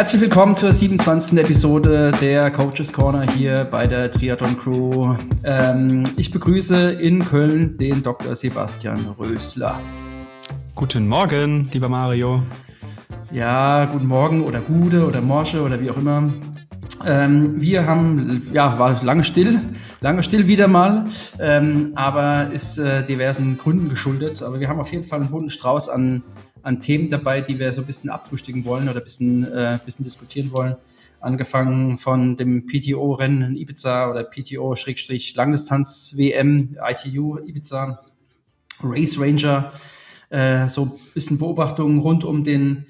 [0.00, 1.38] Herzlich willkommen zur 27.
[1.38, 5.14] Episode der Coaches Corner hier bei der Triathlon Crew.
[5.44, 8.34] Ähm, ich begrüße in Köln den Dr.
[8.34, 9.78] Sebastian Rösler.
[10.74, 12.42] Guten Morgen, lieber Mario.
[13.30, 16.32] Ja, guten Morgen oder Gude oder Morsche oder wie auch immer.
[17.06, 19.60] Ähm, wir haben, ja, war lange still,
[20.00, 21.08] lange still wieder mal,
[21.38, 24.42] ähm, aber ist äh, diversen Gründen geschuldet.
[24.42, 26.22] Aber wir haben auf jeden Fall einen bunten Strauß an
[26.62, 30.04] an Themen dabei, die wir so ein bisschen abfrühstücken wollen oder ein bisschen, äh, bisschen
[30.04, 30.76] diskutieren wollen.
[31.20, 38.00] Angefangen von dem PTO-Rennen in Ibiza oder PTO-Langdistanz-WM, ITU Ibiza,
[38.82, 39.72] Race Ranger,
[40.30, 42.86] äh, so ein bisschen Beobachtungen rund um den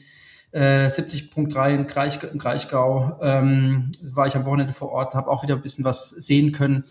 [0.53, 3.19] äh, 70.3 in, Kreich, in Kraichgau.
[3.23, 6.85] Ähm, war ich am Wochenende vor Ort, habe auch wieder ein bisschen was sehen können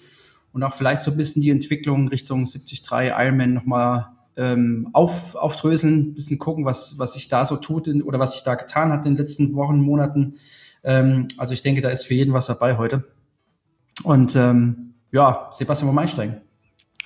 [0.51, 4.07] und auch vielleicht so ein bisschen die Entwicklung Richtung 73 Ironman nochmal
[4.37, 8.33] ähm, auf, aufdröseln, ein bisschen gucken, was, was sich da so tut in, oder was
[8.33, 10.35] sich da getan hat in den letzten Wochen, Monaten.
[10.83, 13.03] Ähm, also ich denke, da ist für jeden was dabei heute.
[14.03, 16.41] Und ähm, ja, Sebastian, wollen wir einsteigen?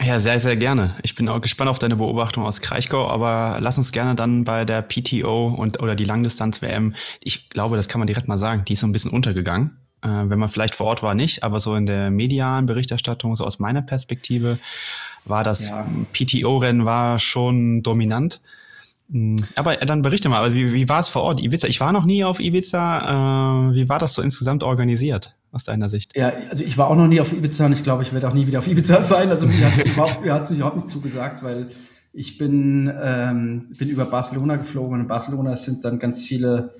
[0.01, 0.95] Ja, sehr, sehr gerne.
[1.03, 4.65] Ich bin auch gespannt auf deine Beobachtung aus Kraichgau, aber lass uns gerne dann bei
[4.65, 8.73] der PTO und oder die Langdistanz-WM, ich glaube, das kann man direkt mal sagen, die
[8.73, 9.77] ist so ein bisschen untergegangen.
[10.01, 13.45] Äh, wenn man vielleicht vor Ort war, nicht, aber so in der medialen Berichterstattung, so
[13.45, 14.57] aus meiner Perspektive,
[15.25, 15.85] war das ja.
[16.13, 18.41] PTO-Rennen war schon dominant.
[19.11, 21.41] Hm, aber dann berichte mal, also wie, wie war es vor Ort?
[21.41, 23.69] Ibiza, ich war noch nie auf Ibiza.
[23.69, 26.15] Äh, wie war das so insgesamt organisiert aus deiner Sicht?
[26.15, 28.33] Ja, also ich war auch noch nie auf Ibiza und ich glaube, ich werde auch
[28.33, 29.29] nie wieder auf Ibiza sein.
[29.29, 31.69] Also mir hat es überhaupt, überhaupt nicht zugesagt, weil
[32.13, 36.75] ich bin, ähm, bin über Barcelona geflogen und in Barcelona sind dann ganz viele,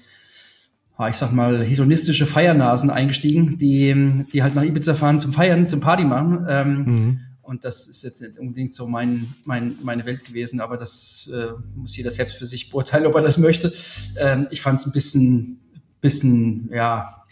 [1.09, 5.81] ich sag mal, hedonistische Feiernasen eingestiegen, die, die halt nach Ibiza fahren zum Feiern, zum
[5.81, 6.45] Party machen.
[6.47, 7.19] Ähm, mhm.
[7.43, 11.51] Und das ist jetzt nicht unbedingt so mein, mein, meine Welt gewesen, aber das äh,
[11.75, 13.73] muss jeder selbst für sich beurteilen, ob er das möchte.
[14.17, 15.59] Ähm, ich fand es ein bisschen,
[15.99, 17.25] bisschen, ja,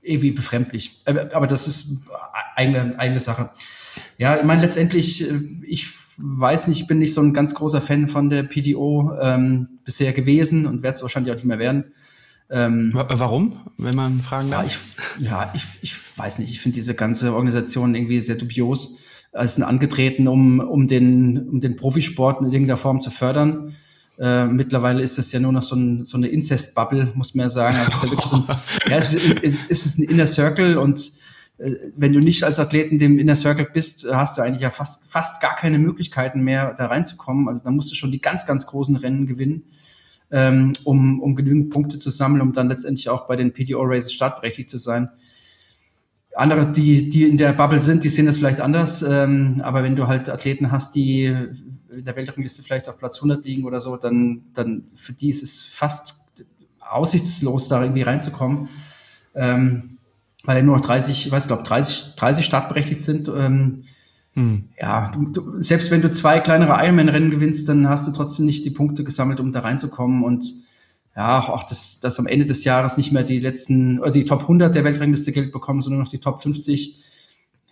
[0.00, 1.02] irgendwie befremdlich.
[1.04, 2.04] Aber das ist
[2.54, 3.50] eigene, eigene Sache.
[4.16, 5.88] Ja, ich meine, letztendlich, äh, ich
[6.18, 10.12] weiß nicht, ich bin nicht so ein ganz großer Fan von der PDO ähm, bisher
[10.12, 11.92] gewesen und werde es wahrscheinlich auch nicht mehr werden.
[12.50, 14.62] Ähm, Warum, wenn man fragen darf?
[14.62, 16.50] Ja, ich, ja, ich, ich weiß nicht.
[16.50, 18.96] Ich finde diese ganze Organisation irgendwie sehr dubios.
[19.32, 23.76] Es sind angetreten, um, um, den, um den Profisport in irgendeiner Form zu fördern.
[24.18, 27.48] Äh, mittlerweile ist das ja nur noch so, ein, so eine Incest-Bubble, muss man ja
[27.50, 27.76] sagen.
[27.76, 28.44] Also es ist ja so ein,
[28.90, 31.12] ja, es ist, es ist ein Inner Circle und
[31.58, 34.70] äh, wenn du nicht als Athlet in dem Inner Circle bist, hast du eigentlich ja
[34.70, 37.46] fast, fast gar keine Möglichkeiten mehr, da reinzukommen.
[37.46, 39.64] Also da musst du schon die ganz, ganz großen Rennen gewinnen
[40.30, 44.70] ähm, um, um genügend Punkte zu sammeln, um dann letztendlich auch bei den PTO-Races startberechtigt
[44.70, 45.08] zu sein.
[46.34, 49.96] Andere, die, die in der Bubble sind, die sehen das vielleicht anders, ähm, aber wenn
[49.96, 53.96] du halt Athleten hast, die in der Weltrangliste vielleicht auf Platz 100 liegen oder so,
[53.96, 56.20] dann, dann für die ist es fast
[56.80, 58.68] aussichtslos, da irgendwie reinzukommen.
[59.34, 59.98] Ähm,
[60.44, 63.28] weil nur noch 30, ich weiß, glaube 30, 30 startberechtigt sind.
[63.28, 63.84] Ähm,
[64.38, 64.68] hm.
[64.80, 68.64] Ja, du, du, selbst wenn du zwei kleinere Ironman-Rennen gewinnst, dann hast du trotzdem nicht
[68.64, 70.22] die Punkte gesammelt, um da reinzukommen.
[70.22, 70.46] Und
[71.16, 74.42] ja, auch dass, dass am Ende des Jahres nicht mehr die letzten, oder die Top
[74.42, 77.02] 100 der Weltrangliste Geld bekommen, sondern noch die Top 50.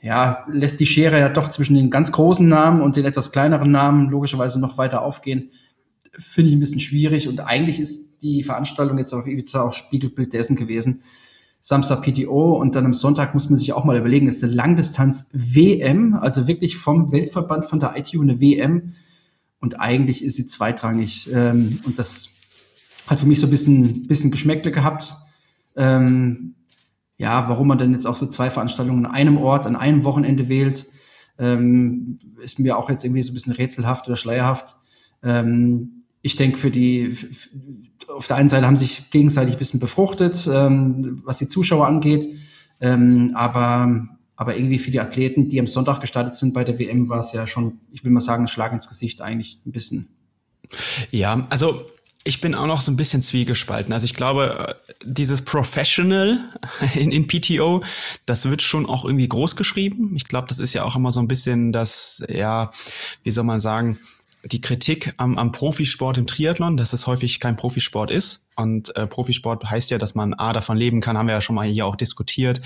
[0.02, 3.70] Ja, lässt die Schere ja doch zwischen den ganz großen Namen und den etwas kleineren
[3.70, 5.52] Namen logischerweise noch weiter aufgehen.
[6.18, 7.28] Finde ich ein bisschen schwierig.
[7.28, 11.02] Und eigentlich ist die Veranstaltung jetzt auf Ibiza auch Spiegelbild dessen gewesen.
[11.68, 16.14] Samstag PTO und dann am Sonntag muss man sich auch mal überlegen, ist eine Langdistanz-WM,
[16.14, 18.92] also wirklich vom Weltverband von der ITU eine WM
[19.58, 22.30] und eigentlich ist sie zweitrangig ähm, und das
[23.08, 25.16] hat für mich so ein bisschen, bisschen Geschmäckle gehabt.
[25.74, 26.54] Ähm,
[27.16, 30.48] ja, warum man denn jetzt auch so zwei Veranstaltungen an einem Ort, an einem Wochenende
[30.48, 30.86] wählt,
[31.36, 34.76] ähm, ist mir auch jetzt irgendwie so ein bisschen rätselhaft oder schleierhaft.
[35.20, 35.95] Ähm,
[36.26, 37.16] ich denke, für die,
[38.08, 42.26] auf der einen Seite haben sich gegenseitig ein bisschen befruchtet, ähm, was die Zuschauer angeht.
[42.80, 47.08] Ähm, aber, aber irgendwie für die Athleten, die am Sonntag gestartet sind bei der WM,
[47.08, 50.08] war es ja schon, ich will mal sagen, ein Schlag ins Gesicht eigentlich ein bisschen.
[51.12, 51.84] Ja, also
[52.24, 53.92] ich bin auch noch so ein bisschen zwiegespalten.
[53.92, 54.74] Also ich glaube,
[55.04, 56.40] dieses Professional
[56.94, 57.84] in, in PTO,
[58.26, 60.16] das wird schon auch irgendwie groß geschrieben.
[60.16, 62.72] Ich glaube, das ist ja auch immer so ein bisschen das, ja,
[63.22, 64.00] wie soll man sagen,
[64.46, 68.48] die Kritik am, am Profisport im Triathlon, dass es häufig kein Profisport ist.
[68.56, 71.56] Und äh, Profisport heißt ja, dass man A davon leben kann, haben wir ja schon
[71.56, 72.60] mal hier auch diskutiert,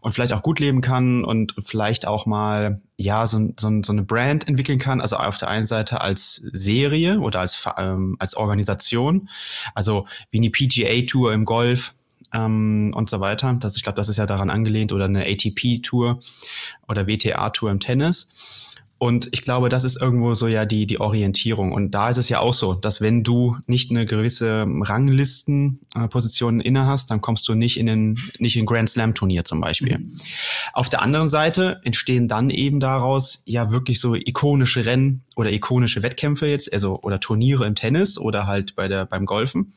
[0.00, 4.02] und vielleicht auch gut leben kann und vielleicht auch mal ja so, so, so eine
[4.02, 5.00] Brand entwickeln kann.
[5.00, 9.28] Also auf der einen Seite als Serie oder als, ähm, als Organisation,
[9.74, 11.92] also wie eine PGA-Tour im Golf,
[12.32, 13.56] ähm, und so weiter.
[13.60, 16.20] Das, ich glaube, das ist ja daran angelehnt oder eine ATP-Tour
[16.88, 18.28] oder WTA-Tour im Tennis.
[19.04, 21.72] Und ich glaube, das ist irgendwo so ja die, die Orientierung.
[21.72, 26.86] Und da ist es ja auch so, dass wenn du nicht eine gewisse Ranglistenposition inne
[26.86, 29.98] hast, dann kommst du nicht in den, nicht in Grand Slam Turnier zum Beispiel.
[29.98, 30.10] Mhm.
[30.72, 36.02] Auf der anderen Seite entstehen dann eben daraus ja wirklich so ikonische Rennen oder ikonische
[36.02, 39.74] Wettkämpfe jetzt, also oder Turniere im Tennis oder halt bei der, beim Golfen.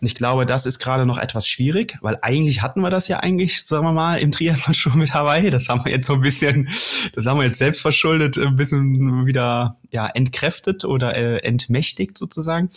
[0.00, 3.20] Und ich glaube, das ist gerade noch etwas schwierig, weil eigentlich hatten wir das ja
[3.20, 5.50] eigentlich, sagen wir mal, im Triathlon schon mit Hawaii.
[5.50, 6.68] Das haben wir jetzt so ein bisschen,
[7.14, 12.68] das haben wir jetzt selbst verschuldet, ein bisschen wieder ja, entkräftet oder äh, entmächtigt sozusagen.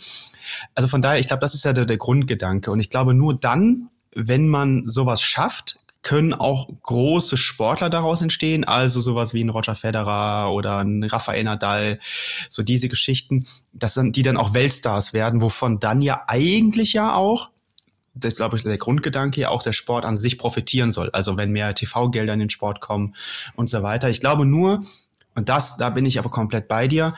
[0.74, 2.70] Also von daher, ich glaube, das ist ja der, der Grundgedanke.
[2.70, 8.64] Und ich glaube, nur dann, wenn man sowas schafft, können auch große Sportler daraus entstehen,
[8.64, 11.98] also sowas wie ein Roger Federer oder ein Rafael Nadal,
[12.48, 17.14] so diese Geschichten, dass dann, die dann auch Weltstars werden, wovon dann ja eigentlich ja
[17.14, 17.50] auch
[18.20, 21.10] das glaube ich, der Grundgedanke ja auch der Sport an sich profitieren soll.
[21.10, 23.14] Also wenn mehr TV-Gelder in den Sport kommen
[23.54, 24.08] und so weiter.
[24.10, 24.82] Ich glaube nur,
[25.38, 27.14] und das, da bin ich aber komplett bei dir,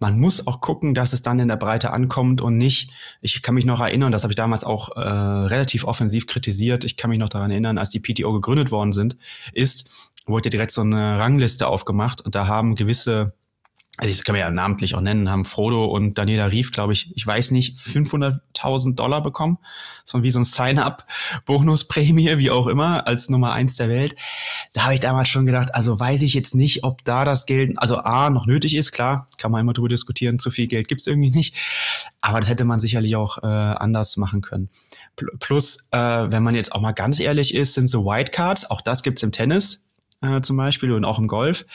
[0.00, 2.90] man muss auch gucken, dass es dann in der Breite ankommt und nicht,
[3.20, 6.96] ich kann mich noch erinnern, das habe ich damals auch äh, relativ offensiv kritisiert, ich
[6.96, 9.16] kann mich noch daran erinnern, als die PTO gegründet worden sind,
[9.52, 9.90] ist,
[10.26, 13.34] wurde direkt so eine Rangliste aufgemacht und da haben gewisse
[14.00, 17.14] also ich kann mir ja namentlich auch nennen, haben Frodo und Daniela Rief, glaube ich,
[17.14, 19.58] ich weiß nicht, 500.000 Dollar bekommen.
[20.06, 21.06] So wie so ein Sign-up,
[21.44, 24.16] Bonusprämie, wie auch immer, als Nummer eins der Welt.
[24.72, 27.74] Da habe ich damals schon gedacht, also weiß ich jetzt nicht, ob da das Geld,
[27.76, 31.06] also A, noch nötig ist, klar, kann man immer drüber diskutieren, zu viel Geld gibt's
[31.06, 31.54] irgendwie nicht.
[32.22, 34.70] Aber das hätte man sicherlich auch äh, anders machen können.
[35.40, 39.02] Plus, äh, wenn man jetzt auch mal ganz ehrlich ist, sind so Whitecards, auch das
[39.02, 39.90] gibt's im Tennis
[40.22, 41.66] äh, zum Beispiel und auch im Golf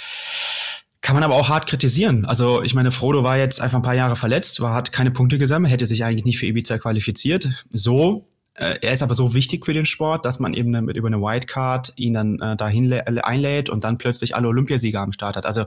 [1.05, 2.25] kann man aber auch hart kritisieren.
[2.25, 5.37] Also ich meine, Frodo war jetzt einfach ein paar Jahre verletzt, war, hat keine Punkte
[5.37, 7.47] gesammelt, hätte sich eigentlich nicht für Ibiza qualifiziert.
[7.69, 11.05] So, äh, er ist aber so wichtig für den Sport, dass man eben mit über
[11.07, 15.45] eine Wildcard ihn dann äh, dahin einlädt und dann plötzlich alle Olympiasieger am Start hat.
[15.45, 15.65] Also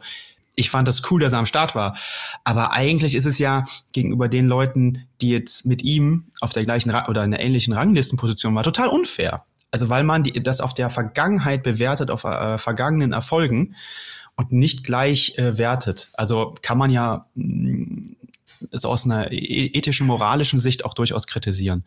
[0.56, 1.96] ich fand das cool, dass er am Start war.
[2.43, 3.62] Aber eigentlich ist es ja
[3.93, 7.75] gegenüber den Leuten, die jetzt mit ihm auf der gleichen Ra oder in einer ähnlichen
[7.75, 9.44] Ranglistenposition war, total unfair.
[9.70, 13.76] Also weil man die, das auf der Vergangenheit bewertet, auf äh, vergangenen Erfolgen
[14.38, 16.11] und nicht gleich äh, wertet.
[16.14, 18.14] Also kann man ja mh,
[18.70, 21.85] es aus einer e-, ethischen, moralischen Sicht auch durchaus kritisieren.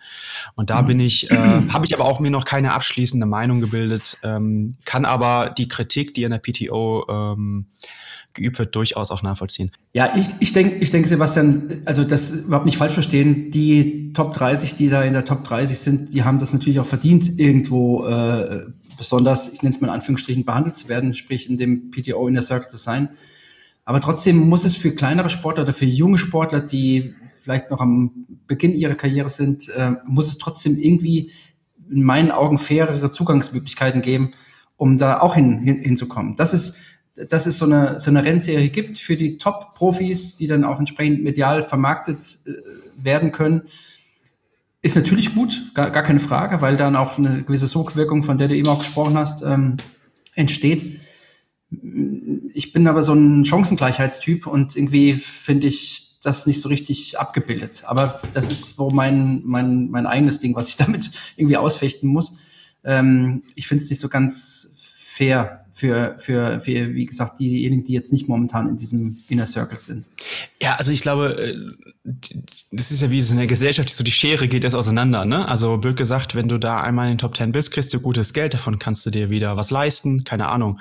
[0.55, 1.35] Und da bin ich, äh,
[1.69, 6.13] habe ich aber auch mir noch keine abschließende Meinung gebildet, ähm, kann aber die Kritik,
[6.13, 7.67] die in der PTO ähm,
[8.33, 9.71] geübt wird, durchaus auch nachvollziehen.
[9.93, 14.33] Ja, ich, ich denke, ich denke, Sebastian, also das überhaupt nicht falsch verstehen, die Top
[14.33, 18.05] 30, die da in der Top 30 sind, die haben das natürlich auch verdient, irgendwo
[18.05, 18.65] äh,
[18.97, 22.33] besonders, ich nenne es mal in Anführungsstrichen, behandelt zu werden, sprich in dem PTO in
[22.33, 23.09] der Circle zu sein.
[23.85, 28.25] Aber trotzdem muss es für kleinere Sportler oder für junge Sportler, die vielleicht noch am
[28.47, 31.31] Beginn ihrer Karriere sind, äh, muss es trotzdem irgendwie
[31.89, 34.31] in meinen Augen fairere Zugangsmöglichkeiten geben,
[34.77, 36.35] um da auch hin, hin, hinzukommen.
[36.35, 36.77] Das ist,
[37.29, 41.23] dass es so eine, so eine Rennserie gibt für die Top-Profis, die dann auch entsprechend
[41.23, 43.63] medial vermarktet äh, werden können
[44.81, 48.47] ist natürlich gut, gar, gar keine Frage, weil dann auch eine gewisse Sogwirkung, von der
[48.47, 49.77] du eben auch gesprochen hast, ähm,
[50.33, 50.99] entsteht.
[52.53, 57.83] Ich bin aber so ein Chancengleichheitstyp und irgendwie finde ich das nicht so richtig abgebildet.
[57.85, 62.37] Aber das ist so mein, mein, mein eigenes Ding, was ich damit irgendwie ausfechten muss.
[62.83, 67.93] Ähm, ich finde es nicht so ganz fair, für, für, für, wie gesagt, diejenigen, die
[67.93, 70.05] jetzt nicht momentan in diesem Inner Circle sind.
[70.61, 71.55] Ja, also ich glaube, äh,
[72.71, 75.47] das ist ja wie so in der Gesellschaft, so die Schere geht jetzt auseinander, ne?
[75.47, 78.33] Also blöd gesagt, wenn du da einmal in den Top Ten bist, kriegst du gutes
[78.33, 80.79] Geld, davon kannst du dir wieder was leisten, keine Ahnung.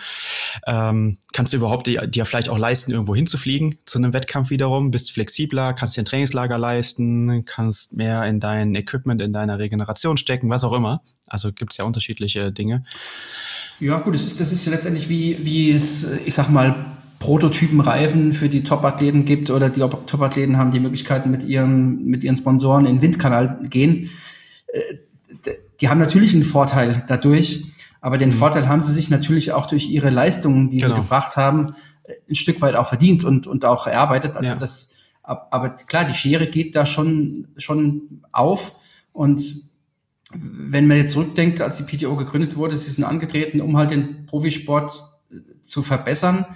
[0.66, 4.90] Ähm, kannst du überhaupt dir, dir vielleicht auch leisten, irgendwo hinzufliegen zu einem Wettkampf wiederum,
[4.90, 10.16] bist flexibler, kannst dir ein Trainingslager leisten, kannst mehr in dein Equipment, in deiner Regeneration
[10.16, 11.02] stecken, was auch immer.
[11.30, 12.84] Also gibt's ja unterschiedliche Dinge.
[13.78, 16.84] Ja, gut, das ist, das ist letztendlich wie, wie es, ich sag mal,
[17.18, 22.36] Prototypen-Reifen für die Top-Athleten gibt oder die Top-Athleten haben die Möglichkeiten mit ihren, mit ihren
[22.36, 24.10] Sponsoren in den Windkanal gehen.
[24.72, 27.64] Äh, die haben natürlich einen Vorteil dadurch,
[28.00, 28.34] aber den mhm.
[28.34, 30.94] Vorteil haben sie sich natürlich auch durch ihre Leistungen, die genau.
[30.94, 31.74] sie gebracht haben,
[32.28, 34.36] ein Stück weit auch verdient und, und auch erarbeitet.
[34.36, 34.56] Also ja.
[34.56, 38.74] das, aber klar, die Schere geht da schon, schon auf
[39.12, 39.42] und
[40.32, 44.26] wenn man jetzt zurückdenkt, als die PTO gegründet wurde, sie sind angetreten, um halt den
[44.26, 44.92] Profisport
[45.30, 46.46] äh, zu verbessern.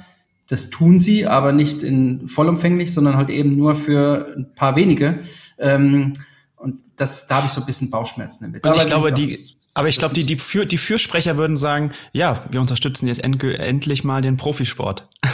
[0.48, 5.20] Das tun sie, aber nicht in vollumfänglich, sondern halt eben nur für ein paar wenige.
[5.58, 6.12] Ähm,
[6.56, 8.64] und das, da habe ich so ein bisschen Bauchschmerzen damit.
[8.64, 9.36] Und ich glaube, die,
[9.76, 13.42] aber ich glaube, die, die, Für, die Fürsprecher würden sagen, ja, wir unterstützen jetzt end,
[13.42, 15.08] endlich mal den Profisport.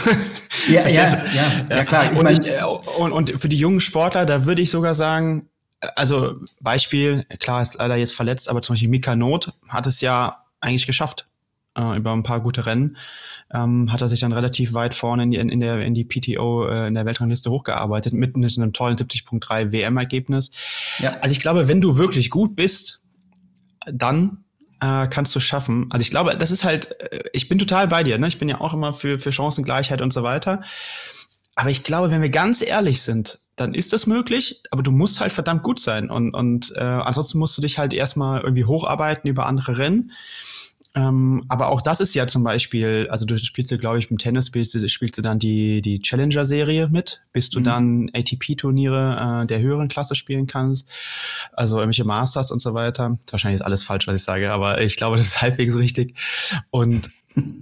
[0.67, 2.11] Ja, ja, ja, ja, klar.
[2.11, 2.63] Ich und, ich, äh,
[2.99, 5.49] und, und für die jungen Sportler, da würde ich sogar sagen,
[5.95, 10.45] also Beispiel, klar ist leider jetzt verletzt, aber zum Beispiel Mika Not hat es ja
[10.59, 11.27] eigentlich geschafft.
[11.77, 12.97] äh, über ein paar gute Rennen,
[13.53, 16.67] ähm, hat er sich dann relativ weit vorne in die, in der, in die PTO,
[16.67, 20.51] äh, in der Weltrangliste hochgearbeitet, mit, mit einem tollen 70.3 WM-Ergebnis.
[20.99, 21.17] Ja.
[21.21, 23.03] Also ich glaube, wenn du wirklich gut bist,
[23.85, 24.43] dann
[24.81, 25.87] äh, kannst du schaffen.
[25.91, 28.27] Also ich glaube, das ist halt, äh, ich bin total bei dir, ne?
[28.27, 30.63] Ich bin ja auch immer für, für Chancengleichheit und so weiter.
[31.55, 35.21] Aber ich glaube, wenn wir ganz ehrlich sind, dann ist das möglich, aber du musst
[35.21, 36.09] halt verdammt gut sein.
[36.09, 40.11] Und, und äh, ansonsten musst du dich halt erstmal irgendwie hocharbeiten über andere Rennen.
[40.93, 44.17] Ähm, aber auch das ist ja zum Beispiel, also du spielst ja, glaube ich, beim
[44.17, 47.63] Tennis spielst du, spielst du dann die, die Challenger-Serie mit, bis du mhm.
[47.63, 50.89] dann ATP-Turniere äh, der höheren Klasse spielen kannst.
[51.53, 53.15] Also irgendwelche Masters und so weiter.
[53.29, 56.17] Wahrscheinlich ist alles falsch, was ich sage, aber ich glaube, das ist halbwegs richtig.
[56.71, 57.09] Und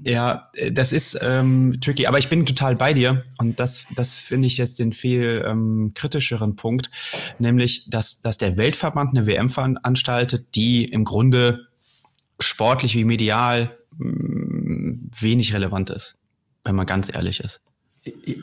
[0.03, 4.47] ja, das ist ähm, tricky, aber ich bin total bei dir und das, das finde
[4.47, 6.89] ich jetzt den viel ähm, kritischeren Punkt,
[7.37, 11.67] nämlich, dass, dass der Weltverband eine WM veranstaltet, die im Grunde
[12.39, 16.17] sportlich wie medial mh, mm, wenig relevant ist,
[16.63, 17.61] wenn man ganz ehrlich ist.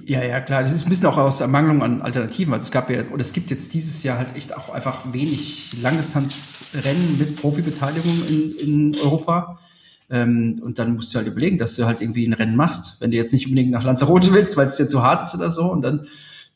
[0.04, 0.62] Ja, ja, klar.
[0.62, 2.52] Das ist ein bisschen auch aus Ermangelung an Alternativen.
[2.52, 5.80] Also es gab ja, oder es gibt jetzt dieses Jahr halt echt auch einfach wenig
[5.80, 9.58] Langdistanzrennen mit Profibeteiligung in, in Europa.
[10.08, 13.00] Ähm, und dann musst du halt überlegen, dass du halt irgendwie ein Rennen machst.
[13.00, 15.50] Wenn du jetzt nicht unbedingt nach Lanzarote willst, weil es dir zu hart ist oder
[15.50, 15.70] so.
[15.70, 16.06] Und dann,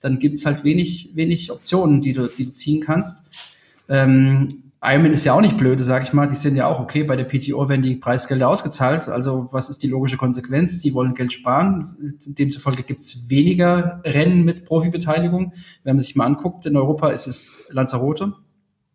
[0.00, 3.28] dann gibt's halt wenig, wenig Optionen, die du, die du ziehen kannst.
[3.88, 6.26] Ähm, Ironman ist ja auch nicht blöde, sag ich mal.
[6.26, 7.02] Die sind ja auch okay.
[7.02, 9.09] Bei der PTO werden die Preisgelder ausgezahlt.
[9.09, 10.80] Also was ist die logische Konsequenz?
[10.80, 11.85] Die wollen Geld sparen.
[12.26, 15.52] Demzufolge gibt's weniger Rennen mit Profibeteiligung.
[15.85, 18.33] Wenn man sich mal anguckt, in Europa ist es Lanzarote,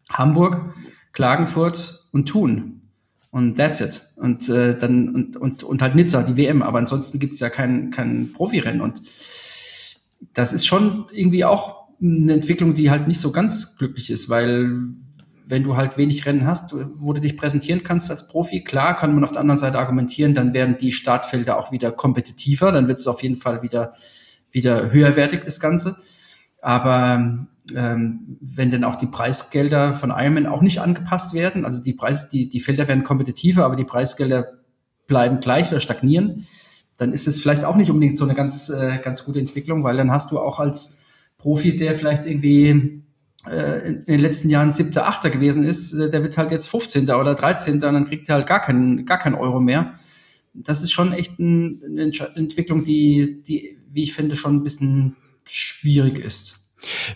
[0.09, 0.74] Hamburg,
[1.12, 2.75] Klagenfurt und Thun.
[3.35, 4.01] Und that's it.
[4.15, 6.61] Und äh, dann und, und, und halt Nizza, die WM.
[6.61, 8.79] Aber ansonsten gibt's ja kein, kein Profirennen.
[8.79, 9.01] Und
[10.31, 14.79] das ist schon irgendwie auch eine Entwicklung, die halt nicht so ganz glücklich ist, weil
[15.45, 19.13] wenn du halt wenig Rennen hast, wo du dich präsentieren kannst als Profi, klar kann
[19.13, 22.99] man auf der anderen Seite argumentieren, dann werden die Startfelder auch wieder kompetitiver, dann wird
[22.99, 23.95] es auf jeden Fall wieder,
[24.53, 25.97] wieder höherwertig, das Ganze.
[26.61, 31.93] Aber ähm, wenn dann auch die Preisgelder von Ironman auch nicht angepasst werden, also die
[31.93, 34.53] Preise, die, die Felder werden kompetitiver, aber die Preisgelder
[35.07, 36.48] bleiben gleich oder stagnieren,
[36.98, 39.98] dann ist es vielleicht auch nicht unbedingt so eine ganz, äh, ganz gute Entwicklung, weil
[39.98, 41.01] dann hast du auch als
[41.38, 43.03] Profi, der vielleicht irgendwie
[43.50, 47.10] äh, in den letzten Jahren siebter, achter gewesen ist, äh, der wird halt jetzt 15.
[47.10, 47.75] oder 13.
[47.75, 49.95] und dann kriegt er halt gar keinen, gar keinen Euro mehr.
[50.53, 55.15] Das ist schon echt ein, eine Entwicklung, die, die, wie ich finde, schon ein bisschen
[55.43, 56.64] schwierig ist.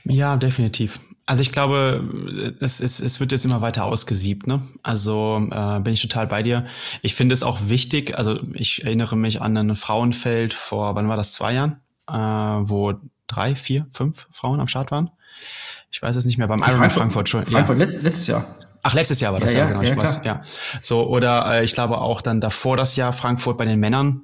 [0.04, 1.00] Ja, definitiv.
[1.26, 4.48] Also ich glaube, es, es, es wird jetzt immer weiter ausgesiebt.
[4.48, 4.62] Ne?
[4.82, 6.66] Also äh, bin ich total bei dir.
[7.02, 11.18] Ich finde es auch wichtig, also ich erinnere mich an ein Frauenfeld vor, wann war
[11.18, 12.94] das, zwei Jahren, äh, wo
[13.28, 15.12] drei, vier, fünf Frauen am Start waren.
[15.92, 17.46] Ich weiß es nicht mehr, beim Ironman Frankfurt, schon.
[17.46, 17.84] Frankfurt, ja.
[17.84, 18.46] letztes, letztes Jahr.
[18.82, 20.42] Ach, letztes Jahr war das ja, ja, genau, ja, ich weiß, ja.
[20.82, 24.22] So, oder äh, ich glaube auch dann davor das Jahr Frankfurt bei den Männern.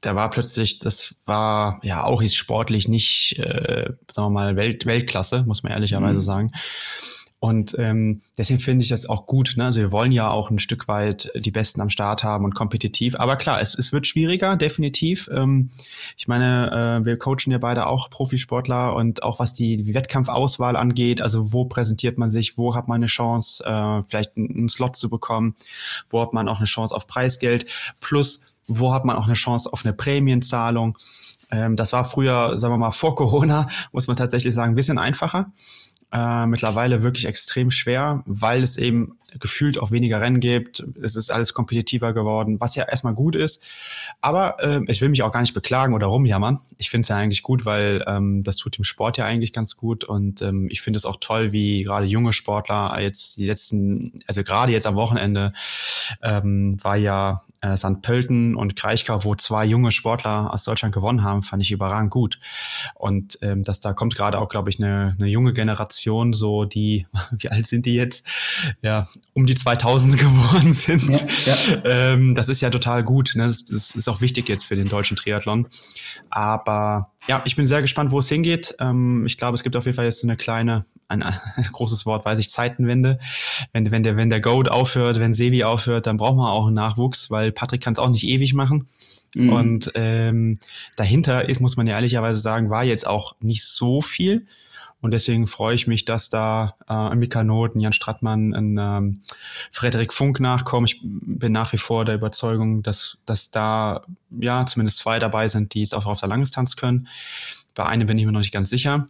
[0.00, 4.86] Da war plötzlich, das war ja auch ist sportlich nicht, äh, sagen wir mal, Welt,
[4.86, 6.24] Weltklasse, muss man ehrlicherweise mhm.
[6.24, 6.52] sagen.
[7.38, 9.54] Und ähm, deswegen finde ich das auch gut.
[9.56, 9.66] Ne?
[9.66, 13.14] Also wir wollen ja auch ein Stück weit die Besten am Start haben und kompetitiv.
[13.14, 15.28] Aber klar, es, es wird schwieriger, definitiv.
[15.32, 15.68] Ähm,
[16.16, 20.76] ich meine, äh, wir coachen ja beide auch Profisportler und auch was die, die Wettkampfauswahl
[20.76, 24.96] angeht, also wo präsentiert man sich, wo hat man eine Chance, äh, vielleicht einen Slot
[24.96, 25.56] zu bekommen,
[26.08, 27.66] wo hat man auch eine Chance auf Preisgeld,
[28.00, 30.98] plus wo hat man auch eine Chance auf eine Prämienzahlung.
[31.50, 34.98] Ähm, das war früher, sagen wir mal, vor Corona, muss man tatsächlich sagen, ein bisschen
[34.98, 35.52] einfacher
[36.12, 40.84] äh, mittlerweile wirklich extrem schwer, weil es eben gefühlt auch weniger Rennen gibt.
[41.02, 43.62] Es ist alles kompetitiver geworden, was ja erstmal gut ist.
[44.20, 46.58] Aber äh, ich will mich auch gar nicht beklagen oder rumjammern.
[46.78, 49.76] Ich finde es ja eigentlich gut, weil ähm, das tut dem Sport ja eigentlich ganz
[49.76, 50.04] gut.
[50.04, 54.42] Und ähm, ich finde es auch toll, wie gerade junge Sportler jetzt die letzten, also
[54.42, 55.52] gerade jetzt am Wochenende
[56.22, 58.02] ähm, war ja äh, St.
[58.02, 62.38] Pölten und Kraichgau, wo zwei junge Sportler aus Deutschland gewonnen haben, fand ich überragend gut.
[62.94, 67.06] Und ähm, dass da kommt gerade auch, glaube ich, eine, eine junge Generation, so die,
[67.38, 68.26] wie alt sind die jetzt?
[68.82, 71.08] Ja, um die 2000 geworden sind.
[71.08, 72.12] Ja, ja.
[72.12, 73.32] Ähm, das ist ja total gut.
[73.34, 73.44] Ne?
[73.44, 75.66] Das, das, ist auch wichtig jetzt für den deutschen Triathlon.
[76.30, 78.74] Aber ja, ich bin sehr gespannt, wo es hingeht.
[78.80, 81.34] Ähm, ich glaube, es gibt auf jeden Fall jetzt eine kleine, ein, ein
[81.72, 83.18] großes Wort, weiß ich, Zeitenwende.
[83.72, 86.74] Wenn, wenn der, wenn der Goat aufhört, wenn Sebi aufhört, dann braucht man auch einen
[86.74, 88.88] Nachwuchs, weil Patrick kann es auch nicht ewig machen.
[89.34, 89.52] Mhm.
[89.52, 90.58] Und ähm,
[90.96, 94.46] dahinter ist, muss man ja ehrlicherweise sagen, war jetzt auch nicht so viel.
[95.02, 99.22] Und deswegen freue ich mich, dass da äh, Mika Not, Jan Strattmann, ein ähm,
[99.70, 100.86] Frederik Funk nachkommen.
[100.86, 105.74] Ich bin nach wie vor der Überzeugung, dass, dass da ja zumindest zwei dabei sind,
[105.74, 107.08] die es auch auf der Langdistanz können.
[107.74, 109.06] Bei einem bin ich mir noch nicht ganz sicher.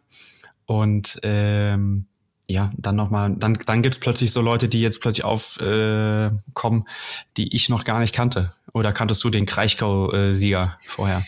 [0.66, 2.06] Und ähm,
[2.48, 6.88] ja, dann nochmal, dann, dann gibt's plötzlich so Leute, die jetzt plötzlich aufkommen, äh, kommen,
[7.36, 8.52] die ich noch gar nicht kannte.
[8.72, 11.24] Oder kanntest du den Kraichgau-Sieger vorher?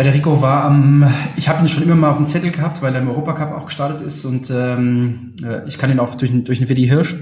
[0.00, 2.80] Ja, der Rico war am, ich habe ihn schon immer mal auf dem Zettel gehabt,
[2.80, 6.32] weil er im Europacup auch gestartet ist und ähm, äh, ich kann ihn auch durch,
[6.42, 7.16] durch den Willi Hirsch.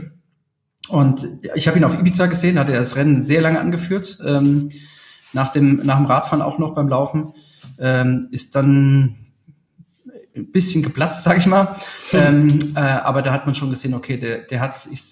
[0.89, 4.69] Und ich habe ihn auf Ibiza gesehen, hat er das Rennen sehr lange angeführt, ähm,
[5.33, 7.33] nach, dem, nach dem Radfahren auch noch beim Laufen,
[7.81, 9.17] ähm, ist dann
[10.37, 11.75] ein bisschen geplatzt, sag ich mal.
[12.13, 15.03] ähm, äh, aber da hat man schon gesehen, okay, der, der hat, ich,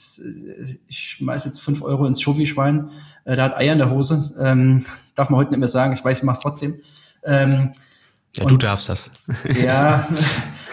[0.87, 2.90] ich schmeiß jetzt fünf Euro ins Schofi-Schwein,
[3.25, 4.37] äh, der hat Eier in der Hose.
[4.38, 4.85] Ähm,
[5.16, 6.76] darf man heute nicht mehr sagen, ich weiß, ich mach's trotzdem.
[7.26, 7.73] Ähm,
[8.35, 9.11] ja, und, du darfst das.
[9.62, 10.09] ja,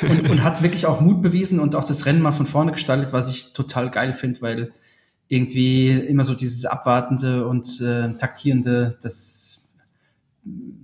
[0.01, 3.13] und, und hat wirklich auch Mut bewiesen und auch das Rennen mal von vorne gestaltet,
[3.13, 4.73] was ich total geil finde, weil
[5.27, 9.69] irgendwie immer so dieses abwartende und äh, taktierende, das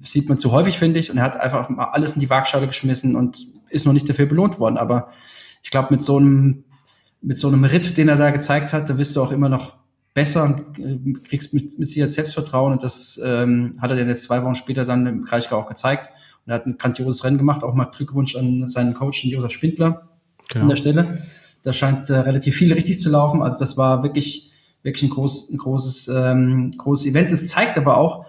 [0.02, 1.12] sieht man zu häufig, finde ich.
[1.12, 4.26] Und er hat einfach mal alles in die Waagschale geschmissen und ist noch nicht dafür
[4.26, 4.78] belohnt worden.
[4.78, 5.10] Aber
[5.62, 6.64] ich glaube, mit so einem,
[7.22, 9.79] mit so einem Ritt, den er da gezeigt hat, da wirst du auch immer noch
[10.14, 12.74] besser und äh, kriegst mit, mit Sicherheit Selbstvertrauen.
[12.74, 16.10] Und das ähm, hat er dann jetzt zwei Wochen später dann im Kraichgau auch gezeigt.
[16.46, 17.64] Und er hat ein grandioses Rennen gemacht.
[17.64, 20.10] Auch mal Glückwunsch an seinen Coach, den Josef Spindler,
[20.50, 20.64] genau.
[20.64, 21.24] an der Stelle.
[21.64, 23.42] Da scheint äh, relativ viel richtig zu laufen.
[23.42, 24.52] Also das war wirklich,
[24.84, 27.32] wirklich ein, groß, ein großes, ähm, großes Event.
[27.32, 28.26] Das zeigt aber auch,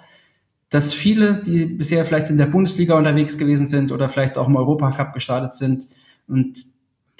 [0.69, 4.57] dass viele, die bisher vielleicht in der Bundesliga unterwegs gewesen sind oder vielleicht auch im
[4.57, 5.87] Europacup gestartet sind
[6.29, 6.59] und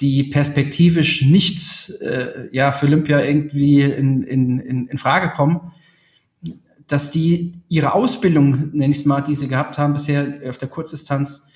[0.01, 5.73] die perspektivisch nicht äh, ja, für Olympia irgendwie in, in, in, in Frage kommen,
[6.87, 10.69] dass die ihre Ausbildung, nenne ich es mal, die sie gehabt haben bisher auf der
[10.69, 11.49] Kurzdistanz,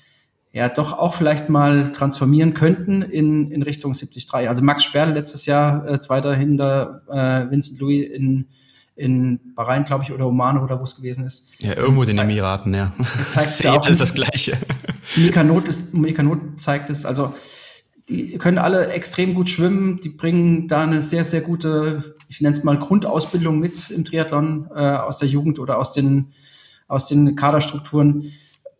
[0.53, 4.31] ja doch auch vielleicht mal transformieren könnten in, in Richtung 73.
[4.33, 8.47] Also Max Sperl letztes Jahr äh, Zweiter hinter äh, Vincent Louis in
[8.95, 11.51] in Bahrain, glaube ich, oder Oman oder wo es gewesen ist.
[11.61, 12.93] Ja, irgendwo in den Emiraten, ja.
[13.29, 13.89] Zeigt ja auch.
[13.89, 14.57] ist das Gleiche.
[15.17, 17.05] Mika Not, ist, Mika Not zeigt es.
[17.05, 17.33] Also,
[18.09, 19.99] die können alle extrem gut schwimmen.
[20.01, 24.69] Die bringen da eine sehr, sehr gute, ich nenne es mal Grundausbildung mit im Triathlon
[24.75, 26.33] äh, aus der Jugend oder aus den,
[26.87, 28.33] aus den Kaderstrukturen.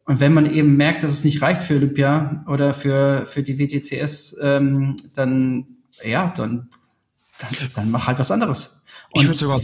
[0.05, 3.57] Und wenn man eben merkt, dass es nicht reicht für Olympia oder für, für die
[3.57, 5.65] WTCS, ähm, dann,
[6.03, 6.69] ja, dann,
[7.39, 8.83] dann, dann mach halt was anderes.
[9.11, 9.59] Und ich würde sogar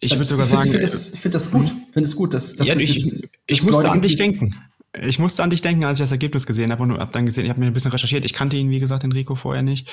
[0.00, 0.66] ich würde sogar sagen.
[0.66, 1.66] Ich finde das, find das gut.
[1.66, 4.54] Ich finde es gut, dass, dass ja, das ich, ich musste an dich denken.
[5.02, 7.44] Ich musste an dich denken, als ich das Ergebnis gesehen habe und habe dann gesehen,
[7.44, 8.24] ich habe mir ein bisschen recherchiert.
[8.24, 9.88] Ich kannte ihn, wie gesagt, Enrico vorher nicht.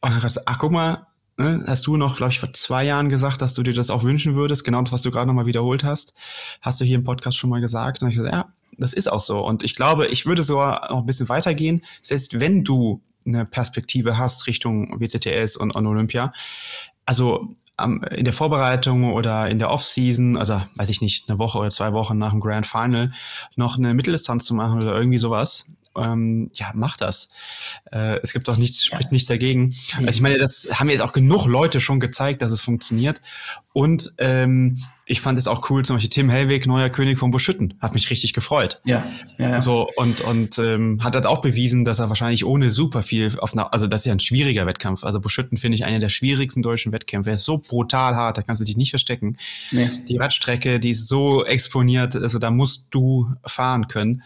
[0.00, 2.84] Und dann dachte ich, ach guck mal, ne, hast du noch, glaube ich, vor zwei
[2.84, 4.64] Jahren gesagt, dass du dir das auch wünschen würdest.
[4.64, 6.14] Genau das, was du gerade nochmal wiederholt hast,
[6.60, 8.02] hast du hier im Podcast schon mal gesagt.
[8.02, 9.44] Und ich gesagt, ja, das ist auch so.
[9.44, 11.82] Und ich glaube, ich würde sogar noch ein bisschen weitergehen.
[12.02, 16.32] Selbst wenn du eine Perspektive hast Richtung WCTS und, und Olympia,
[17.06, 21.70] also in der Vorbereitung oder in der Offseason, also weiß ich nicht, eine Woche oder
[21.70, 23.12] zwei Wochen nach dem Grand Final,
[23.56, 27.30] noch eine Mitteldistanz zu machen oder irgendwie sowas, ähm, ja, mach das.
[27.92, 29.74] Äh, es gibt auch nichts, spricht nichts dagegen.
[29.96, 33.20] Also ich meine, das haben jetzt auch genug Leute schon gezeigt, dass es funktioniert.
[33.72, 37.74] Und ähm, ich fand es auch cool, zum Beispiel Tim Hellwig, neuer König von Buschütten,
[37.80, 38.80] hat mich richtig gefreut.
[38.84, 39.60] Ja, ja, ja.
[39.60, 43.52] So, und, und ähm, hat das auch bewiesen, dass er wahrscheinlich ohne super viel auf
[43.52, 45.04] einer, also das ist ja ein schwieriger Wettkampf.
[45.04, 47.30] Also Buschütten finde ich einer der schwierigsten deutschen Wettkämpfe.
[47.30, 49.36] Er ist so brutal hart, da kannst du dich nicht verstecken.
[49.72, 49.90] Nee.
[50.08, 54.22] Die Radstrecke, die ist so exponiert, also da musst du fahren können.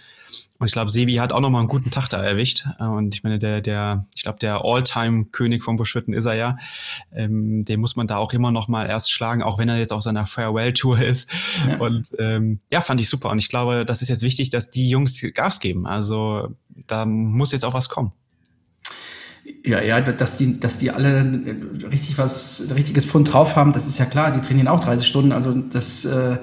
[0.58, 2.66] Und ich glaube, Sebi hat auch nochmal einen guten Tag da erwischt.
[2.80, 6.56] Und ich meine, der, der, ich glaube, der All-Time-König von Buschütten ist er ja.
[7.12, 9.92] Ähm, den muss man da auch immer noch mal erst schlagen, auch wenn er jetzt
[9.92, 11.30] auf seiner Farewell-Tour ist.
[11.66, 11.76] Ja.
[11.76, 13.30] Und ähm, ja, fand ich super.
[13.30, 15.86] Und ich glaube, das ist jetzt wichtig, dass die Jungs Gas geben.
[15.86, 16.48] Also
[16.88, 18.12] da muss jetzt auch was kommen.
[19.64, 21.40] Ja, ja, dass die, dass die alle
[21.90, 24.32] richtig was, richtiges Pfund drauf haben, das ist ja klar.
[24.32, 25.30] Die trainieren auch 30 Stunden.
[25.30, 26.38] Also das äh,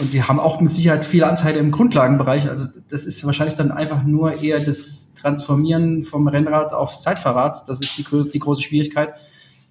[0.00, 2.48] und die haben auch mit Sicherheit viele Anteile im Grundlagenbereich.
[2.48, 7.68] Also das ist wahrscheinlich dann einfach nur eher das Transformieren vom Rennrad auf Zeitfahrrad.
[7.68, 9.14] Das ist die, die große Schwierigkeit.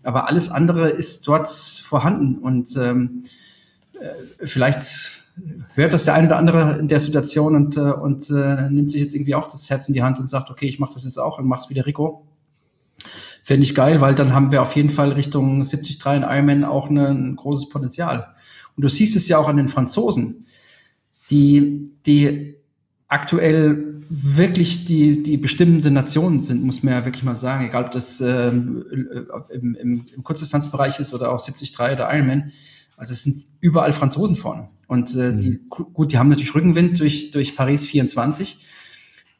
[0.04, 2.38] Aber alles andere ist dort vorhanden.
[2.38, 3.24] Und ähm,
[4.00, 5.24] äh, vielleicht
[5.74, 9.02] hört das der eine oder andere in der Situation und, äh, und äh, nimmt sich
[9.02, 11.18] jetzt irgendwie auch das Herz in die Hand und sagt, okay, ich mache das jetzt
[11.18, 12.26] auch und mach's wie der Rico.
[13.44, 16.90] Fände ich geil, weil dann haben wir auf jeden Fall Richtung 73 in Ironman auch
[16.90, 18.35] eine, ein großes Potenzial.
[18.76, 20.46] Und du siehst es ja auch an den Franzosen,
[21.30, 22.56] die, die
[23.08, 27.92] aktuell wirklich die, die bestimmende Nationen sind, muss man ja wirklich mal sagen, egal ob
[27.92, 28.86] das ähm,
[29.50, 32.52] im, im, im Kurzdistanzbereich ist oder auch 73 oder Ironman.
[32.98, 34.70] Also es sind überall Franzosen vorne.
[34.88, 35.40] Und äh, mhm.
[35.40, 38.66] die, gut, die haben natürlich Rückenwind durch, durch Paris 24.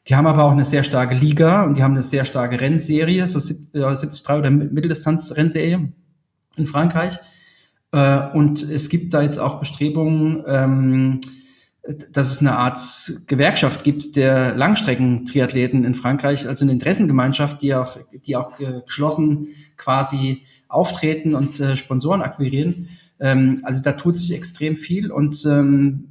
[0.08, 3.26] Die haben aber auch eine sehr starke Liga und die haben eine sehr starke Rennserie,
[3.26, 5.92] so 73 oder Mitteldistanz-Rennserie
[6.56, 7.18] in Frankreich.
[7.96, 11.20] Äh, und es gibt da jetzt auch Bestrebungen, ähm,
[12.12, 12.78] dass es eine Art
[13.26, 20.42] Gewerkschaft gibt der Langstreckentriathleten in Frankreich, also eine Interessengemeinschaft, die auch, die auch geschlossen quasi
[20.68, 22.88] auftreten und äh, Sponsoren akquirieren.
[23.18, 26.08] Ähm, also da tut sich extrem viel und ähm,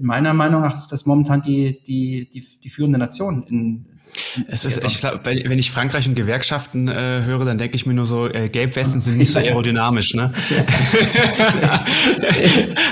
[0.00, 3.86] meiner Meinung nach ist das momentan die, die, die, die führende Nation in,
[4.48, 7.94] es ist, ich glaube, wenn ich Frankreich und Gewerkschaften äh, höre, dann denke ich mir
[7.94, 10.32] nur so, äh, Gelbwesten sind nicht so aerodynamisch, ne?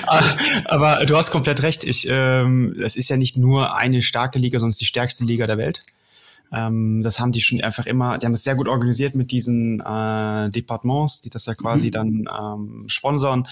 [0.65, 1.85] Aber du hast komplett recht.
[1.85, 5.25] Ich, ähm, es ist ja nicht nur eine starke Liga, sondern es ist die stärkste
[5.25, 5.81] Liga der Welt.
[6.53, 9.81] Ähm, das haben die schon einfach immer, die haben es sehr gut organisiert mit diesen
[9.81, 11.91] äh, Departements, die das ja quasi mhm.
[11.91, 13.49] dann ähm, sponsern.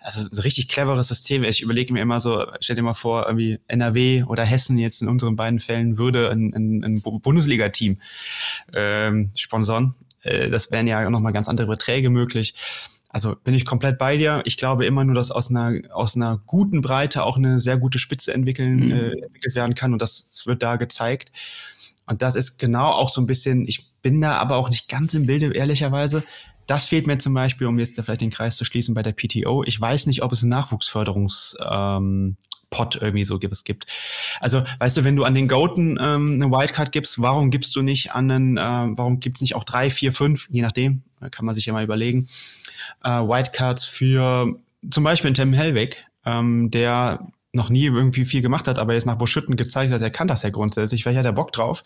[0.00, 1.44] Also ein richtig cleveres System.
[1.44, 5.08] Ich überlege mir immer so, stell dir mal vor, irgendwie NRW oder Hessen jetzt in
[5.08, 7.98] unseren beiden Fällen würde ein, ein, ein Bundesliga-Team
[8.72, 9.94] ähm, sponsern.
[10.22, 12.54] Äh, das wären ja nochmal ganz andere Beträge möglich.
[13.08, 14.42] Also bin ich komplett bei dir.
[14.44, 18.00] Ich glaube immer nur, dass aus einer, aus einer guten Breite auch eine sehr gute
[18.00, 18.90] Spitze entwickeln, mhm.
[18.90, 21.30] äh, entwickelt werden kann und das wird da gezeigt.
[22.06, 25.14] Und das ist genau auch so ein bisschen, ich bin da aber auch nicht ganz
[25.14, 26.22] im Bilde, ehrlicherweise.
[26.66, 29.12] Das fehlt mir zum Beispiel, um jetzt da vielleicht den Kreis zu schließen bei der
[29.12, 29.64] PTO.
[29.64, 32.36] Ich weiß nicht, ob es einen Nachwuchsförderungs, ähm,
[32.74, 33.86] Pot irgendwie so es gibt.
[34.40, 37.82] Also, weißt du, wenn du an den Goaten ähm, eine Wildcard gibst, warum gibst du
[37.82, 41.54] nicht an einen, äh, warum gibt's nicht auch drei, vier, fünf, je nachdem, kann man
[41.54, 42.26] sich ja mal überlegen,
[43.04, 44.58] äh, Wildcards für
[44.90, 49.06] zum Beispiel einen Tim Hellweg, ähm, der noch nie irgendwie viel gemacht hat, aber jetzt
[49.06, 51.02] nach Buschütten gezeigt hat, er kann das ja grundsätzlich.
[51.02, 51.82] Vielleicht hat er Bock drauf.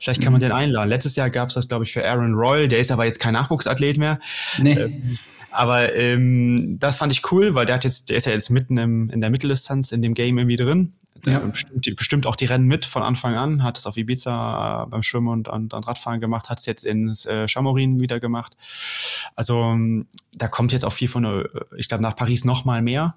[0.00, 0.46] Vielleicht kann man mhm.
[0.46, 0.88] den einladen.
[0.88, 2.68] Letztes Jahr gab es das, glaube ich, für Aaron Royal.
[2.68, 4.18] Der ist aber jetzt kein Nachwuchsathlet mehr.
[4.58, 4.72] Nee.
[4.72, 5.18] Ähm,
[5.50, 8.78] aber ähm, das fand ich cool, weil der hat jetzt, der ist ja jetzt mitten
[8.78, 10.94] im, in der Mitteldistanz in dem Game irgendwie drin.
[11.24, 11.38] Ja.
[11.38, 15.28] bestimmt, bestimmt auch die Rennen mit von Anfang an, hat es auf Ibiza beim Schwimmen
[15.28, 18.56] und, und, und Radfahren gemacht, hat es jetzt ins äh, Chamorin wieder gemacht.
[19.36, 21.44] Also ähm, da kommt jetzt auch viel von, äh,
[21.76, 23.14] ich glaube, nach Paris noch mal mehr.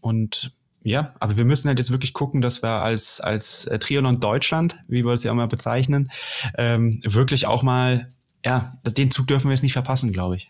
[0.00, 0.52] Und
[0.86, 4.76] ja, aber wir müssen halt jetzt wirklich gucken, dass wir als, als äh, Triathlon Deutschland,
[4.86, 6.12] wie wir es ja immer bezeichnen,
[6.56, 8.08] ähm, wirklich auch mal,
[8.44, 10.48] ja, den Zug dürfen wir jetzt nicht verpassen, glaube ich.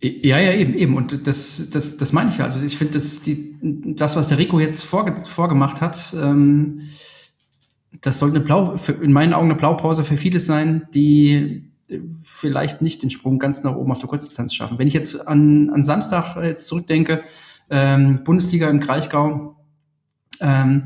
[0.00, 0.96] Ja, ja, eben, eben.
[0.96, 2.44] Und das, das, das meine ich ja.
[2.44, 3.22] Also ich finde, das,
[3.60, 6.82] das, was der Rico jetzt vorge vorgemacht hat, ähm,
[8.00, 11.72] das soll eine Blau, in meinen Augen eine Blaupause für vieles sein, die
[12.22, 14.78] vielleicht nicht den Sprung ganz nach oben auf der Kurzdistanz schaffen.
[14.78, 17.24] Wenn ich jetzt an, an Samstag jetzt zurückdenke,
[17.70, 19.56] ähm, Bundesliga im Kraichgau.
[20.40, 20.84] Ähm,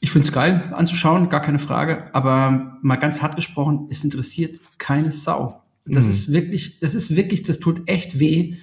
[0.00, 2.10] ich finde es geil anzuschauen, gar keine Frage.
[2.12, 5.62] Aber mal ganz hart gesprochen, es interessiert keine Sau.
[5.84, 6.10] Das mhm.
[6.10, 8.56] ist wirklich, das ist wirklich, das tut echt weh.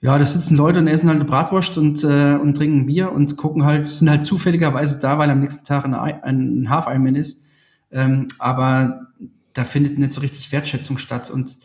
[0.00, 3.38] Ja, da sitzen Leute und essen halt eine Bratwurst und, äh, und trinken Bier und
[3.38, 7.44] gucken halt, sind halt zufälligerweise da, weil am nächsten Tag ein, ein Half-Ironman ist.
[7.90, 9.06] Ähm, aber
[9.54, 11.30] da findet nicht so richtig Wertschätzung statt.
[11.30, 11.56] Und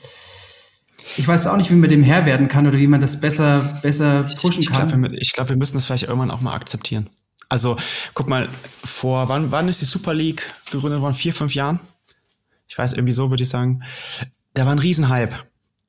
[1.17, 3.79] ich weiß auch nicht, wie man dem Herr werden kann oder wie man das besser,
[3.81, 4.85] besser pushen ich, kann.
[4.85, 7.09] Ich glaube, wir, glaub, wir müssen das vielleicht irgendwann auch mal akzeptieren.
[7.49, 7.77] Also,
[8.13, 8.47] guck mal,
[8.83, 11.15] vor wann, wann ist die Super League gegründet worden?
[11.15, 11.79] Vier, fünf Jahren?
[12.67, 13.81] Ich weiß, irgendwie so würde ich sagen.
[14.53, 15.33] Da war ein Riesenhype.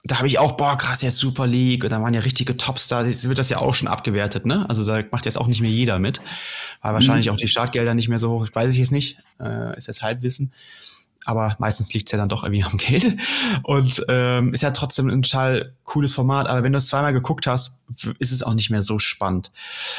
[0.04, 1.84] Da habe ich auch, boah, krass, jetzt Super League.
[1.84, 3.06] Und da waren ja richtige Topstars.
[3.06, 4.64] Jetzt wird das ja auch schon abgewertet, ne?
[4.70, 6.22] Also da macht jetzt auch nicht mehr jeder mit.
[6.80, 7.34] Weil wahrscheinlich mhm.
[7.34, 8.48] auch die Startgelder nicht mehr so hoch.
[8.50, 9.18] Weiß ich jetzt nicht.
[9.38, 10.54] Äh, ist jetzt Halbwissen
[11.26, 13.16] aber meistens liegt es ja dann doch irgendwie am Geld.
[13.62, 16.46] Und ähm, ist ja trotzdem ein total cooles Format.
[16.46, 17.78] Aber wenn du es zweimal geguckt hast,
[18.18, 19.52] ist es auch nicht mehr so spannend.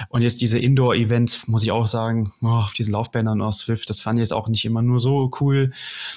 [0.10, 4.02] Und jetzt diese Indoor-Events, muss ich auch sagen, oh, auf diesen Laufbändern aus Swift, das
[4.02, 5.72] fand ich jetzt auch nicht immer nur so cool.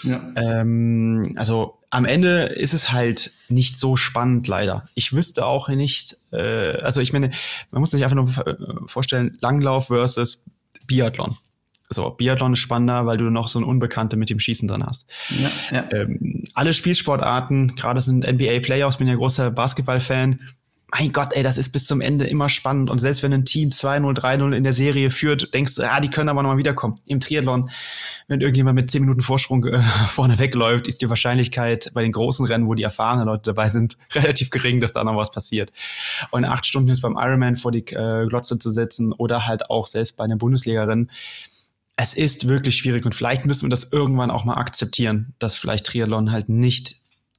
[0.05, 0.33] Ja.
[0.37, 4.85] Ähm, also am Ende ist es halt nicht so spannend, leider.
[4.95, 7.31] Ich wüsste auch nicht, äh, also ich meine,
[7.71, 10.45] man muss sich einfach nur vorstellen, Langlauf versus
[10.87, 11.37] Biathlon.
[11.95, 15.09] So, Biathlon ist spannender, weil du noch so ein Unbekannte mit dem Schießen drin hast.
[15.31, 15.93] Ja, ja.
[15.93, 20.41] Ähm, alle Spielsportarten, gerade sind NBA Playoffs, bin ja großer Basketball-Fan.
[20.97, 22.89] Mein Gott, ey, das ist bis zum Ende immer spannend.
[22.89, 26.09] Und selbst wenn ein Team 2-0, 3-0 in der Serie führt, denkst du, ja, die
[26.09, 27.01] können aber nochmal wiederkommen.
[27.07, 27.71] Im Triathlon,
[28.29, 32.47] wenn irgendjemand mit 10 Minuten Vorsprung äh, vorne wegläuft, ist die Wahrscheinlichkeit bei den großen
[32.47, 35.73] Rennen, wo die erfahrenen Leute dabei sind, relativ gering, dass da noch was passiert.
[36.31, 39.89] Und acht Stunden ist beim Ironman vor die äh, Glotze zu setzen oder halt auch
[39.89, 41.11] selbst bei einer Bundesligarin,
[41.97, 45.87] es ist wirklich schwierig und vielleicht müssen wir das irgendwann auch mal akzeptieren, dass vielleicht
[45.87, 46.97] Triathlon halt nicht,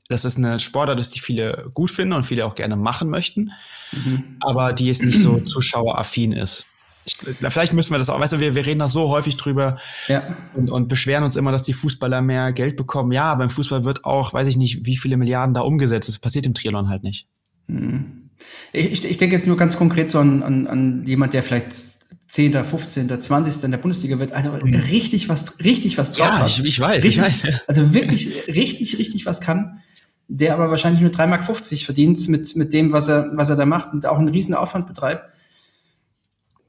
[0.07, 3.51] das ist eine Sportart, die viele gut finden und viele auch gerne machen möchten,
[3.91, 4.37] mhm.
[4.39, 6.65] aber die jetzt nicht so zuschaueraffin ist.
[7.07, 9.77] Ich, vielleicht müssen wir das auch, weißt du, wir, wir reden da so häufig drüber
[10.07, 10.23] ja.
[10.55, 13.11] und, und beschweren uns immer, dass die Fußballer mehr Geld bekommen.
[13.11, 16.09] Ja, beim Fußball wird auch, weiß ich nicht, wie viele Milliarden da umgesetzt.
[16.09, 17.27] Das passiert im Triathlon halt nicht.
[17.67, 18.31] Mhm.
[18.73, 21.94] Ich, ich denke jetzt nur ganz konkret so an, an, an jemand, der vielleicht
[22.27, 23.63] 10., 15., 20.
[23.63, 24.75] in der Bundesliga wird, also mhm.
[24.75, 26.49] richtig was, richtig was drauf ja, hat.
[26.49, 27.47] Ich, ich weiß, richtig, ich weiß.
[27.67, 29.79] Also wirklich richtig, richtig was kann,
[30.27, 31.45] der aber wahrscheinlich nur 3,50 Mark
[31.83, 34.87] verdient mit, mit dem, was er, was er da macht und auch einen riesen Aufwand
[34.87, 35.29] betreibt.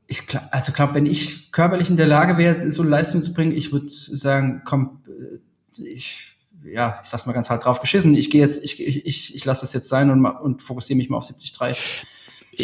[0.06, 3.52] ich also glaube, wenn ich körperlich in der Lage wäre, so eine Leistung zu bringen,
[3.52, 8.30] ich würde sagen, komm, äh, ich, ja, ich sag's mal ganz hart drauf geschissen, ich
[8.30, 11.16] gehe jetzt, ich, ich, ich, ich lasse das jetzt sein und, und fokussiere mich mal
[11.16, 12.06] auf 73.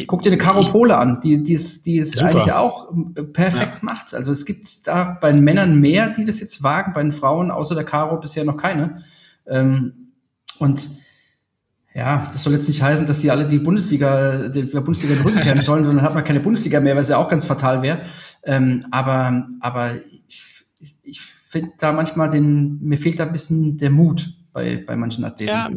[0.06, 3.74] Guck dir eine Caro Pole an, die, die ist, die ist eigentlich auch äh, perfekt
[3.74, 3.78] ja.
[3.82, 4.14] macht.
[4.14, 7.50] Also es gibt da bei den Männern mehr, die das jetzt wagen, bei den Frauen
[7.50, 9.04] außer der Caro bisher noch keine.
[9.46, 10.12] Ähm,
[10.58, 10.88] und
[11.94, 15.40] ja, das soll jetzt nicht heißen, dass sie alle die Bundesliga, der Bundesliga den Rücken
[15.40, 18.02] kehren sollen, sondern hat man keine Bundesliga mehr, weil es ja auch ganz fatal wäre.
[18.44, 19.90] Ähm, aber, aber
[20.26, 24.84] ich, ich, ich finde da manchmal den, mir fehlt da ein bisschen der Mut bei,
[24.86, 25.50] bei manchen Athleten.
[25.50, 25.70] Ja,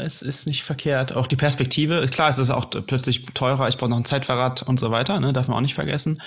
[0.00, 1.14] es ist nicht verkehrt.
[1.14, 4.78] Auch die Perspektive, klar, es ist auch plötzlich teurer, ich brauche noch ein Zeitverrat und
[4.78, 5.32] so weiter, ne?
[5.32, 6.22] darf man auch nicht vergessen.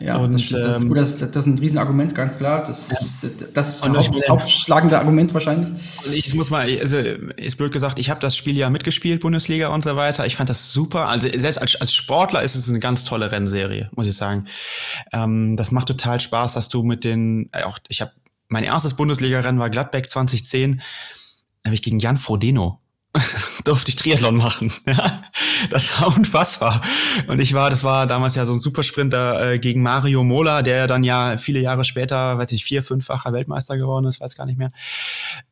[0.00, 2.64] Ja, und, das, das, ähm, das, das, ist ein Riesenargument, ganz klar.
[2.66, 3.28] Das, ja.
[3.52, 5.68] das, das, Haupt, hauptschlagende Argument wahrscheinlich.
[6.10, 9.84] Ich muss mal, also ist blöd gesagt, ich habe das Spiel ja mitgespielt, Bundesliga und
[9.84, 10.24] so weiter.
[10.24, 11.08] Ich fand das super.
[11.08, 14.46] Also selbst als, als Sportler ist es eine ganz tolle Rennserie, muss ich sagen.
[15.12, 18.12] Ähm, das macht total Spaß, dass du mit den, äh, auch ich habe
[18.48, 20.80] mein erstes Bundesliga-Rennen war Gladbeck 2010
[21.66, 22.80] habe ich gegen Jan Frodeno
[23.64, 24.72] durfte ich Triathlon machen.
[24.86, 25.24] Ja,
[25.70, 26.82] das war unfassbar.
[27.26, 30.86] Und ich war, das war damals ja so ein Supersprinter äh, gegen Mario Mola, der
[30.86, 34.58] dann ja viele Jahre später, weiß ich, vier, fünffacher Weltmeister geworden ist, weiß gar nicht
[34.58, 34.70] mehr.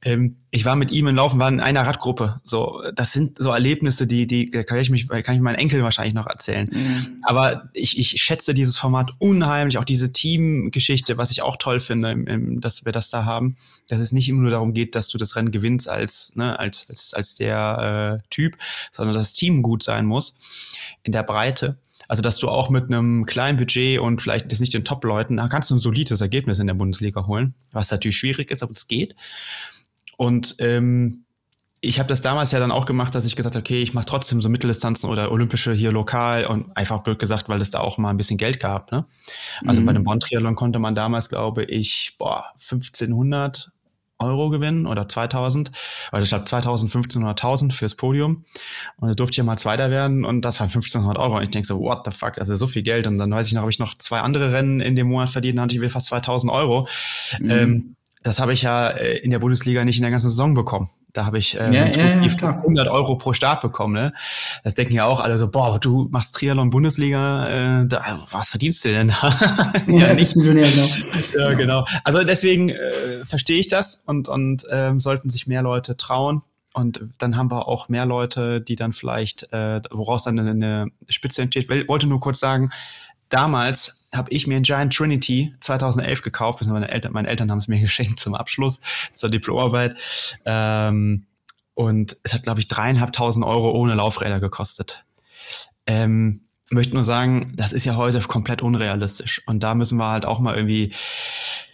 [0.03, 2.41] Ähm, ich war mit ihm im Laufen, war in einer Radgruppe.
[2.45, 6.15] So, das sind so Erlebnisse, die, die kann ich mich, kann ich meinen Enkel wahrscheinlich
[6.15, 6.71] noch erzählen.
[6.73, 7.23] Mhm.
[7.23, 12.13] Aber ich, ich schätze dieses Format unheimlich, auch diese Teamgeschichte, was ich auch toll finde,
[12.13, 13.57] im, im, dass wir das da haben,
[13.89, 16.87] dass es nicht immer nur darum geht, dass du das Rennen gewinnst als, ne, als,
[16.89, 18.57] als, als der der äh, Typ,
[18.93, 20.39] sondern das Team gut sein muss
[21.03, 21.79] in der Breite.
[22.07, 25.49] Also, dass du auch mit einem kleinen Budget und vielleicht jetzt nicht den Top-Leuten, da
[25.49, 28.89] kannst du ein solides Ergebnis in der Bundesliga holen, was natürlich schwierig ist, aber es
[28.89, 29.17] geht.
[30.17, 31.25] Und ähm,
[31.81, 34.07] ich habe das damals ja dann auch gemacht, dass ich gesagt habe, okay, ich mache
[34.07, 37.99] trotzdem so Mitteldistanzen oder Olympische hier lokal und einfach blöd gesagt, weil es da auch
[37.99, 38.91] mal ein bisschen Geld gab.
[38.91, 39.05] Ne?
[39.67, 39.87] Also mhm.
[39.87, 43.71] bei dem Bonn-Triathlon konnte man damals, glaube ich, boah, 1500
[44.25, 45.71] Euro gewinnen oder 2000,
[46.11, 48.45] weil ich glaube 2015 oder 1000 fürs Podium.
[48.97, 51.37] Und da durfte ich ja mal Zweiter werden und das waren 1500 Euro.
[51.37, 53.07] Und ich denke so, what the fuck, also so viel Geld.
[53.07, 55.59] Und dann weiß ich noch, habe ich noch zwei andere Rennen in dem Monat verdient,
[55.59, 56.89] dann hatte ich fast 2000 Euro.
[57.39, 57.51] Mhm.
[57.51, 60.89] Ähm, das habe ich ja äh, in der Bundesliga nicht in der ganzen Saison bekommen.
[61.13, 63.93] Da habe ich äh, ja, ja, ja, 100 Euro pro Start bekommen.
[63.93, 64.13] Ne?
[64.65, 68.85] Das denken ja auch alle so, boah, du machst Triathlon Bundesliga, äh, da, was verdienst
[68.85, 69.73] du denn da?
[69.87, 71.39] ja, ja, nicht Millionär, genau.
[71.39, 71.87] ja, genau.
[72.03, 76.43] Also deswegen äh, verstehe ich das und, und ähm, sollten sich mehr Leute trauen.
[76.73, 81.43] Und dann haben wir auch mehr Leute, die dann vielleicht, äh, woraus dann eine Spitze
[81.43, 81.71] entsteht.
[81.71, 82.71] Ich wollte nur kurz sagen,
[83.35, 86.65] damals habe ich mir ein Giant Trinity 2011 gekauft.
[86.67, 88.81] Meine Eltern, meine Eltern haben es mir geschenkt zum Abschluss
[89.13, 89.97] zur Diplomarbeit.
[90.45, 91.27] Ähm,
[91.75, 95.05] und es hat, glaube ich, dreieinhalbtausend Euro ohne Laufräder gekostet.
[95.87, 99.43] Ähm, möchte nur sagen, das ist ja heute komplett unrealistisch.
[99.47, 100.93] Und da müssen wir halt auch mal irgendwie,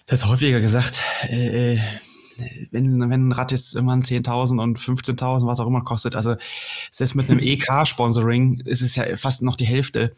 [0.07, 1.81] das ist häufiger gesagt, äh, äh
[2.71, 6.37] wenn, wenn ein Rad jetzt immer 10.000 und 15.000, was auch immer kostet, also
[6.91, 10.15] selbst mit einem EK-Sponsoring ist es ja fast noch die Hälfte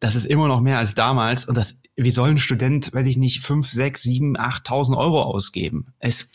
[0.00, 1.46] das ist immer noch mehr als damals.
[1.46, 5.94] Und das, wie soll ein Student, weiß ich nicht, fünf, sechs, sieben, achttausend Euro ausgeben?
[5.98, 6.30] Es,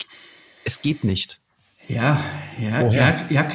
[0.64, 1.40] es geht nicht.
[1.88, 2.20] Ja,
[2.60, 3.48] ja, ja, ja,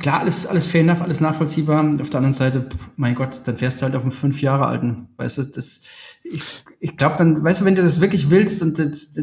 [0.00, 1.84] klar, alles, alles fair enough, alles nachvollziehbar.
[2.00, 5.08] Auf der anderen Seite, mein Gott, dann fährst du halt auf einen fünf Jahre alten.
[5.16, 5.82] Weißt du, das,
[6.24, 6.42] ich,
[6.80, 8.78] ich glaube dann, weißt du, wenn du das wirklich willst und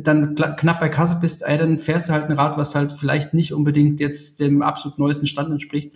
[0.08, 3.34] dann knapp bei Kasse bist, ey, dann fährst du halt ein Rad, was halt vielleicht
[3.34, 5.94] nicht unbedingt jetzt dem absolut neuesten Stand entspricht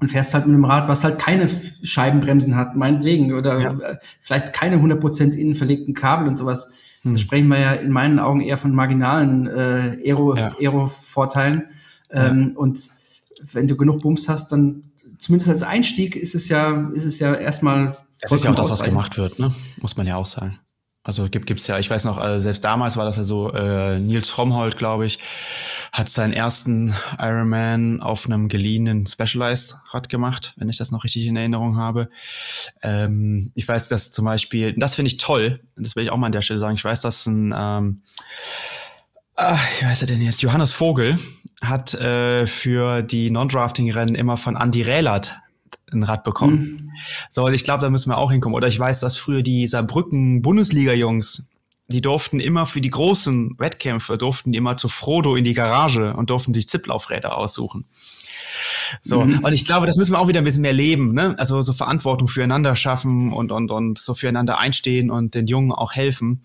[0.00, 1.48] und fährst halt mit einem Rad, was halt keine
[1.82, 3.78] Scheibenbremsen hat, meinetwegen, oder ja.
[3.78, 6.72] Äh, vielleicht keine 100% innen verlegten Kabel und sowas.
[7.06, 7.14] Hm.
[7.14, 10.52] Da sprechen wir ja in meinen Augen eher von marginalen äh, Aero, ja.
[10.58, 11.64] Aero-Vorteilen.
[12.10, 12.58] Ähm, ja.
[12.58, 12.90] Und
[13.52, 17.34] wenn du genug Bums hast, dann zumindest als Einstieg ist es ja, ist es ja
[17.34, 17.92] erstmal.
[18.20, 19.54] Das ist ja auch das, was gemacht wird, ne?
[19.80, 20.58] Muss man ja auch sagen.
[21.04, 24.00] Also gibt gibt's ja, ich weiß noch, äh, selbst damals war das ja so, äh,
[24.00, 25.20] Nils Frommholt, glaube ich,
[25.96, 31.36] hat seinen ersten Ironman auf einem geliehenen Specialized-Rad gemacht, wenn ich das noch richtig in
[31.36, 32.10] Erinnerung habe.
[32.82, 36.26] Ähm, ich weiß, dass zum Beispiel, das finde ich toll, das will ich auch mal
[36.26, 38.02] an der Stelle sagen, ich weiß, dass ein, ähm,
[39.36, 41.18] ah, wie heißt er denn jetzt, Johannes Vogel
[41.62, 45.40] hat äh, für die Non-Drafting-Rennen immer von Andy Rählert
[45.92, 46.58] ein Rad bekommen.
[46.58, 46.90] Mhm.
[47.30, 48.54] So, und ich glaube, da müssen wir auch hinkommen.
[48.54, 51.48] Oder ich weiß, dass früher die Saarbrücken-Bundesliga-Jungs,
[51.88, 56.14] die durften immer für die großen Wettkämpfe, durften die immer zu Frodo in die Garage
[56.14, 57.86] und durften sich Zipplaufräder aussuchen.
[59.02, 59.44] So, mhm.
[59.44, 61.34] und ich glaube, das müssen wir auch wieder ein bisschen mehr leben, ne?
[61.38, 65.92] Also so Verantwortung füreinander schaffen und, und, und so füreinander einstehen und den Jungen auch
[65.92, 66.42] helfen.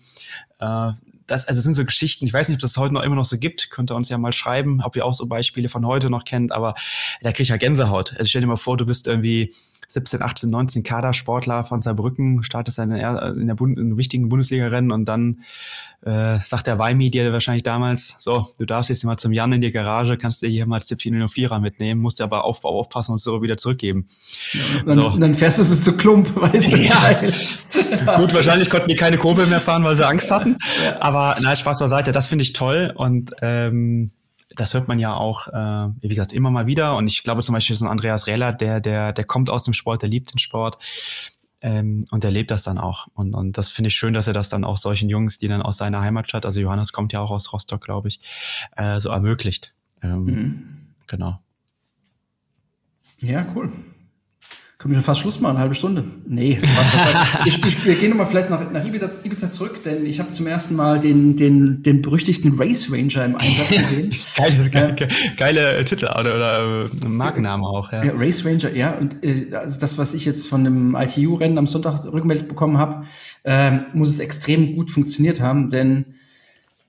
[0.58, 0.92] Äh,
[1.26, 3.24] das, also das sind so Geschichten, ich weiß nicht, ob das heute noch immer noch
[3.24, 6.10] so gibt, könnt ihr uns ja mal schreiben, ob ihr auch so Beispiele von heute
[6.10, 6.74] noch kennt, aber
[7.22, 8.12] da kriege ich ja Gänsehaut.
[8.12, 9.52] Also stell dir mal vor, du bist irgendwie
[9.92, 15.04] 17, 18, 19 Kadersportler von Saarbrücken, startest dann in der Bund in wichtigen Bundesliga-Rennen und
[15.04, 15.42] dann
[16.04, 19.60] äh, sagt der Weimi dir wahrscheinlich damals, so, du darfst jetzt mal zum Jan in
[19.60, 23.20] die Garage, kannst dir hier mal Zip 404er mitnehmen, musst dir aber Aufbau aufpassen und
[23.20, 24.08] so wieder zurückgeben.
[24.52, 25.16] Ja, dann, so.
[25.16, 26.76] dann fährst du so zu Klump, weißt du?
[26.78, 28.16] Ja.
[28.16, 30.58] Gut, wahrscheinlich konnten die keine Kurbel mehr fahren, weil sie Angst hatten.
[30.98, 34.10] Aber nein, Spaß beiseite, das finde ich toll und ähm,
[34.56, 36.96] das hört man ja auch, äh, wie gesagt, immer mal wieder.
[36.96, 39.74] Und ich glaube zum Beispiel so ein Andreas Rehler, der, der, der kommt aus dem
[39.74, 40.78] Sport, der liebt den Sport.
[41.60, 43.06] Ähm, und er lebt das dann auch.
[43.14, 45.62] Und, und das finde ich schön, dass er das dann auch solchen Jungs, die dann
[45.62, 48.20] aus seiner Heimatstadt, also Johannes kommt ja auch aus Rostock, glaube ich,
[48.76, 49.72] äh, so ermöglicht.
[50.02, 50.78] Ähm, mhm.
[51.06, 51.38] Genau.
[53.20, 53.72] Ja, cool.
[54.82, 56.02] Können wir schon fast Schluss machen, eine halbe Stunde?
[56.26, 56.58] Nee.
[57.46, 60.48] ich, ich, wir gehen nochmal vielleicht nach, nach Ibiza, Ibiza, zurück, denn ich habe zum
[60.48, 64.10] ersten Mal den, den, den berüchtigten Race Ranger im Einsatz gesehen.
[64.36, 68.02] geile, geile, geile, geile Titel oder, oder äh, Markenname auch, ja.
[68.02, 68.12] ja.
[68.16, 68.98] Race Ranger, ja.
[68.98, 73.04] Und äh, also das, was ich jetzt von dem ITU-Rennen am Sonntag rückgemeldet bekommen habe,
[73.44, 76.06] äh, muss es extrem gut funktioniert haben, denn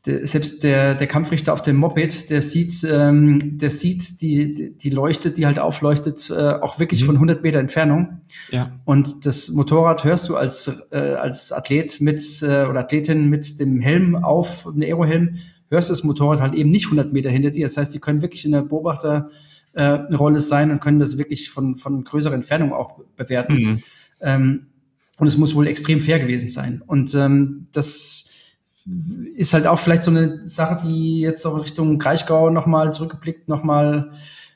[0.05, 4.89] der, selbst der, der Kampfrichter auf dem Moped, der sieht, ähm, der sieht die, die
[4.89, 7.05] Leuchte, die halt aufleuchtet, äh, auch wirklich mhm.
[7.05, 8.21] von 100 Meter Entfernung.
[8.51, 8.79] Ja.
[8.83, 13.79] Und das Motorrad hörst du als, äh, als Athlet mit äh, oder Athletin mit dem
[13.79, 15.37] Helm auf, einem Aerohelm,
[15.69, 17.65] hörst du das Motorrad halt eben nicht 100 Meter hinter dir.
[17.67, 21.77] Das heißt, die können wirklich in der Beobachterrolle äh, sein und können das wirklich von,
[21.77, 23.53] von größerer Entfernung auch bewerten.
[23.53, 23.83] Mhm.
[24.19, 24.65] Ähm,
[25.17, 26.81] und es muss wohl extrem fair gewesen sein.
[26.85, 28.22] Und ähm, das
[29.35, 34.11] ist halt auch vielleicht so eine Sache, die jetzt auch Richtung Kraichgau nochmal zurückgeblickt, nochmal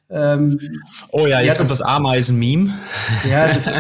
[0.10, 0.60] ähm,
[1.12, 2.74] oh ja, jetzt ja, kommt das, das Ameisen-Meme.
[3.30, 3.72] Ja, das,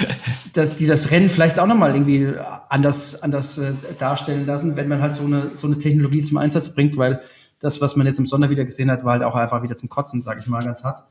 [0.52, 2.34] das, die das Rennen vielleicht auch nochmal irgendwie
[2.68, 6.68] anders, anders äh, darstellen lassen, wenn man halt so eine, so eine Technologie zum Einsatz
[6.68, 7.20] bringt, weil
[7.58, 9.88] das, was man jetzt im Sonder wieder gesehen hat, war halt auch einfach wieder zum
[9.88, 11.04] Kotzen, sage ich mal ganz hart.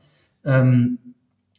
[0.44, 0.98] Ähm,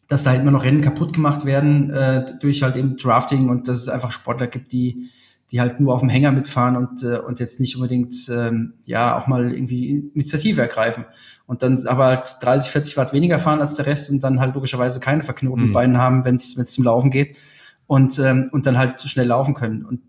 [0.07, 3.67] dass da halt immer noch Rennen kaputt gemacht werden äh, durch halt eben Drafting und
[3.67, 5.09] dass es einfach Sportler gibt, die
[5.53, 9.15] die halt nur auf dem Hänger mitfahren und, äh, und jetzt nicht unbedingt ähm, ja
[9.15, 11.05] auch mal irgendwie Initiative ergreifen.
[11.45, 14.55] Und dann aber halt 30, 40 Watt weniger fahren als der Rest und dann halt
[14.55, 15.73] logischerweise keine verknoteten mhm.
[15.73, 17.37] Beine haben, wenn es zum Laufen geht
[17.85, 19.85] und, ähm, und dann halt schnell laufen können.
[19.85, 20.01] Und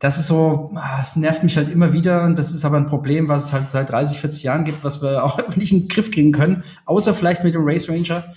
[0.00, 2.88] das ist so, ah, es nervt mich halt immer wieder und das ist aber ein
[2.88, 5.88] Problem, was es halt seit 30, 40 Jahren gibt, was wir auch nicht in den
[5.88, 8.34] Griff kriegen können, außer vielleicht mit dem Race Ranger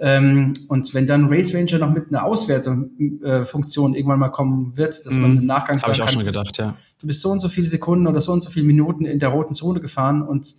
[0.00, 5.04] ähm, und wenn dann Race Ranger noch mit einer Auswertungsfunktion äh, irgendwann mal kommen wird,
[5.06, 5.38] dass man mhm.
[5.38, 6.76] im Nachgang sagen ich auch schon gedacht, ja.
[7.00, 9.30] du bist so und so viele Sekunden oder so und so viele Minuten in der
[9.30, 10.54] roten Zone gefahren und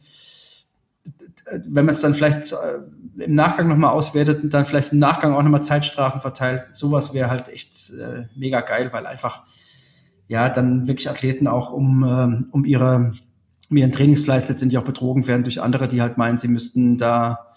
[1.52, 5.34] wenn man es dann vielleicht äh, im Nachgang nochmal auswertet und dann vielleicht im Nachgang
[5.34, 9.44] auch nochmal Zeitstrafen verteilt, sowas wäre halt echt äh, mega geil, weil einfach
[10.28, 13.12] ja dann wirklich Athleten auch um, ähm, um ihre
[13.70, 17.49] um ihren Trainingsfleiß letztendlich auch betrogen werden durch andere, die halt meinen, sie müssten da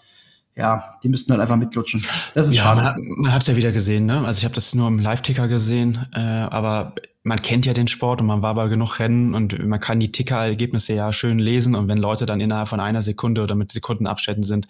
[0.55, 2.03] ja, die müssten halt einfach mitlutschen.
[2.33, 2.95] Das ist ja, schade.
[3.17, 4.25] Man hat es ja wieder gesehen, ne?
[4.25, 8.21] Also ich habe das nur im Live-Ticker gesehen, äh, aber man kennt ja den Sport
[8.21, 11.87] und man war bei genug Rennen und man kann die Ticker-Ergebnisse ja schön lesen und
[11.87, 14.67] wenn Leute dann innerhalb von einer Sekunde oder mit Sekundenabständen sind,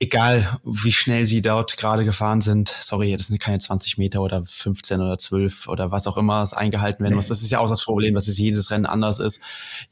[0.00, 4.44] egal wie schnell sie dort gerade gefahren sind, sorry, das sind keine 20 Meter oder
[4.44, 7.28] 15 oder 12 oder was auch immer es eingehalten werden muss.
[7.28, 9.40] Das ist ja auch das Problem, dass es jedes Rennen anders ist.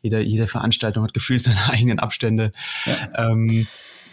[0.02, 2.52] Jede, jede Veranstaltung hat gefühlt seine eigenen Abstände.
[2.84, 3.30] Ja.
[3.32, 3.66] Ähm,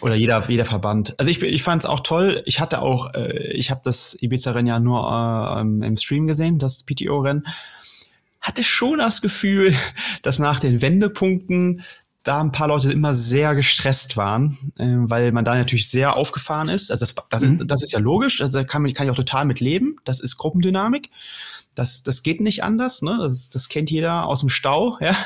[0.04, 1.18] oder jeder, jeder Verband.
[1.18, 2.42] Also ich, ich fand es auch toll.
[2.44, 6.82] Ich hatte auch, äh, ich habe das Ibiza-Rennen ja nur äh, im Stream gesehen, das
[6.82, 7.46] PTO-Rennen.
[8.38, 9.74] Hatte schon das Gefühl,
[10.22, 11.82] dass nach den Wendepunkten
[12.22, 16.68] da ein paar Leute immer sehr gestresst waren, äh, weil man da natürlich sehr aufgefahren
[16.68, 16.90] ist.
[16.90, 17.60] Also das, das, mhm.
[17.60, 19.96] ist, das ist ja logisch, also da kann, kann ich auch total mit leben.
[20.04, 21.08] Das ist Gruppendynamik.
[21.74, 23.16] Das, das geht nicht anders, ne?
[23.18, 25.16] Das, das kennt jeder aus dem Stau, ja.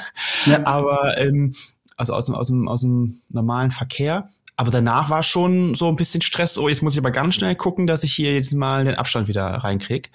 [0.47, 0.65] ja.
[0.65, 1.53] Aber ähm,
[1.97, 4.29] also aus dem, aus, dem, aus dem normalen Verkehr.
[4.61, 6.59] Aber danach war schon so ein bisschen Stress.
[6.59, 9.29] Oh, jetzt muss ich aber ganz schnell gucken, dass ich hier jetzt mal den Abstand
[9.29, 10.11] wieder reinkrieg.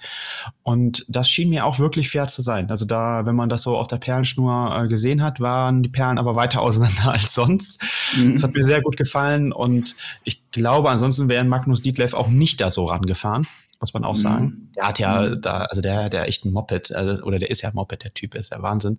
[0.62, 2.68] Und das schien mir auch wirklich fair zu sein.
[2.68, 6.18] Also da, wenn man das so auf der Perlenschnur äh, gesehen hat, waren die Perlen
[6.18, 7.80] aber weiter auseinander als sonst.
[8.18, 8.34] Mhm.
[8.34, 9.50] Das hat mir sehr gut gefallen.
[9.50, 13.46] Und ich glaube, ansonsten wäre Magnus Dietleff auch nicht da so rangefahren
[13.80, 14.44] muss man auch sagen.
[14.44, 14.72] Mhm.
[14.76, 15.40] Der hat ja mhm.
[15.42, 18.34] da, also der, der echt ein Moped, also, oder der ist ja Moped, der Typ
[18.34, 18.98] ist ja Wahnsinn.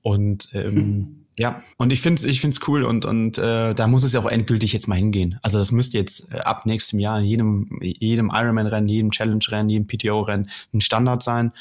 [0.00, 1.22] Und ähm, mhm.
[1.38, 4.20] Ja, und ich finde es ich find's cool und, und äh, da muss es ja
[4.20, 5.38] auch endgültig jetzt mal hingehen.
[5.42, 9.86] Also das müsste jetzt äh, ab nächstem Jahr in jedem, jedem Ironman-Rennen, jedem Challenge-Rennen, jedem
[9.86, 11.52] PTO-Rennen ein Standard sein.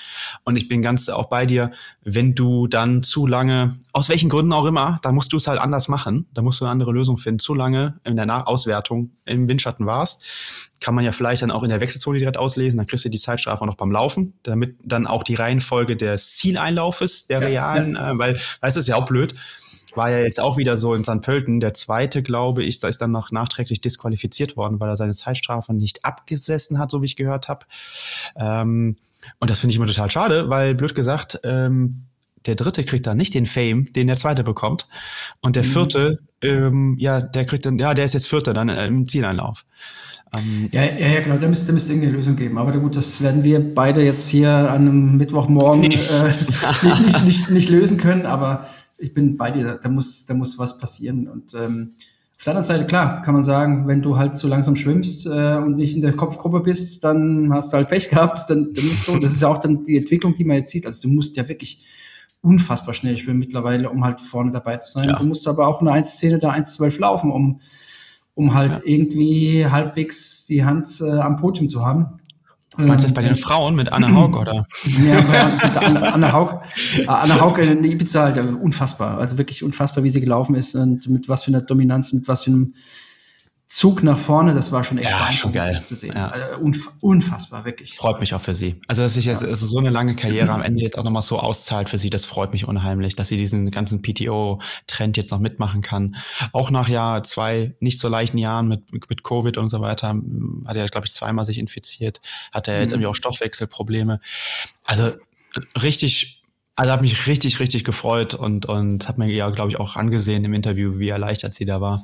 [0.45, 1.71] Und ich bin ganz auch bei dir,
[2.05, 5.59] wenn du dann zu lange, aus welchen Gründen auch immer, dann musst du es halt
[5.59, 6.25] anders machen.
[6.33, 7.39] Da musst du eine andere Lösung finden.
[7.39, 10.23] Zu lange in der Nach-Auswertung im Windschatten warst,
[10.79, 12.77] kann man ja vielleicht dann auch in der Wechselzone direkt auslesen.
[12.77, 17.27] Dann kriegst du die Zeitstrafe noch beim Laufen, damit dann auch die Reihenfolge des Zieleinlaufes
[17.27, 18.11] der ja, realen, ja.
[18.11, 19.35] Äh, weil, weißt du, ist ja auch blöd
[19.95, 21.21] war ja jetzt auch wieder so in St.
[21.21, 21.59] Pölten.
[21.59, 25.73] Der zweite, glaube ich, da ist dann noch nachträglich disqualifiziert worden, weil er seine Zeitstrafe
[25.73, 27.65] nicht abgesessen hat, so wie ich gehört habe.
[28.37, 28.97] Ähm,
[29.39, 32.05] und das finde ich immer total schade, weil blöd gesagt, ähm,
[32.45, 34.87] der dritte kriegt dann nicht den Fame, den der zweite bekommt.
[35.41, 35.67] Und der mhm.
[35.67, 39.65] vierte, ähm, ja, der kriegt dann, ja, der ist jetzt vierter dann im Zieleinlauf.
[40.35, 42.57] Ähm, ja, ja, ja, genau, da müsste, da müsste irgendeine Lösung geben.
[42.57, 45.95] Aber gut, das werden wir beide jetzt hier an einem Mittwochmorgen nee.
[45.95, 46.27] äh,
[46.83, 48.67] nicht, nicht, nicht, nicht, lösen können, aber
[48.97, 51.27] ich bin bei dir, da muss, da muss was passieren.
[51.27, 51.91] Und ähm,
[52.37, 55.55] auf der anderen Seite, klar, kann man sagen, wenn du halt so langsam schwimmst äh,
[55.57, 58.49] und nicht in der Kopfgruppe bist, dann hast du halt Pech gehabt.
[58.49, 60.85] Dann, dann ist so, das ist ja auch dann die Entwicklung, die man jetzt sieht.
[60.85, 61.83] Also du musst ja wirklich
[62.41, 65.09] unfassbar schnell schwimmen mittlerweile, um halt vorne dabei zu sein.
[65.09, 65.15] Ja.
[65.15, 67.61] Du musst aber auch eine 1,10 oder 1,12 laufen, um,
[68.35, 68.81] um halt ja.
[68.83, 72.17] irgendwie halbwegs die Hand äh, am Podium zu haben.
[72.77, 74.65] Meinst du das bei den Frauen mit Anne Haug, oder?
[75.05, 75.21] Ja,
[75.63, 76.61] mit Anne, Anne Haug.
[76.97, 79.17] Äh, Anne Haug in Ibiza halt unfassbar.
[79.17, 82.43] Also wirklich unfassbar, wie sie gelaufen ist und mit was für einer Dominanz, mit was
[82.43, 82.73] für einem
[83.75, 85.81] Zug nach vorne, das war schon echt ja, schon geil.
[85.85, 86.13] zu sehen.
[86.15, 86.29] Ja.
[86.29, 87.93] Also unf unfassbar, wirklich.
[87.93, 88.79] Freut mich auch für sie.
[88.87, 89.49] Also, dass sich jetzt ja.
[89.49, 92.23] also so eine lange Karriere am Ende jetzt auch nochmal so auszahlt für sie, das
[92.23, 96.15] freut mich unheimlich, dass sie diesen ganzen PTO-Trend jetzt noch mitmachen kann.
[96.53, 100.15] Auch nach ja zwei nicht so leichten Jahren mit, mit Covid und so weiter,
[100.65, 102.21] hat er, glaube ich, zweimal sich infiziert,
[102.53, 102.95] hat er jetzt mhm.
[102.95, 104.21] irgendwie auch Stoffwechselprobleme.
[104.85, 105.11] Also
[105.83, 106.43] richtig
[106.77, 110.45] also hat mich richtig, richtig gefreut und, und hat mir ja, glaube ich, auch angesehen
[110.45, 112.03] im Interview, wie erleichtert sie da war.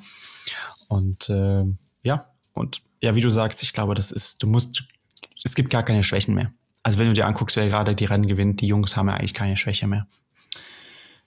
[0.91, 1.63] Und äh,
[2.03, 2.21] ja,
[2.51, 4.83] und ja, wie du sagst, ich glaube, das ist, du musst,
[5.41, 6.51] es gibt gar keine Schwächen mehr.
[6.83, 9.33] Also wenn du dir anguckst, wer gerade die Rennen gewinnt, die Jungs haben ja eigentlich
[9.33, 10.05] keine Schwäche mehr.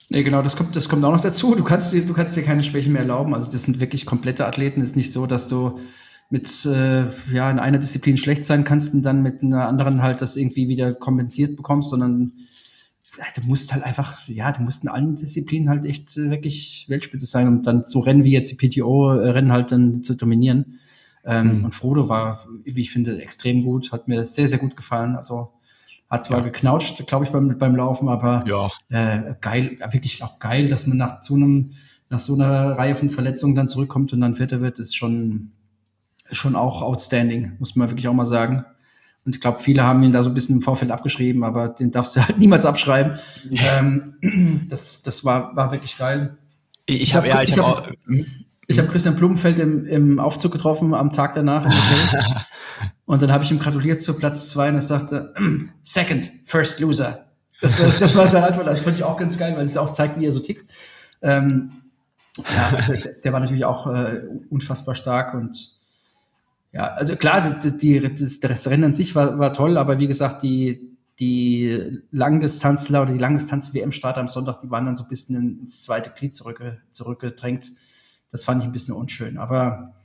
[0.09, 1.55] Nee, genau, das kommt, das kommt auch noch dazu.
[1.55, 3.33] Du kannst dir, du kannst dir keine Schwächen mehr erlauben.
[3.33, 4.81] Also das sind wirklich komplette Athleten.
[4.81, 5.79] Es ist nicht so, dass du
[6.29, 10.21] mit äh, ja in einer Disziplin schlecht sein kannst und dann mit einer anderen halt
[10.21, 12.33] das irgendwie wieder kompensiert bekommst, sondern
[13.35, 17.25] du musst halt einfach, ja, du musst in allen Disziplinen halt echt äh, wirklich Weltspitze
[17.25, 20.79] sein und dann so Rennen wie jetzt die PTO-Rennen halt dann zu dominieren.
[21.23, 21.65] Ähm, mhm.
[21.65, 25.15] Und Frodo war, wie ich finde, extrem gut, hat mir sehr, sehr gut gefallen.
[25.15, 25.53] Also
[26.09, 26.43] hat zwar ja.
[26.45, 28.69] geknautscht, glaube ich, beim, beim Laufen, aber ja.
[28.89, 31.71] äh, geil, wirklich auch geil, dass man nach so einem,
[32.09, 35.51] nach so einer Reihe von Verletzungen dann zurückkommt und dann Vierter wird, ist schon,
[36.31, 38.65] schon auch outstanding, muss man wirklich auch mal sagen.
[39.25, 41.91] Und ich glaube, viele haben ihn da so ein bisschen im Vorfeld abgeschrieben, aber den
[41.91, 43.17] darfst du halt niemals abschreiben.
[43.49, 43.79] Ja.
[43.79, 46.37] Ähm, das das war, war wirklich geil.
[46.85, 48.25] Ich, ich habe ja, ich, ich habe hab, hm?
[48.67, 51.65] ich hab Christian Blumenfeld im, im Aufzug getroffen am Tag danach.
[53.05, 55.33] und dann habe ich ihm gratuliert zu Platz zwei und er sagte,
[55.83, 57.25] Second, First Loser.
[57.61, 58.67] Das war, das war seine Antwort.
[58.67, 60.69] Das fand ich auch ganz geil, weil es auch zeigt, wie er so tickt.
[61.21, 61.71] Ähm,
[62.37, 65.73] ja, der, der war natürlich auch äh, unfassbar stark und
[66.75, 70.07] ja, also klar, die, die, das, das Rennen an sich war, war toll, aber wie
[70.07, 75.61] gesagt, die, die Langdistanzler oder die Langdistanz-WM-Starter am Sonntag, die waren dann so ein bisschen
[75.61, 77.71] ins zweite Glied zurückge zurückgedrängt.
[78.29, 79.37] Das fand ich ein bisschen unschön.
[79.37, 79.95] Aber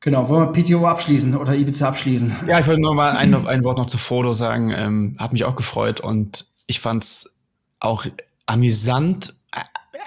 [0.00, 2.32] genau, wollen wir PTO abschließen oder Ibiza abschließen?
[2.46, 4.70] Ja, ich wollte nur mal ein, ein Wort noch zu Foto sagen.
[4.70, 7.42] Ähm, hat mich auch gefreut und ich fand es
[7.80, 8.06] auch
[8.46, 9.34] amüsant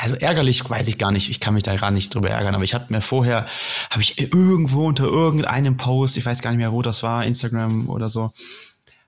[0.02, 2.64] also ärgerlich weiß ich gar nicht, ich kann mich da gar nicht drüber ärgern, aber
[2.64, 3.46] ich habe mir vorher,
[3.92, 7.88] habe ich irgendwo unter irgendeinem Post, ich weiß gar nicht mehr, wo das war, Instagram
[7.88, 8.32] oder so,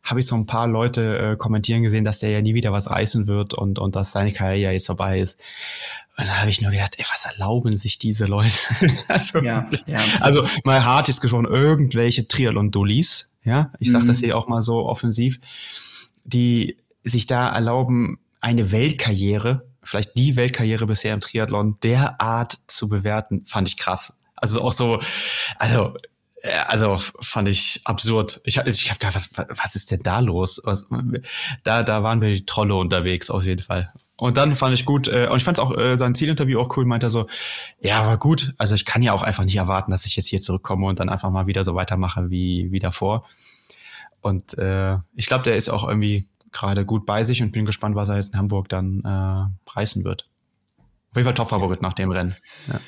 [0.03, 2.89] habe ich so ein paar Leute äh, kommentieren gesehen, dass der ja nie wieder was
[2.89, 5.39] reißen wird und, und dass seine Karriere jetzt vorbei ist.
[6.15, 8.53] Und da habe ich nur gedacht, ey, was erlauben sich diese Leute?
[9.07, 14.07] also, ja, ja, also mal hart ist gesprochen, irgendwelche Triathlon-Dullis, ja, ich sage mhm.
[14.07, 15.39] das hier auch mal so offensiv,
[16.23, 23.45] die sich da erlauben, eine Weltkarriere vielleicht die Weltkarriere bisher im Triathlon derart zu bewerten,
[23.45, 24.19] fand ich krass.
[24.35, 24.99] Also auch so,
[25.57, 25.95] also
[26.43, 28.41] äh, also fand ich absurd.
[28.43, 30.61] Ich, ich habe gedacht, was, was ist denn da los?
[30.63, 30.85] Was,
[31.63, 33.91] da, da waren wir die Trolle unterwegs, auf jeden Fall.
[34.17, 36.85] Und dann fand ich gut, äh, und ich fand auch äh, sein Zielinterview auch cool,
[36.85, 37.27] meinte er so,
[37.79, 38.53] ja, war gut.
[38.57, 41.09] Also ich kann ja auch einfach nicht erwarten, dass ich jetzt hier zurückkomme und dann
[41.09, 43.25] einfach mal wieder so weitermache wie, wie davor.
[44.21, 47.95] Und äh, ich glaube, der ist auch irgendwie gerade gut bei sich und bin gespannt,
[47.95, 50.29] was er jetzt in Hamburg dann äh, reißen wird.
[51.11, 52.35] Auf jeden Fall Top-Favorit nach dem Rennen.
[52.67, 52.79] Ja.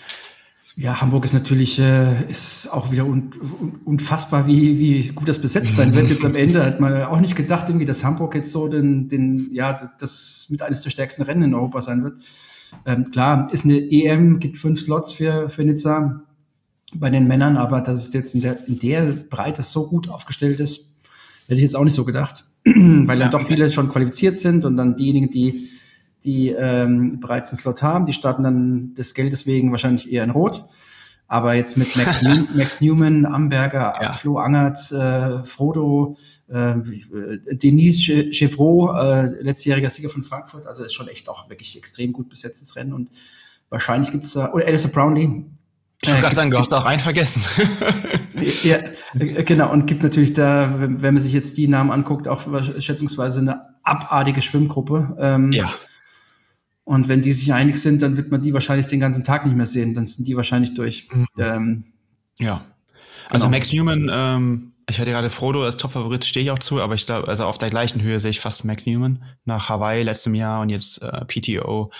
[0.78, 5.39] Ja, Hamburg ist natürlich äh, ist auch wieder un, un, unfassbar, wie, wie gut das
[5.39, 6.09] besetzt sein wird.
[6.09, 9.53] Jetzt am Ende hat man auch nicht gedacht, irgendwie, dass Hamburg jetzt so den, den
[9.53, 12.20] ja, das mit eines der stärksten Rennen in Europa sein wird.
[12.86, 16.24] Ähm, klar, ist eine EM, gibt fünf Slots für, für Nizza
[16.93, 20.59] bei den Männern, aber dass es jetzt in der, in der Breite so gut aufgestellt
[20.59, 20.91] ist,
[21.47, 22.43] hätte ich jetzt auch nicht so gedacht.
[22.76, 25.70] weil dann ja, doch viele schon qualifiziert sind und dann diejenigen, die,
[26.24, 30.32] die ähm, bereits einen Slot haben, die starten dann des Geldes wegen wahrscheinlich eher in
[30.32, 30.66] Rot.
[31.28, 34.13] Aber jetzt mit Max, New Max Newman, Amberger, ja.
[34.13, 36.76] Flo Angert, äh, Frodo, äh,
[37.51, 42.30] Denise Chevreau, äh, letztjähriger Sieger von Frankfurt, also ist schon echt auch wirklich extrem gut
[42.30, 43.09] besetztes Rennen und
[43.70, 45.45] wahrscheinlich gibt's da, oder Alistair Brownlee,
[46.06, 47.41] ich wollte gerade sagen, du hast auch einen vergessen.
[48.64, 48.80] ja,
[49.14, 49.72] genau.
[49.72, 52.41] Und gibt natürlich da, wenn, wenn, man sich jetzt die Namen anguckt, auch
[52.80, 55.18] schätzungsweise eine abartige Schwimmgruppe.
[55.20, 55.72] Ähm, ja.
[56.84, 59.56] Und wenn die sich einig sind, dann wird man die wahrscheinlich den ganzen Tag nicht
[59.56, 59.95] mehr sehen.
[59.95, 61.08] Dann sind die wahrscheinlich durch.
[61.12, 61.28] Mhm.
[61.39, 61.84] Ähm,
[62.39, 62.64] ja.
[63.30, 63.58] Also genau.
[63.58, 67.08] Max Newman, ähm, ich hatte gerade Frodo als Top-Favorit, stehe ich auch zu, aber ich
[67.08, 70.62] glaube, also auf der gleichen Höhe sehe ich fast Max Newman nach Hawaii letztem Jahr
[70.62, 71.91] und jetzt äh, PTO.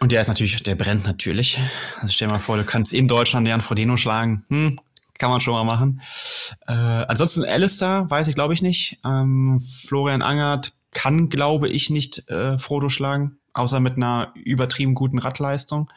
[0.00, 1.58] Und der ist natürlich, der brennt natürlich.
[2.00, 4.44] Also stell dir mal vor, du kannst in Deutschland Jan Frodeno schlagen.
[4.48, 4.78] Hm,
[5.18, 6.00] kann man schon mal machen.
[6.66, 8.98] Äh, ansonsten Alistair, weiß ich glaube ich nicht.
[9.04, 15.18] Ähm, Florian Angert kann, glaube ich, nicht äh, Frodo schlagen, außer mit einer übertrieben guten
[15.18, 15.90] Radleistung.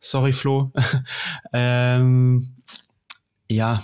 [0.00, 0.72] Sorry, Flo.
[1.52, 2.54] ähm,
[3.50, 3.82] ja,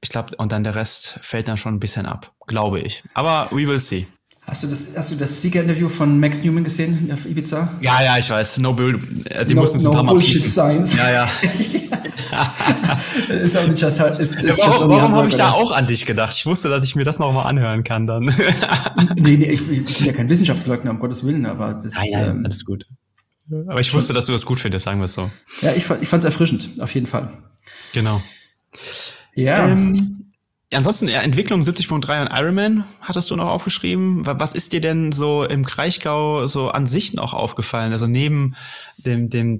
[0.00, 3.02] ich glaube, und dann der Rest fällt dann schon ein bisschen ab, glaube ich.
[3.14, 4.06] Aber we will see.
[4.50, 7.72] Hast du das, hast du das Siegerinterview von Max Newman gesehen auf Ibiza?
[7.80, 8.58] Ja, ja, ich weiß.
[8.58, 10.92] No Bull, äh, die no, mussten es no ein paar Mal Bullshit Science.
[10.96, 11.30] Ja, ja.
[13.28, 16.34] ist auch nicht, das, ist, ist warum warum habe ich da auch an dich gedacht?
[16.36, 18.24] Ich wusste, dass ich mir das nochmal anhören kann dann.
[19.14, 22.26] nee, nee, ich, ich, bin ja kein Wissenschaftsleugner, um Gottes Willen, aber das ah, ja,
[22.26, 22.86] ähm, alles gut.
[23.68, 25.30] Aber ich wusste, dass du das gut findest, sagen wir es so.
[25.62, 27.32] Ja, ich, ich fand es erfrischend, auf jeden Fall.
[27.92, 28.20] Genau.
[29.32, 29.68] Ja.
[29.68, 30.29] Ähm,
[30.72, 34.24] Ansonsten, Entwicklung 70.3 und Ironman hattest du noch aufgeschrieben.
[34.24, 37.92] Was ist dir denn so im Kraichgau so an sich noch aufgefallen?
[37.92, 38.54] Also neben
[38.98, 39.58] dem, dem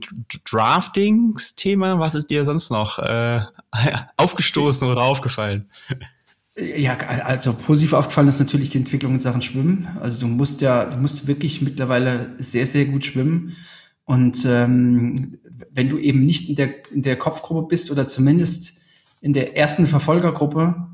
[0.48, 3.40] Draftings-Thema, was ist dir sonst noch äh,
[4.18, 5.68] aufgestoßen oder aufgefallen?
[6.56, 9.88] Ja, also positiv aufgefallen ist natürlich die Entwicklung in Sachen Schwimmen.
[10.00, 13.56] Also du musst ja, du musst wirklich mittlerweile sehr, sehr gut schwimmen.
[14.04, 15.38] Und ähm,
[15.72, 18.80] wenn du eben nicht in der, in der Kopfgruppe bist oder zumindest
[19.20, 20.89] in der ersten Verfolgergruppe,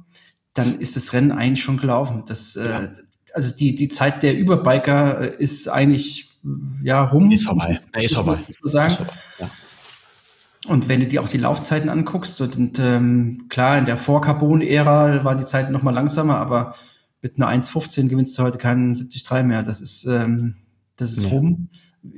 [0.56, 2.24] dann ist das Rennen eigentlich schon gelaufen.
[2.26, 2.80] Das, äh, ja.
[2.80, 2.88] äh,
[3.34, 6.30] also die, die Zeit der Überbiker äh, ist eigentlich
[6.82, 7.30] ja rum.
[7.30, 7.80] Ist vorbei.
[7.94, 8.38] Ja, ist vorbei.
[8.62, 8.88] Man sagen.
[8.88, 9.12] Ist vorbei.
[9.38, 9.50] Ja.
[10.68, 15.22] Und wenn du dir auch die Laufzeiten anguckst, und, und ähm, klar, in der Vor-Carbon-Ära
[15.22, 16.74] waren die Zeiten noch mal langsamer, aber
[17.22, 19.62] mit einer 1,15 gewinnst du heute keinen 73 mehr.
[19.62, 20.56] Das ist, ähm,
[20.96, 21.28] das ist ja.
[21.28, 21.68] rum.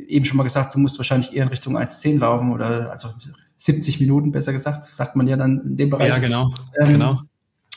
[0.06, 3.08] Eben schon mal gesagt, du musst wahrscheinlich eher in Richtung 1,10 laufen oder also
[3.56, 6.08] 70 Minuten, besser gesagt, sagt man ja dann in dem Bereich.
[6.08, 6.54] Ja, genau.
[6.78, 7.22] Ähm, genau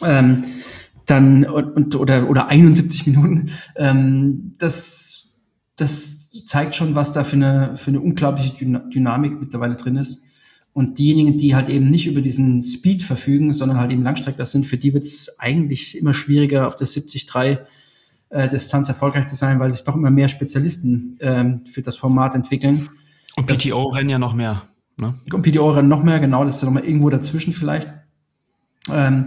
[0.05, 0.43] ähm,
[1.05, 3.51] dann und, oder oder 71 Minuten.
[3.75, 5.33] Ähm, das
[5.75, 10.23] das zeigt schon, was da für eine für eine unglaubliche Dynamik mittlerweile drin ist.
[10.73, 14.65] Und diejenigen, die halt eben nicht über diesen Speed verfügen, sondern halt eben Langstreckler sind,
[14.65, 17.27] für die wird es eigentlich immer schwieriger, auf der 73
[18.29, 22.35] äh, Distanz erfolgreich zu sein, weil sich doch immer mehr Spezialisten ähm, für das Format
[22.35, 22.87] entwickeln.
[23.35, 24.61] Und PTO rennen ja noch mehr.
[24.95, 25.15] Ne?
[25.33, 27.91] Und PTO rennen noch mehr, genau, das ist ja noch mal irgendwo dazwischen vielleicht.
[28.89, 29.25] Ähm,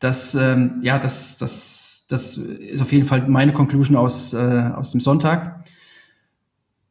[0.00, 4.90] das, ähm, ja, das, das, das ist auf jeden Fall meine Conclusion aus, äh, aus
[4.90, 5.64] dem Sonntag.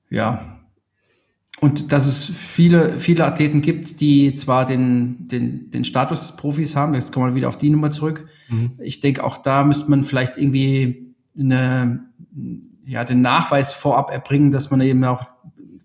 [0.10, 0.60] Ja.
[1.60, 6.76] Und dass es viele, viele Athleten gibt, die zwar den, den, den Status des Profis
[6.76, 8.28] haben, jetzt kommen wir wieder auf die Nummer zurück.
[8.48, 8.72] Mhm.
[8.80, 12.06] Ich denke, auch da müsste man vielleicht irgendwie eine,
[12.86, 15.26] ja, den Nachweis vorab erbringen, dass man eben auch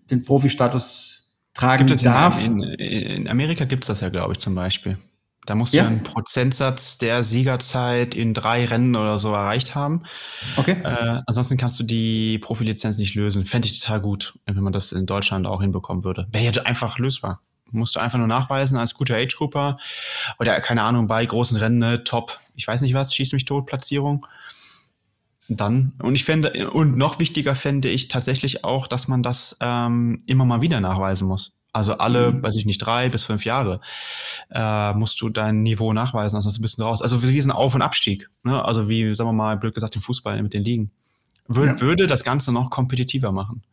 [0.09, 2.45] den Profi-Status tragen darf.
[2.45, 4.97] In, in, in Amerika gibt es das ja, glaube ich, zum Beispiel.
[5.45, 5.83] Da musst ja.
[5.83, 10.03] du einen Prozentsatz der Siegerzeit in drei Rennen oder so erreicht haben.
[10.57, 10.81] Okay.
[10.83, 13.45] Äh, ansonsten kannst du die Profilizenz nicht lösen.
[13.45, 16.27] Fände ich total gut, wenn man das in Deutschland auch hinbekommen würde.
[16.31, 17.41] Wäre ja einfach lösbar.
[17.71, 19.77] Musst du einfach nur nachweisen als guter Age-Grouper
[20.39, 23.65] oder keine Ahnung, bei großen Rennen, ne, Top, ich weiß nicht was, schieß mich tot,
[23.65, 24.25] Platzierung.
[25.47, 30.23] Dann, und ich fände, und noch wichtiger fände ich tatsächlich auch, dass man das ähm,
[30.25, 31.53] immer mal wieder nachweisen muss.
[31.75, 32.41] Also alle, mhm.
[32.41, 33.81] weiß ich nicht, drei bis fünf Jahre
[34.49, 37.01] äh, musst du dein Niveau nachweisen, sonst bist du raus.
[37.01, 38.29] Also wie ein Auf- und Abstieg.
[38.43, 38.63] Ne?
[38.63, 40.91] Also wie, sagen wir mal, blöd gesagt, im Fußball mit den Ligen.
[41.49, 41.81] Wür ja.
[41.81, 43.63] Würde das Ganze noch kompetitiver machen.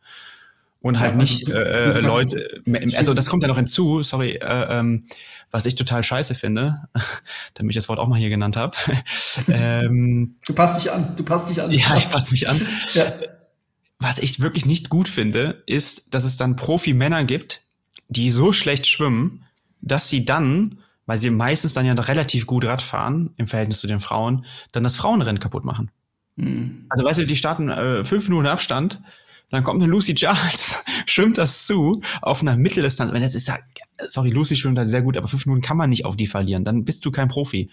[0.81, 2.61] Und halt ja, also, nicht äh, Leute,
[2.97, 5.05] also das kommt ja noch hinzu, sorry, äh, ähm,
[5.49, 6.81] was ich total scheiße finde,
[7.53, 8.75] damit ich das Wort auch mal hier genannt habe.
[9.47, 11.71] ähm, du passt dich an, du passt dich an.
[11.71, 12.59] Ja, ich passe mich an.
[12.95, 13.13] Ja.
[13.99, 17.62] Was ich wirklich nicht gut finde, ist, dass es dann Profi-Männer gibt,
[18.13, 19.43] die so schlecht schwimmen,
[19.81, 23.87] dass sie dann, weil sie meistens dann ja relativ gut Rad fahren, im Verhältnis zu
[23.87, 25.91] den Frauen, dann das Frauenrennen kaputt machen.
[26.35, 26.85] Mhm.
[26.89, 29.01] Also weißt du, die starten äh, fünf Minuten Abstand,
[29.49, 33.11] dann kommt eine Lucy Charles, schwimmt das zu auf einer Mitteldistanz.
[33.11, 33.57] Das ist ja,
[34.07, 36.63] sorry, Lucy schwimmt halt sehr gut, aber fünf Minuten kann man nicht auf die verlieren.
[36.63, 37.69] Dann bist du kein Profi.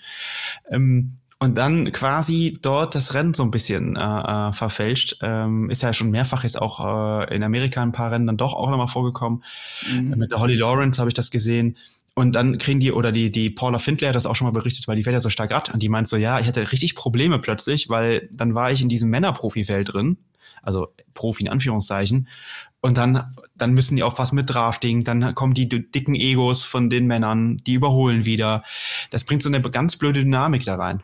[0.70, 5.16] Ähm, und dann quasi dort das Rennen so ein bisschen äh, äh, verfälscht.
[5.22, 6.80] Ähm, ist ja schon mehrfach jetzt auch
[7.24, 9.42] äh, in Amerika ein paar Rennen dann doch auch nochmal vorgekommen.
[9.90, 10.18] Mhm.
[10.18, 11.78] Mit der Holly Lawrence habe ich das gesehen.
[12.14, 14.86] und dann kriegen die, oder die, die Paula Findlay hat das auch schon mal berichtet,
[14.86, 15.72] weil die fährt ja so stark Rad.
[15.72, 18.90] Und die meint so, ja, ich hatte richtig Probleme plötzlich, weil dann war ich in
[18.90, 20.18] diesem Männerprofifeld drin,
[20.62, 22.28] also Profi in Anführungszeichen.
[22.82, 27.06] Und dann, dann müssen die aufpassen mit Drafting, dann kommen die dicken Egos von den
[27.06, 28.62] Männern, die überholen wieder.
[29.10, 31.02] Das bringt so eine ganz blöde Dynamik da rein.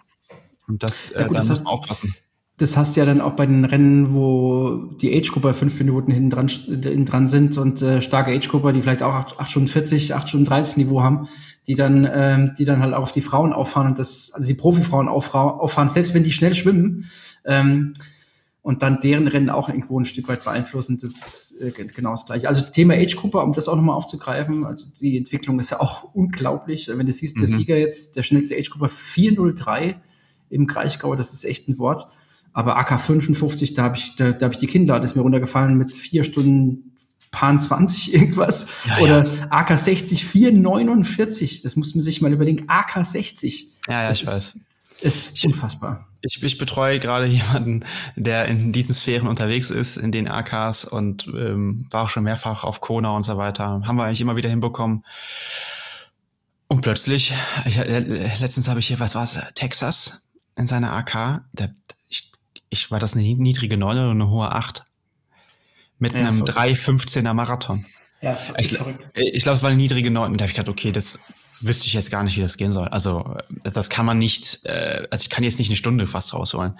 [0.69, 2.15] Und das, ja, gut, äh, da muss man aufpassen.
[2.59, 6.31] Das hast du ja dann auch bei den Rennen, wo die Age-Grupper fünf Minuten hinten
[6.31, 10.15] dran, hinten dran sind und äh, starke Age-Grupper, die vielleicht auch acht, acht Stunden 40,
[10.15, 11.29] acht Stunden 30 Niveau haben,
[11.67, 14.55] die dann, ähm, die dann halt auch auf die Frauen auffahren und das, also die
[14.55, 17.11] Profifrauen auffahren, selbst wenn die schnell schwimmen,
[17.45, 17.93] ähm,
[18.67, 20.99] und dann deren Rennen auch irgendwo ein Stück weit beeinflussen.
[21.01, 21.13] Das
[21.53, 22.49] ist äh, genau das Gleiche.
[22.49, 26.89] Also Thema Age-Gruppe, um das auch nochmal aufzugreifen, also die Entwicklung ist ja auch unglaublich.
[26.89, 27.53] Wenn du siehst, der mhm.
[27.53, 30.01] Sieger jetzt, der schnellste Age-Gruppe 403
[30.51, 32.07] im Kraichgau, das ist echt ein Wort.
[32.53, 35.23] Aber AK 55, da habe ich, da, da habe ich die Kinder, das ist mir
[35.23, 36.97] runtergefallen mit vier Stunden
[37.31, 38.67] Pan 20 irgendwas.
[38.87, 39.47] Ja, Oder ja.
[39.51, 41.61] AK 60 449.
[41.61, 42.65] Das muss man sich mal überlegen.
[42.69, 43.73] AK 60.
[43.89, 44.61] Ja, ja, das ich ist, weiß.
[45.03, 46.09] Ist unfassbar.
[46.23, 47.85] Ich, ich betreue gerade jemanden,
[48.17, 52.65] der in diesen Sphären unterwegs ist, in den AKs und ähm, war auch schon mehrfach
[52.65, 53.83] auf Kona und so weiter.
[53.85, 55.05] Haben wir eigentlich immer wieder hinbekommen.
[56.69, 57.35] Und plötzlich,
[57.67, 58.01] ich, äh,
[58.41, 60.26] letztens habe ich hier, was war es, Texas
[60.57, 61.45] in seiner AK.
[61.59, 61.75] Der,
[62.69, 64.85] ich, war das eine niedrige 9 oder eine hohe 8?
[65.99, 67.87] Mit ja, einem 3,15er Marathon.
[68.21, 69.07] Ja, das ich, verrückt.
[69.15, 70.37] Ich glaube, es war eine niedrige 9.
[70.37, 71.19] Da habe ich gedacht, okay, das
[71.61, 72.89] wüsste ich jetzt gar nicht, wie das gehen soll.
[72.89, 76.79] Also das, kann man nicht, äh, also ich kann jetzt nicht eine Stunde fast rausholen.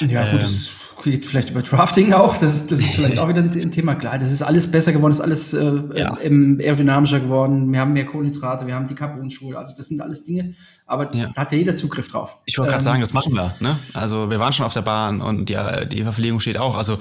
[0.00, 0.70] Ja, ähm, gut, das
[1.10, 2.36] geht vielleicht über Drafting auch.
[2.36, 3.94] Das, das ist vielleicht auch wieder ein, ein, Thema.
[3.94, 6.14] Klar, das ist alles besser geworden, das ist alles äh, ja.
[6.14, 7.72] aerodynamischer geworden.
[7.72, 9.56] Wir haben mehr Kohlenhydrate, wir haben die Carbonschuhe.
[9.56, 10.54] Also das sind alles Dinge,
[10.86, 11.30] aber ja.
[11.34, 12.38] da hat ja jeder Zugriff drauf.
[12.44, 13.54] Ich wollte gerade ähm, sagen, das machen wir.
[13.60, 13.78] Ne?
[13.94, 15.56] Also wir waren schon auf der Bahn und die,
[15.90, 16.76] die Verpflegung steht auch.
[16.76, 16.98] Also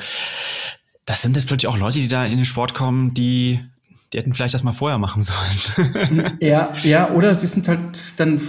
[1.05, 3.59] das sind jetzt plötzlich auch Leute, die da in den Sport kommen, die
[4.13, 6.37] die hätten vielleicht das mal vorher machen sollen.
[6.39, 7.79] ja, ja, oder sie sind halt
[8.17, 8.39] dann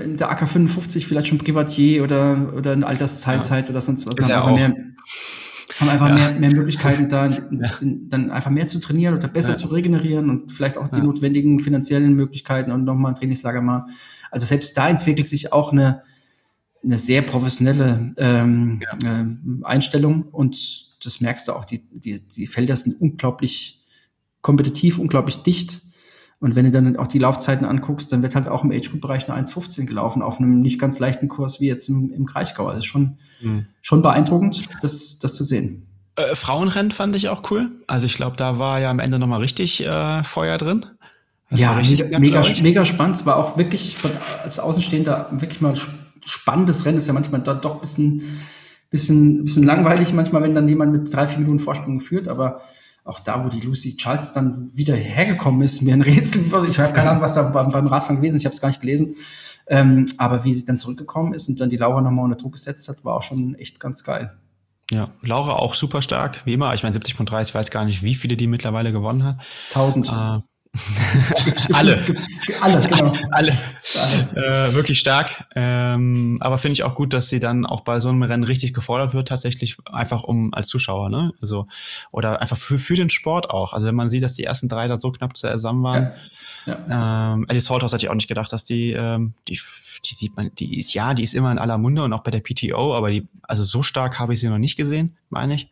[0.00, 3.70] in der AK 55 vielleicht schon Privatier oder, oder in Altersteilzeit ja.
[3.70, 4.16] oder sonst was.
[4.18, 4.54] Ist ja auch.
[4.54, 4.74] Mehr,
[5.78, 6.14] haben einfach ja.
[6.14, 7.40] mehr, mehr Möglichkeiten, da ja.
[7.80, 9.56] dann einfach mehr zu trainieren oder besser ja.
[9.56, 13.92] zu regenerieren und vielleicht auch die notwendigen finanziellen Möglichkeiten und nochmal ein Trainingslager machen.
[14.30, 16.02] Also selbst da entwickelt sich auch eine,
[16.82, 22.76] eine sehr professionelle ähm, äh, Einstellung und das merkst du auch, die, die, die Felder
[22.76, 23.84] sind unglaublich
[24.40, 25.80] kompetitiv, unglaublich dicht.
[26.42, 29.46] Und wenn du dann auch die Laufzeiten anguckst, dann wird halt auch im Age-Group-Bereich eine
[29.46, 32.66] 1,15 gelaufen, auf einem nicht ganz leichten Kurs wie jetzt im, im Kraichgau.
[32.66, 33.66] Also schon, mhm.
[33.80, 35.86] schon beeindruckend, das, das zu sehen.
[36.16, 37.70] Äh, Frauenrennen fand ich auch cool.
[37.86, 40.84] Also ich glaube, da war ja am Ende nochmal richtig äh, Feuer drin.
[41.48, 43.18] Das ja, mega, mega, mega spannend.
[43.18, 44.10] Es war auch wirklich von,
[44.42, 45.76] als Außenstehender wirklich mal
[46.24, 46.98] spannendes Rennen.
[46.98, 48.40] Ist ja manchmal da doch ein bisschen,
[48.90, 52.62] bisschen, bisschen langweilig, manchmal, wenn dann jemand mit drei, vier Minuten Vorsprung führt, aber
[53.04, 56.44] auch da, wo die Lucy Charles dann wieder hergekommen ist, mir ein Rätsel.
[56.68, 58.68] Ich habe keine Ahnung, was da beim, beim Radfahren gewesen ist, ich habe es gar
[58.68, 59.16] nicht gelesen.
[59.66, 62.88] Ähm, aber wie sie dann zurückgekommen ist und dann die Laura nochmal unter Druck gesetzt
[62.88, 64.36] hat, war auch schon echt ganz geil.
[64.90, 66.74] Ja, Laura auch super stark, wie immer.
[66.74, 69.38] Ich meine, 70.3, ich weiß gar nicht, wie viele die mittlerweile gewonnen hat.
[69.70, 70.08] 1000.
[70.08, 70.12] Äh,
[71.72, 72.02] alle.
[72.60, 73.14] alle, genau.
[73.30, 73.52] Alle.
[74.34, 75.44] Äh, wirklich stark.
[75.54, 78.72] Ähm, aber finde ich auch gut, dass sie dann auch bei so einem Rennen richtig
[78.72, 81.32] gefordert wird, tatsächlich einfach um als Zuschauer, ne?
[81.42, 81.66] Also,
[82.10, 83.74] oder einfach für, für den Sport auch.
[83.74, 86.12] Also wenn man sieht, dass die ersten drei da so knapp zusammen waren.
[86.66, 86.78] Ja.
[86.88, 87.34] Ja.
[87.34, 89.58] Ähm, Alice Holthaus hatte ich auch nicht gedacht, dass die, ähm, die
[90.04, 92.30] die sieht man, die ist, ja, die ist immer in aller Munde und auch bei
[92.30, 95.70] der PTO, aber die, also so stark habe ich sie noch nicht gesehen, meine ich.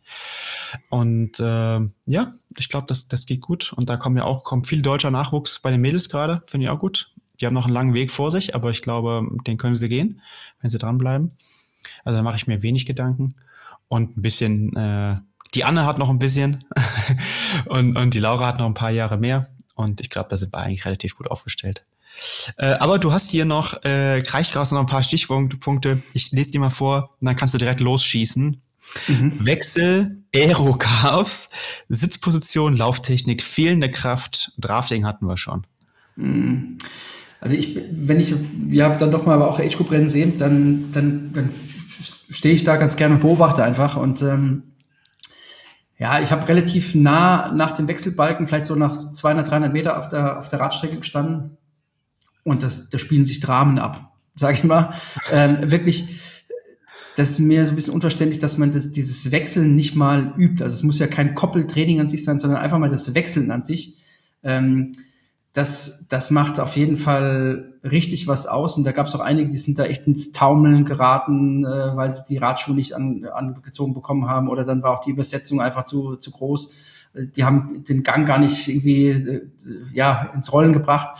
[0.89, 3.73] Und äh, ja, ich glaube, das, das geht gut.
[3.73, 6.69] Und da kommen ja auch, kommt viel deutscher Nachwuchs bei den Mädels gerade, finde ich
[6.69, 7.13] auch gut.
[7.39, 10.21] Die haben noch einen langen Weg vor sich, aber ich glaube, den können sie gehen,
[10.61, 11.33] wenn sie dranbleiben.
[12.03, 13.35] Also da mache ich mir wenig Gedanken.
[13.87, 15.17] Und ein bisschen, äh,
[15.53, 16.63] die Anne hat noch ein bisschen
[17.65, 19.47] und, und die Laura hat noch ein paar Jahre mehr.
[19.75, 21.83] Und ich glaube, da sind wir eigentlich relativ gut aufgestellt.
[22.57, 26.01] Äh, aber du hast hier noch, äh, Kraichgras noch ein paar Stichpunkte.
[26.13, 28.61] Ich lese dir mal vor und dann kannst du direkt losschießen.
[29.07, 29.45] Mhm.
[29.45, 31.49] Wechsel, Aero-Chaos,
[31.89, 35.63] Sitzposition, Lauftechnik, fehlende Kraft, Drafting hatten wir schon.
[36.15, 36.77] Mhm.
[37.39, 38.33] Also ich, wenn ich
[38.69, 41.49] ja dann doch mal aber auch Age-Group-Rennen sehe, dann, dann, dann
[42.29, 44.63] stehe ich da ganz gerne und beobachte einfach und ähm,
[45.97, 50.09] ja, ich habe relativ nah nach dem Wechselbalken, vielleicht so nach 200, 300 Meter auf
[50.09, 51.57] der, auf der Radstrecke gestanden
[52.43, 54.93] und das, da spielen sich Dramen ab, sage ich mal.
[55.31, 56.20] Ähm, wirklich,
[57.15, 60.63] das ist mir so ein bisschen unverständlich, dass man das, dieses Wechseln nicht mal übt.
[60.63, 63.63] Also es muss ja kein Koppeltraining an sich sein, sondern einfach mal das Wechseln an
[63.63, 63.97] sich.
[64.43, 64.93] Ähm,
[65.53, 68.77] das, das macht auf jeden Fall richtig was aus.
[68.77, 72.13] Und da gab es auch einige, die sind da echt ins Taumeln geraten, äh, weil
[72.13, 74.47] sie die Radschuhe nicht an, angezogen bekommen haben.
[74.47, 76.73] Oder dann war auch die Übersetzung einfach zu, zu groß.
[77.13, 79.41] Die haben den Gang gar nicht irgendwie äh,
[79.91, 81.17] ja, ins Rollen gebracht.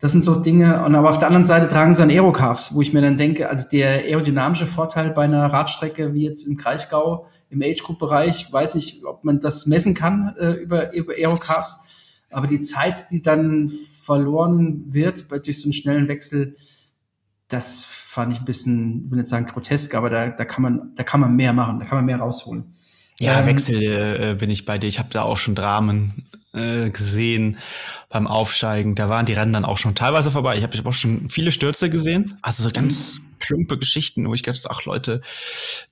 [0.00, 0.84] Das sind so Dinge.
[0.84, 3.48] Und aber auf der anderen Seite tragen sie dann Aerocars, wo ich mir dann denke,
[3.48, 9.04] also der aerodynamische Vorteil bei einer Radstrecke wie jetzt im Kraichgau, im Age-Group-Bereich, weiß ich,
[9.04, 11.78] ob man das messen kann äh, über, über Aerocars.
[12.30, 13.70] Aber die Zeit, die dann
[14.02, 16.56] verloren wird bei, durch so einen schnellen Wechsel,
[17.48, 20.92] das fand ich ein bisschen, ich will nicht sagen grotesk, aber da, da kann man,
[20.94, 22.74] da kann man mehr machen, da kann man mehr rausholen.
[23.20, 24.86] Ja, ähm, Wechsel äh, bin ich bei dir.
[24.86, 26.28] Ich habe da auch schon Dramen
[26.58, 27.58] äh, gesehen
[28.10, 28.94] beim Aufsteigen.
[28.94, 30.56] Da waren die Rennen dann auch schon teilweise vorbei.
[30.56, 32.38] Ich habe hab auch schon viele Stürze gesehen.
[32.42, 35.20] Also so ganz plumpe Geschichten, wo ich gedacht ach Leute,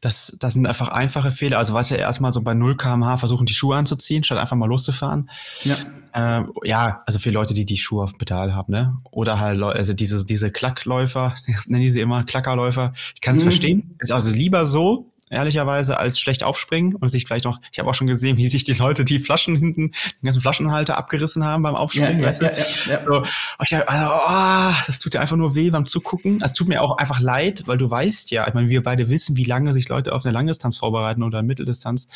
[0.01, 1.59] das, das sind einfach einfache Fehler.
[1.59, 4.67] Also was ja erstmal so bei 0 kmh versuchen, die Schuhe anzuziehen, statt einfach mal
[4.67, 5.31] loszufahren.
[5.65, 8.99] Ja, äh, ja also für Leute, die die Schuhe auf dem Pedal haben, ne?
[9.11, 11.35] Oder halt, also diese, diese Klackläufer,
[11.67, 12.93] nennen die sie immer, Klackerläufer.
[13.15, 13.45] Ich kann es mhm.
[13.45, 13.97] verstehen.
[14.01, 17.95] Ist also lieber so, ehrlicherweise, als schlecht aufspringen und sich vielleicht noch, ich habe auch
[17.95, 21.75] schon gesehen, wie sich die Leute die Flaschen hinten, den ganzen Flaschenhalter abgerissen haben beim
[21.75, 22.21] Aufspringen.
[22.21, 22.61] Ja, weißt ja, du?
[22.61, 23.29] ja, ja, So, und
[23.63, 26.41] ich dachte, also, oh, das tut dir einfach nur weh beim Zugucken.
[26.43, 29.37] Es tut mir auch einfach leid, weil du weißt ja, ich meine, wir beide wissen,
[29.37, 32.09] wie lange sich Leute auf eine Langdistanz vorbereiten oder eine Mitteldistanz.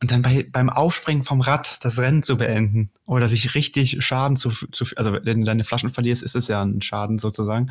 [0.00, 4.36] Und dann bei, beim Aufspringen vom Rad das Rennen zu beenden oder sich richtig Schaden
[4.36, 7.70] zu, zu also wenn du deine Flaschen verlierst, ist es ja ein Schaden sozusagen.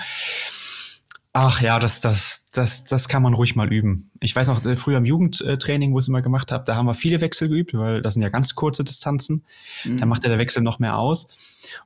[1.33, 4.11] Ach ja, das, das, das, das kann man ruhig mal üben.
[4.19, 6.87] Ich weiß noch, äh, früher im Jugendtraining, wo ich es immer gemacht habe, da haben
[6.87, 9.45] wir viele Wechsel geübt, weil das sind ja ganz kurze Distanzen.
[9.85, 9.97] Mhm.
[9.97, 11.29] Da macht ja der Wechsel noch mehr aus.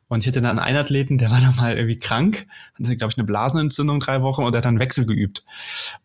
[0.07, 2.47] Und ich hatte dann einen Athleten, der war dann mal irgendwie krank,
[2.79, 5.43] hatte, glaube ich, eine Blasenentzündung drei Wochen und der hat dann Wechsel geübt.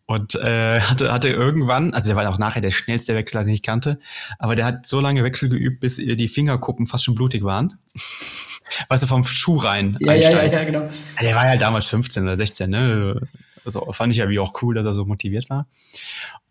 [0.05, 3.63] Und äh, hatte, hatte irgendwann, also der war auch nachher der schnellste Wechsler, den ich
[3.63, 3.99] kannte,
[4.37, 7.79] aber der hat so lange Wechsel geübt, bis die Fingerkuppen fast schon blutig waren
[8.89, 9.97] weißt du, vom Schuh rein.
[9.99, 10.89] Ja, ja, ja, ja, genau.
[11.21, 13.21] Der war ja damals 15 oder 16, ne?
[13.63, 15.67] Also fand ich ja wie auch cool, dass er so motiviert war.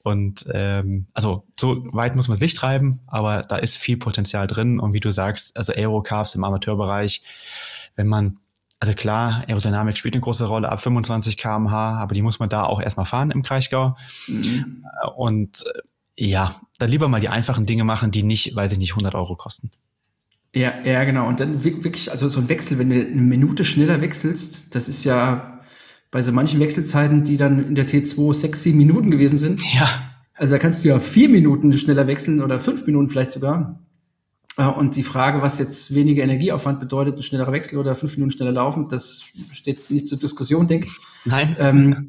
[0.02, 4.80] Und ähm, also so weit muss man sich treiben, aber da ist viel Potenzial drin.
[4.80, 7.22] Und wie du sagst, also Aerocars im Amateurbereich,
[7.96, 8.38] wenn man,
[8.78, 12.64] also klar, Aerodynamik spielt eine große Rolle ab 25 kmh, aber die muss man da
[12.64, 13.96] auch erstmal fahren im Kraichgau.
[14.26, 14.86] Mhm.
[15.16, 15.80] Und äh,
[16.16, 19.36] ja, dann lieber mal die einfachen Dinge machen, die nicht, weiß ich nicht, 100 Euro
[19.36, 19.70] kosten.
[20.54, 21.28] Ja, ja, genau.
[21.28, 25.04] Und dann wirklich, also so ein Wechsel, wenn du eine Minute schneller wechselst, das ist
[25.04, 25.60] ja
[26.10, 29.60] bei so manchen Wechselzeiten, die dann in der T2 sechs, sieben Minuten gewesen sind.
[29.74, 29.88] Ja.
[30.34, 33.78] Also da kannst du ja vier Minuten schneller wechseln oder fünf Minuten vielleicht sogar.
[34.56, 38.32] Äh, und die Frage, was jetzt weniger Energieaufwand bedeutet, ein schnellerer Wechsel oder fünf Minuten
[38.32, 39.22] schneller laufen, das
[39.52, 40.96] steht nicht zur Diskussion, denke ich.
[41.26, 41.56] Nein.
[41.58, 42.06] Ähm,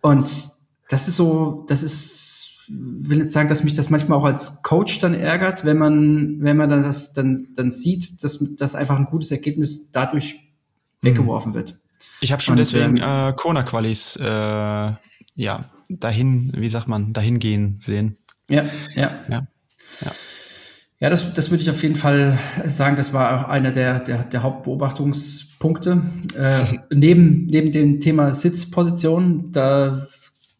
[0.00, 0.28] und
[0.88, 2.25] das ist so, das ist
[2.68, 6.56] will jetzt sagen, dass mich das manchmal auch als Coach dann ärgert, wenn man, wenn
[6.56, 10.40] man dann das dann, dann sieht, dass, dass einfach ein gutes Ergebnis dadurch
[11.02, 11.78] weggeworfen wird.
[12.20, 17.38] Ich habe schon Und, deswegen ähm, äh, Kona-Qualis äh, ja dahin, wie sagt man, dahin
[17.38, 18.16] gehen sehen.
[18.48, 18.64] Ja,
[18.94, 19.46] ja, ja.
[20.00, 20.12] ja.
[20.98, 22.96] Ja, das, das würde ich auf jeden Fall sagen.
[22.96, 26.00] Das war auch einer der, der, der Hauptbeobachtungspunkte.
[26.38, 30.08] Äh, neben, neben dem Thema Sitzposition, da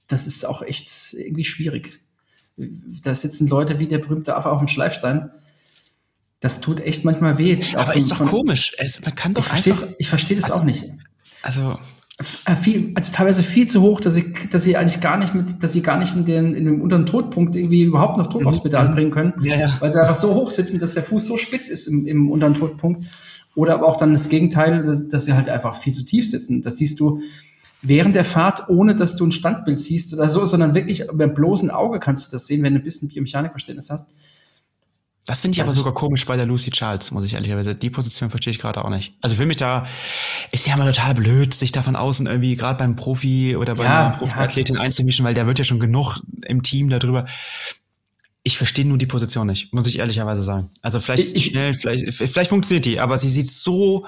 [0.08, 2.00] das ist auch echt irgendwie schwierig.
[2.56, 5.30] Da sitzen Leute wie der berühmte Affe auf dem Schleifstein.
[6.40, 7.58] Das tut echt manchmal weh.
[7.74, 8.74] Aber ist doch von, komisch.
[8.78, 9.88] Es, man kann doch ich einfach.
[9.98, 10.84] Ich verstehe das also, auch nicht.
[11.42, 11.78] Also.
[12.46, 15.62] Äh, viel, also teilweise viel zu hoch, dass sie, dass sie eigentlich gar nicht mit,
[15.62, 18.48] dass sie gar nicht in den, in dem unteren Todpunkt irgendwie überhaupt noch Druck mhm.
[18.48, 19.34] aufs Pedal bringen können.
[19.42, 19.76] Ja, ja.
[19.80, 22.54] Weil sie einfach so hoch sitzen, dass der Fuß so spitz ist im, im unteren
[22.54, 23.06] Todpunkt.
[23.54, 26.62] Oder aber auch dann das Gegenteil, dass, dass sie halt einfach viel zu tief sitzen.
[26.62, 27.20] Das siehst du,
[27.82, 31.34] während der Fahrt, ohne dass du ein Standbild siehst oder so, sondern wirklich mit dem
[31.34, 34.08] bloßen Auge kannst du das sehen, wenn du ein bisschen Biomechanikverständnis hast.
[35.26, 37.74] Das finde ich aber sogar komisch bei der Lucy Charles, muss ich ehrlicherweise.
[37.74, 39.14] Die Position verstehe ich gerade auch nicht.
[39.20, 39.88] Also für mich da
[40.52, 43.84] ist ja immer total blöd, sich da von außen irgendwie gerade beim Profi oder bei
[43.84, 44.82] ja, einer Profiathletin ja.
[44.82, 47.26] einzumischen, weil der wird ja schon genug im Team darüber.
[48.44, 50.70] Ich verstehe nur die Position nicht, muss ich ehrlicherweise sagen.
[50.80, 54.06] Also vielleicht ich, schnell, vielleicht, vielleicht funktioniert die, aber sie sieht so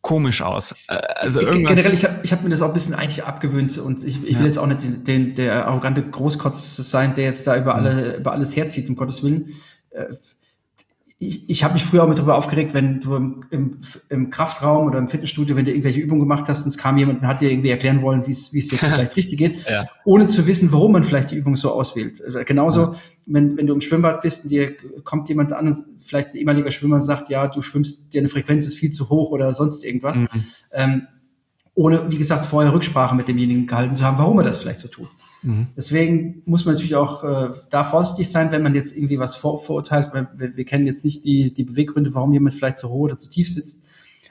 [0.00, 0.72] komisch aus.
[0.88, 3.76] Äh, also irgendwas Generell, ich habe ich hab mir das auch ein bisschen eigentlich abgewöhnt
[3.78, 4.46] und ich, ich will ja.
[4.46, 7.80] jetzt auch nicht den, den, der arrogante Großkotz sein, der jetzt da über, mhm.
[7.80, 9.54] alle, über alles herzieht, um Gottes Willen.
[9.90, 10.06] Äh,
[11.18, 13.16] ich, ich habe mich früher auch mit darüber aufgeregt, wenn du
[13.50, 13.80] im,
[14.10, 17.22] im, Kraftraum oder im Fitnessstudio, wenn du irgendwelche Übungen gemacht hast und es kam jemand
[17.22, 19.86] und hat dir irgendwie erklären wollen, wie es jetzt vielleicht richtig geht, ja.
[20.04, 22.22] ohne zu wissen, warum man vielleicht die Übung so auswählt.
[22.22, 22.96] Also genauso, ja.
[23.26, 25.74] Wenn, wenn du im Schwimmbad bist und dir kommt jemand an,
[26.04, 29.52] vielleicht ein ehemaliger Schwimmer sagt, ja, du schwimmst, deine Frequenz ist viel zu hoch oder
[29.52, 30.18] sonst irgendwas.
[30.18, 30.28] Mhm.
[30.72, 31.02] Ähm,
[31.74, 34.88] ohne, wie gesagt, vorher Rücksprache mit demjenigen gehalten zu haben, warum er das vielleicht so
[34.88, 35.08] tut.
[35.42, 35.66] Mhm.
[35.76, 39.62] Deswegen muss man natürlich auch äh, da vorsichtig sein, wenn man jetzt irgendwie was vor,
[39.62, 43.00] vorurteilt, weil wir, wir, kennen jetzt nicht die, die Beweggründe, warum jemand vielleicht zu hoch
[43.00, 43.86] oder zu tief sitzt.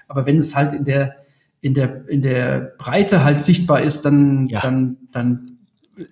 [0.08, 1.18] Aber wenn es halt in der,
[1.62, 4.62] in der, in der Breite halt sichtbar ist, dann, ja.
[4.62, 5.58] dann, dann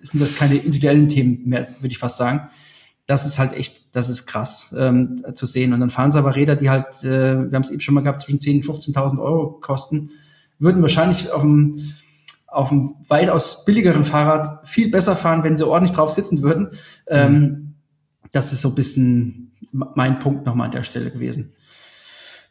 [0.02, 2.48] sind das keine individuellen Themen mehr, würde ich fast sagen.
[3.06, 5.72] Das ist halt echt, das ist krass ähm, zu sehen.
[5.72, 8.00] Und dann fahren sie aber Räder, die halt, äh, wir haben es eben schon mal
[8.00, 10.10] gehabt, zwischen 10.000 und 15.000 Euro kosten,
[10.58, 11.92] würden wahrscheinlich auf dem,
[12.46, 16.70] auf einem weitaus billigeren Fahrrad viel besser fahren, wenn sie ordentlich drauf sitzen würden.
[17.06, 17.74] Ähm, mhm.
[18.32, 21.52] Das ist so ein bisschen mein Punkt nochmal an der Stelle gewesen.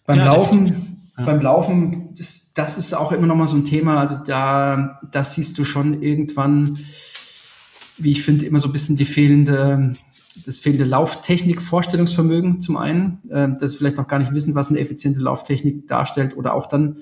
[0.06, 1.26] Beim ja, Laufen, ja.
[1.26, 4.00] beim Laufen, das, das ist auch immer nochmal so ein Thema.
[4.00, 6.78] Also da, das siehst du schon irgendwann,
[7.98, 9.94] wie ich finde, immer so ein bisschen die fehlende,
[10.46, 14.70] das fehlende Lauftechnik, Vorstellungsvermögen zum einen, äh, dass sie vielleicht auch gar nicht wissen, was
[14.70, 16.98] eine effiziente Lauftechnik darstellt oder auch dann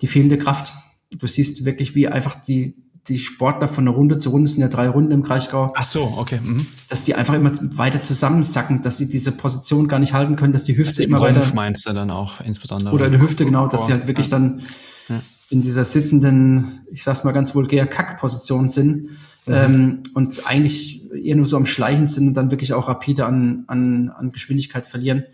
[0.00, 0.72] die fehlende Kraft.
[1.10, 2.74] Du siehst wirklich, wie einfach die,
[3.08, 5.72] die Sportler von der Runde zu Runde sind ja drei Runden im Kraichgau.
[5.74, 6.40] Ach so, okay.
[6.42, 6.66] Mhm.
[6.88, 10.64] Dass die einfach immer weiter zusammensacken, dass sie diese Position gar nicht halten können, dass
[10.64, 11.54] die Hüfte also immer Rumpf weiter.
[11.54, 12.94] meinst du dann auch insbesondere?
[12.94, 14.38] Oder eine Hüfte, genau, dass sie halt wirklich ja.
[14.38, 14.62] dann
[15.08, 15.20] ja.
[15.50, 19.10] in dieser sitzenden, ich sag's mal ganz vulgär, Kackposition sind.
[19.46, 19.54] Mhm.
[19.54, 23.64] Ähm, und eigentlich eher nur so am Schleichen sind und dann wirklich auch rapide an,
[23.66, 25.24] an, an Geschwindigkeit verlieren.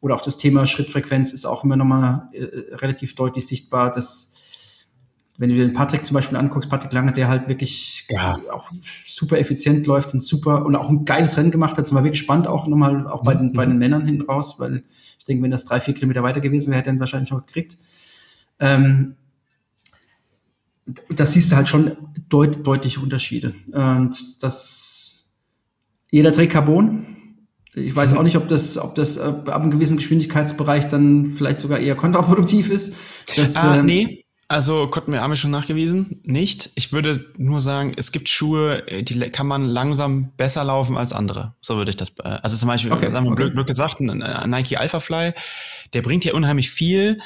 [0.00, 4.34] Oder auch das Thema Schrittfrequenz ist auch immer nochmal äh, relativ deutlich sichtbar, dass
[5.36, 8.38] wenn du den Patrick zum Beispiel anguckst, Patrick Lange, der halt wirklich ja.
[8.52, 8.70] auch
[9.04, 12.20] super effizient läuft und super und auch ein geiles Rennen gemacht hat, sind wir wirklich
[12.20, 13.38] gespannt auch nochmal auch bei, mhm.
[13.38, 14.84] den, bei den Männern hinten raus, weil
[15.18, 17.44] ich denke, wenn das drei, vier Kilometer weiter gewesen wäre, hätte er ihn wahrscheinlich noch
[17.44, 17.76] gekriegt.
[18.60, 19.16] Ähm,
[21.08, 21.92] das siehst du halt schon
[22.28, 23.54] deut deutliche Unterschiede.
[23.72, 25.13] Und das,
[26.14, 27.04] jeder trägt Carbon.
[27.74, 31.58] Ich weiß auch nicht, ob das, ob das äh, ab einem gewissen Geschwindigkeitsbereich dann vielleicht
[31.58, 32.94] sogar eher kontraproduktiv ist.
[33.36, 36.20] Das, ah, ähm, nee, also konnten wir Arme schon nachgewiesen?
[36.22, 36.70] Nicht.
[36.76, 41.12] Ich würde nur sagen, es gibt Schuhe, äh, die kann man langsam besser laufen als
[41.12, 41.56] andere.
[41.60, 42.10] So würde ich das.
[42.22, 43.50] Äh, also zum Beispiel, okay, sagen wir okay.
[43.50, 45.32] Glück gesagt, ein Nike Alpha Fly,
[45.94, 47.18] der bringt ja unheimlich viel.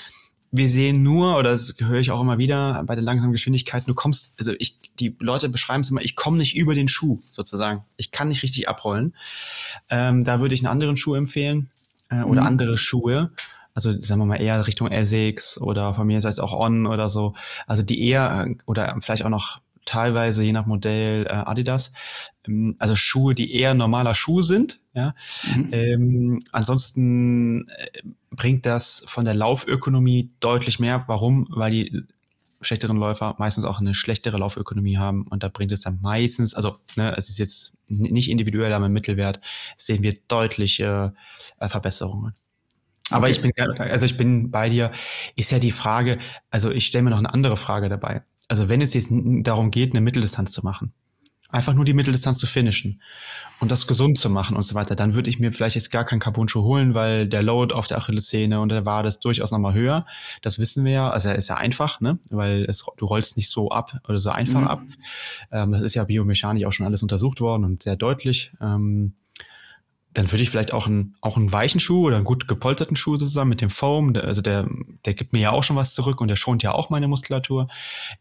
[0.50, 3.94] Wir sehen nur, oder das höre ich auch immer wieder bei der langsamen Geschwindigkeit, du
[3.94, 7.84] kommst, also ich, die Leute beschreiben es immer, ich komme nicht über den Schuh sozusagen.
[7.96, 9.14] Ich kann nicht richtig abrollen.
[9.90, 11.70] Ähm, da würde ich einen anderen Schuh empfehlen
[12.08, 12.46] äh, oder mhm.
[12.46, 13.30] andere Schuhe
[13.78, 17.08] also sagen wir mal eher Richtung Essex oder von mir sei es auch On oder
[17.08, 17.34] so,
[17.68, 21.92] also die eher oder vielleicht auch noch teilweise je nach Modell äh, Adidas,
[22.46, 24.80] ähm, also Schuhe, die eher normaler Schuh sind.
[24.94, 25.14] Ja,
[25.54, 25.68] mhm.
[25.72, 31.04] ähm, ansonsten äh, bringt das von der Laufökonomie deutlich mehr.
[31.06, 31.46] Warum?
[31.50, 32.02] Weil die
[32.60, 36.76] schlechteren Läufer meistens auch eine schlechtere Laufökonomie haben und da bringt es dann meistens, also
[36.96, 39.40] ne, es ist jetzt nicht individuell, aber im Mittelwert
[39.76, 41.14] sehen wir deutliche
[41.60, 42.34] äh, Verbesserungen.
[43.10, 43.30] Aber okay.
[43.30, 44.92] ich bin, also ich bin bei dir,
[45.36, 46.18] ist ja die Frage,
[46.50, 48.22] also ich stelle mir noch eine andere Frage dabei.
[48.48, 50.92] Also wenn es jetzt darum geht, eine Mitteldistanz zu machen,
[51.50, 53.00] einfach nur die Mitteldistanz zu finishen
[53.58, 56.04] und das gesund zu machen und so weiter, dann würde ich mir vielleicht jetzt gar
[56.04, 59.74] keinen Carbon-Schuh holen, weil der Load auf der Achillessehne und der Wade ist durchaus nochmal
[59.74, 60.04] höher.
[60.42, 61.10] Das wissen wir ja.
[61.10, 62.18] Also er ist ja einfach, ne?
[62.30, 64.66] Weil es, du rollst nicht so ab oder so einfach mhm.
[64.66, 64.82] ab.
[65.50, 68.52] Ähm, das ist ja biomechanisch auch schon alles untersucht worden und sehr deutlich.
[68.60, 69.14] Ähm,
[70.18, 73.16] dann würde ich vielleicht auch einen, auch einen weichen Schuh oder einen gut gepolsterten Schuh
[73.16, 74.68] sozusagen mit dem Foam, der, also der,
[75.04, 77.68] der gibt mir ja auch schon was zurück und der schont ja auch meine Muskulatur,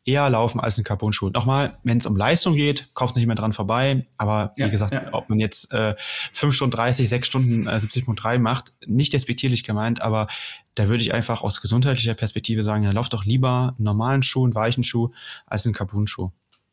[0.06, 1.32] eher laufen als ein Carbon-Schuh.
[1.32, 4.93] Nochmal, wenn es um Leistung geht, kaufst nicht mehr dran vorbei, aber ja, wie gesagt,
[4.93, 5.12] ja.
[5.12, 10.00] ob man jetzt äh, 5 Stunden 30, 6 Stunden äh, 70.3 macht, nicht despektierlich gemeint,
[10.04, 10.28] aber
[10.76, 14.43] da würde ich einfach aus gesundheitlicher Perspektive sagen, ja, lauf doch lieber einen normalen Schuh,
[14.43, 15.10] einen weichen Schuh,
[15.48, 16.30] als einen Carbon-Schuh.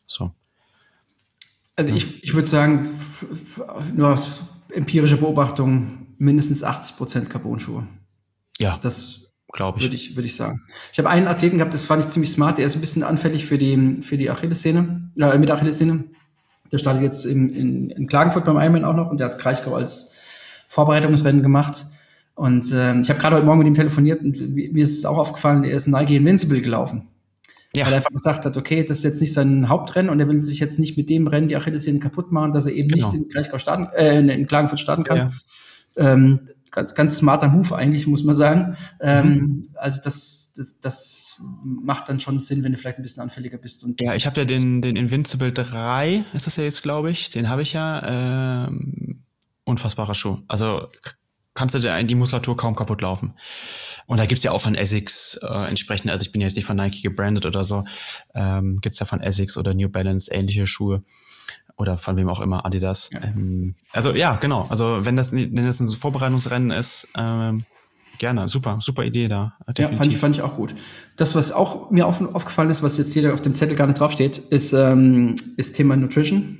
[0.06, 0.32] So.
[1.76, 2.90] Also ich, ich würde sagen,
[3.94, 4.30] nur aus
[4.74, 7.86] empirische Beobachtung mindestens 80 Prozent Carbon-Schuhe.
[8.58, 8.78] Ja.
[8.82, 9.84] Das glaube ich.
[9.84, 10.62] Würde ich, würde ich sagen.
[10.92, 13.46] Ich habe einen Athleten gehabt, das fand ich ziemlich smart, der ist ein bisschen anfällig
[13.46, 16.04] für die, für die Achillessehne, äh, mit Achillessehne.
[16.72, 19.74] Der startet jetzt in, in, in Klagenfurt beim Ironman auch noch und der hat Kraichgau
[19.76, 20.14] als
[20.66, 21.86] Vorbereitungsrennen gemacht.
[22.34, 25.18] Und äh, ich habe gerade heute Morgen mit ihm telefoniert und mir ist es auch
[25.18, 27.08] aufgefallen, er ist Nike Invincible gelaufen.
[27.76, 27.86] Ja.
[27.86, 30.40] Weil er einfach gesagt hat, okay, das ist jetzt nicht sein Hauptrennen und er will
[30.40, 33.12] sich jetzt nicht mit dem Rennen die Achillessehne kaputt machen, dass er eben genau.
[33.12, 35.16] nicht in starten, äh, in Klagenfurt starten kann.
[35.16, 35.32] Ja.
[35.96, 38.76] Ähm, ganz, ganz smarter Move eigentlich, muss man sagen.
[39.00, 39.60] Ähm, mhm.
[39.74, 43.84] Also das, das, das macht dann schon Sinn, wenn du vielleicht ein bisschen anfälliger bist.
[43.84, 47.30] Und ja, ich habe ja den, den Invincible 3, ist das ja jetzt, glaube ich.
[47.30, 48.66] Den habe ich ja.
[48.66, 49.20] Ähm,
[49.64, 50.38] unfassbarer Schuh.
[50.46, 50.88] Also
[51.54, 53.34] kannst du dir die Muskulatur kaum kaputt laufen.
[54.06, 56.76] Und da gibt's ja auch von Essex äh, entsprechend, also ich bin jetzt nicht von
[56.76, 57.84] Nike gebrandet oder so,
[58.34, 61.02] ähm, gibt's ja von Essex oder New Balance ähnliche Schuhe
[61.76, 63.10] oder von wem auch immer, Adidas.
[63.12, 63.24] Ja.
[63.24, 64.66] Ähm, also ja, genau.
[64.68, 67.64] Also wenn das, wenn das ein Vorbereitungsrennen ist, ähm,
[68.18, 69.54] gerne, super, super Idee da.
[69.68, 69.90] Definitiv.
[69.90, 70.74] Ja, fand ich, fand ich auch gut.
[71.16, 73.98] Das, was auch mir auf, aufgefallen ist, was jetzt hier auf dem Zettel gar nicht
[73.98, 76.58] draufsteht, ist, ähm, ist Thema Nutrition.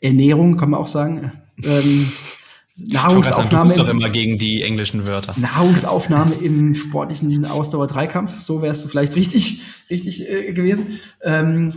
[0.00, 1.32] Ernährung, kann man auch sagen.
[1.62, 2.08] Ähm,
[2.76, 3.70] Nahrungsaufnahme.
[3.70, 5.34] Du doch immer gegen die englischen Wörter.
[5.38, 8.40] Nahrungsaufnahme im sportlichen Ausdauer-Dreikampf.
[8.40, 11.00] So wärst du vielleicht richtig, richtig äh, gewesen.
[11.22, 11.72] Ähm,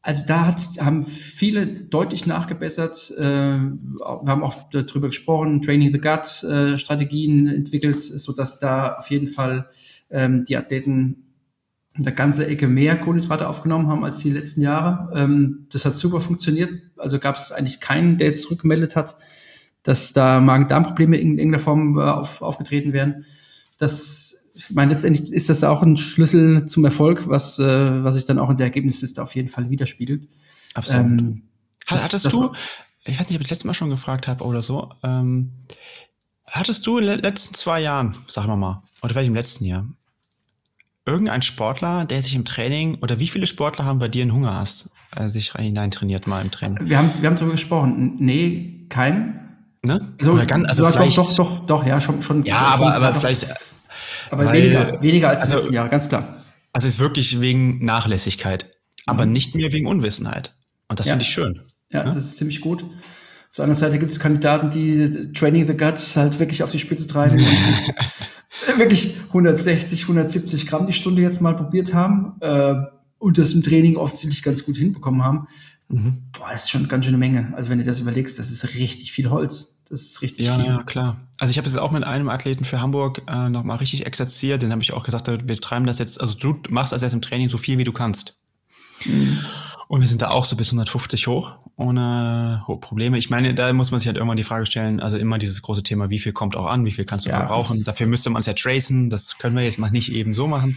[0.00, 3.12] Also da hat, haben viele deutlich nachgebessert.
[3.18, 8.94] Äh, wir haben auch darüber gesprochen, Training the Gut, äh, Strategien entwickelt, so dass da
[8.94, 9.68] auf jeden Fall
[10.08, 11.24] ähm, die Athleten
[11.94, 15.10] eine ganze Ecke mehr Kohlenhydrate aufgenommen haben als die letzten Jahre.
[15.12, 16.70] Ähm, das hat super funktioniert.
[16.96, 19.16] Also gab es eigentlich keinen, der jetzt rückgemeldet hat,
[19.86, 23.24] dass da Magen-Darm-Probleme in irgendeiner Form äh, auf, aufgetreten wären.
[23.78, 28.24] Das ich meine, letztendlich ist das auch ein Schlüssel zum Erfolg, was, äh, was sich
[28.24, 30.26] dann auch in der Ergebnisliste auf jeden Fall widerspiegelt.
[30.74, 31.06] Absolut.
[31.06, 31.42] Ähm,
[31.86, 32.52] hattest das, du,
[33.04, 35.52] ich weiß nicht, ob ich das letzte Mal schon gefragt habe oder so, ähm,
[36.46, 39.86] hattest du in den letzten zwei Jahren, sagen wir mal, oder vielleicht im letzten Jahr,
[41.04, 44.58] irgendein Sportler, der sich im Training, oder wie viele Sportler haben bei dir einen Hunger
[44.58, 46.88] hast, äh, sich hinein trainiert mal im Training?
[46.88, 48.16] Wir haben, wir haben darüber gesprochen.
[48.18, 49.45] Nee, kein.
[49.86, 50.00] Ne?
[50.18, 52.44] Also, oder ganz, also vielleicht, doch, doch, doch, doch, ja, schon, schon.
[52.44, 53.46] Ja, aber, aber vielleicht,
[54.30, 56.42] aber Weil, weniger, weniger als also, letzten Jahre, ganz klar.
[56.72, 58.70] Also es ist wirklich wegen Nachlässigkeit,
[59.06, 59.32] aber mhm.
[59.32, 60.54] nicht mehr wegen Unwissenheit.
[60.88, 61.12] Und das ja.
[61.12, 61.62] finde ich schön.
[61.90, 62.82] Ja, ja, das ist ziemlich gut.
[62.82, 66.78] Auf der anderen Seite gibt es Kandidaten, die Training the Guts halt wirklich auf die
[66.78, 72.74] Spitze treiben und wirklich 160, 170 Gramm die Stunde jetzt mal probiert haben äh,
[73.18, 75.46] und das im Training offensichtlich ganz gut hinbekommen haben.
[75.88, 76.24] Mhm.
[76.32, 77.52] Boah, das ist schon ganz schöne Menge.
[77.56, 79.75] Also wenn du das überlegst, das ist richtig viel Holz.
[79.88, 80.66] Das ist richtig ja, viel.
[80.66, 81.16] Ja, klar.
[81.38, 84.62] Also ich habe es auch mit einem Athleten für Hamburg äh, nochmal richtig exerziert.
[84.62, 87.22] Den habe ich auch gesagt, wir treiben das jetzt, also du machst das jetzt im
[87.22, 88.36] Training so viel, wie du kannst.
[89.04, 89.40] Mhm.
[89.88, 93.18] Und wir sind da auch so bis 150 hoch, ohne Probleme.
[93.18, 95.84] Ich meine, da muss man sich halt irgendwann die Frage stellen, also immer dieses große
[95.84, 97.84] Thema, wie viel kommt auch an, wie viel kannst du ja, verbrauchen.
[97.84, 100.76] Dafür müsste man es ja tracen, das können wir jetzt mal nicht eben so machen.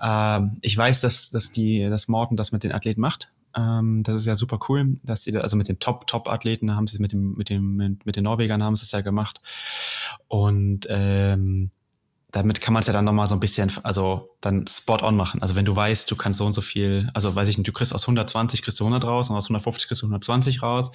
[0.00, 3.32] Ähm, ich weiß, dass, dass, die, dass Morten das mit den Athleten macht.
[3.56, 6.96] Ähm, das ist ja super cool, dass sie da, also mit den Top-Top-Athleten haben sie
[6.96, 9.40] es mit dem, mit dem, mit, mit den Norwegern haben sie es ja gemacht.
[10.28, 11.70] Und ähm,
[12.30, 15.42] damit kann man es ja dann nochmal so ein bisschen, also dann spot on machen.
[15.42, 17.72] Also wenn du weißt, du kannst so und so viel, also weiß ich nicht, du
[17.72, 20.92] kriegst aus 120 kriegst du 100 raus und aus 150 kriegst du 120 raus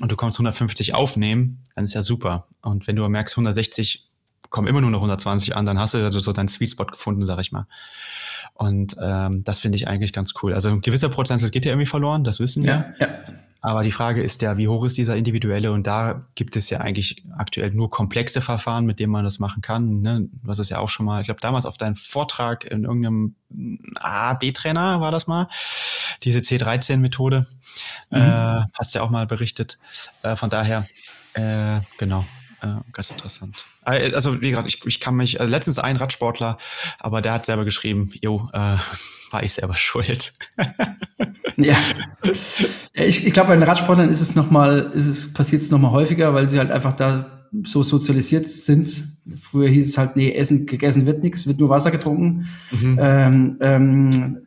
[0.00, 2.48] und du kommst 150 aufnehmen, dann ist ja super.
[2.62, 4.08] Und wenn du merkst, 160
[4.50, 7.26] kommen immer nur noch 120 an, dann hast du also so deinen Sweet Spot gefunden,
[7.26, 7.66] sag ich mal.
[8.58, 10.52] Und ähm, das finde ich eigentlich ganz cool.
[10.52, 12.92] Also ein gewisser Prozentsatz geht ja irgendwie verloren, das wissen wir.
[12.98, 13.08] Ja, ja.
[13.60, 15.70] Aber die Frage ist ja, wie hoch ist dieser individuelle?
[15.70, 19.62] Und da gibt es ja eigentlich aktuell nur komplexe Verfahren, mit denen man das machen
[19.62, 20.00] kann.
[20.00, 20.28] Ne?
[20.42, 23.36] Was ist ja auch schon mal, ich glaube, damals auf deinem Vortrag in irgendeinem
[23.94, 25.48] A, B-Trainer war das mal,
[26.24, 27.46] diese C13-Methode.
[28.10, 28.16] Mhm.
[28.16, 29.78] Äh, hast ja auch mal berichtet.
[30.22, 30.84] Äh, von daher,
[31.34, 32.24] äh, genau,
[32.92, 33.66] ganz interessant.
[33.84, 36.58] Äh, also wie gesagt, ich, ich kann mich, also letztens ein Radsportler,
[36.98, 38.76] aber der hat selber geschrieben, jo, äh,
[39.30, 40.34] war ich selber schuld.
[41.56, 41.76] ja.
[42.94, 45.78] Ich, ich glaube, bei den Radsportlern ist es noch mal, ist es passiert es noch
[45.78, 49.18] mal häufiger, weil sie halt einfach da so sozialisiert sind.
[49.40, 52.48] Früher hieß es halt, nee, Essen gegessen wird nichts, wird nur Wasser getrunken.
[52.70, 52.98] Mhm.
[53.00, 54.38] Ähm, ähm,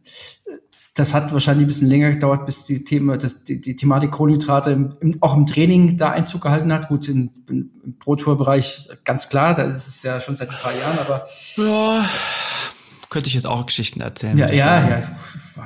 [0.94, 4.72] das hat wahrscheinlich ein bisschen länger gedauert, bis die Thema, das, die, die Thematik Kohlenhydrate
[4.72, 6.90] im, im, auch im Training da Einzug gehalten hat.
[6.90, 11.00] Gut, im, im Pro-Tour-Bereich ganz klar, da ist es ja schon seit ein paar Jahren,
[11.00, 11.28] aber.
[11.56, 12.06] Ja,
[13.10, 14.38] könnte ich jetzt auch Geschichten erzählen.
[14.38, 15.04] Ja, ja, ja,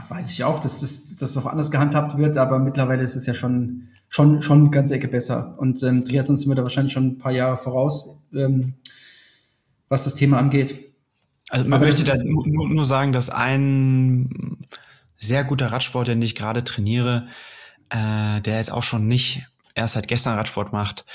[0.10, 3.34] weiß ich auch, dass das dass auch anders gehandhabt wird, aber mittlerweile ist es ja
[3.34, 5.56] schon, schon, schon eine ganze Ecke besser.
[5.58, 8.74] Und ähm, Triathlon sind wir da wahrscheinlich schon ein paar Jahre voraus, ähm,
[9.90, 10.76] was das Thema angeht.
[11.50, 14.65] Also man aber möchte da nur, nur sagen, dass ein
[15.18, 17.28] sehr guter Radsport, den ich gerade trainiere,
[17.90, 19.46] äh, der jetzt auch schon nicht
[19.76, 21.06] erst seit gestern Radsport macht,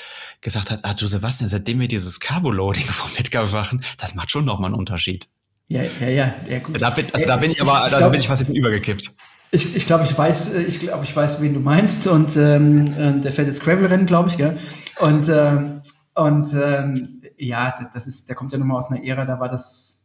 [0.40, 4.68] gesagt hat, also Sebastian, seitdem wir dieses Carbo-Loading vom Wettkampf machen, das macht schon nochmal
[4.68, 5.28] einen Unterschied.
[5.68, 6.80] Ja, ja, ja, ja gut.
[6.80, 9.12] Da bin, also da bin ich aber, ich, ich da bin ich fast übergekippt.
[9.52, 12.86] Ich, ich glaube, ich weiß, äh, ich glaube, ich weiß, wen du meinst und ähm,
[12.92, 14.58] äh, der fährt jetzt Gravel-Rennen, glaube ich, gell?
[14.98, 15.82] Und ähm,
[16.14, 19.99] und ähm, ja, das ist, der kommt ja nochmal aus einer Ära, da war das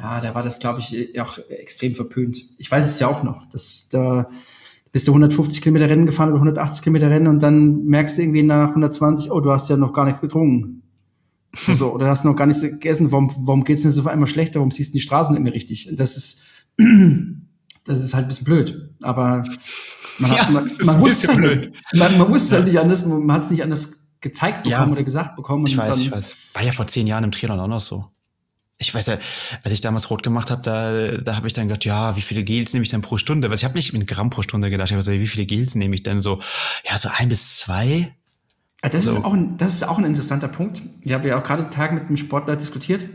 [0.00, 2.48] ja, da war das, glaube ich, auch extrem verpönt.
[2.56, 4.30] Ich weiß es ja auch noch, dass da
[4.92, 8.42] bist du 150 Kilometer Rennen gefahren oder 180 Kilometer Rennen und dann merkst du irgendwie
[8.42, 10.82] nach 120, oh, du hast ja noch gar nichts getrunken.
[11.66, 13.10] Also, oder hast noch gar nichts gegessen.
[13.10, 14.60] Warum, warum geht's denn so auf einmal schlechter?
[14.60, 15.90] Warum siehst du die Straßen nicht mehr richtig?
[15.96, 16.44] Das ist,
[17.84, 18.94] das ist halt ein bisschen blöd.
[19.02, 19.42] Aber
[20.20, 21.72] man, ja, hat, man, man wusste halt, blöd.
[21.94, 25.02] Man, man wusste halt nicht anders, man hat es nicht anders gezeigt bekommen ja, oder
[25.02, 25.66] gesagt bekommen.
[25.66, 26.36] Ich weiß, ich weiß.
[26.54, 28.12] War ja vor zehn Jahren im Triathlon auch noch so
[28.80, 29.18] ich weiß ja,
[29.62, 32.42] als ich damals rot gemacht habe, da, da habe ich dann gedacht, ja, wie viele
[32.42, 33.50] Gels nehme ich denn pro Stunde?
[33.50, 35.74] Weil ich habe nicht in Gramm pro Stunde gedacht, ich habe gesagt, wie viele Gels
[35.74, 36.40] nehme ich denn so?
[36.88, 38.16] Ja, so ein bis zwei.
[38.80, 39.10] Ah, das, so.
[39.10, 40.80] ist auch ein, das ist auch ein interessanter Punkt.
[41.02, 43.06] Ich habe ja auch gerade Tag mit einem Sportler diskutiert.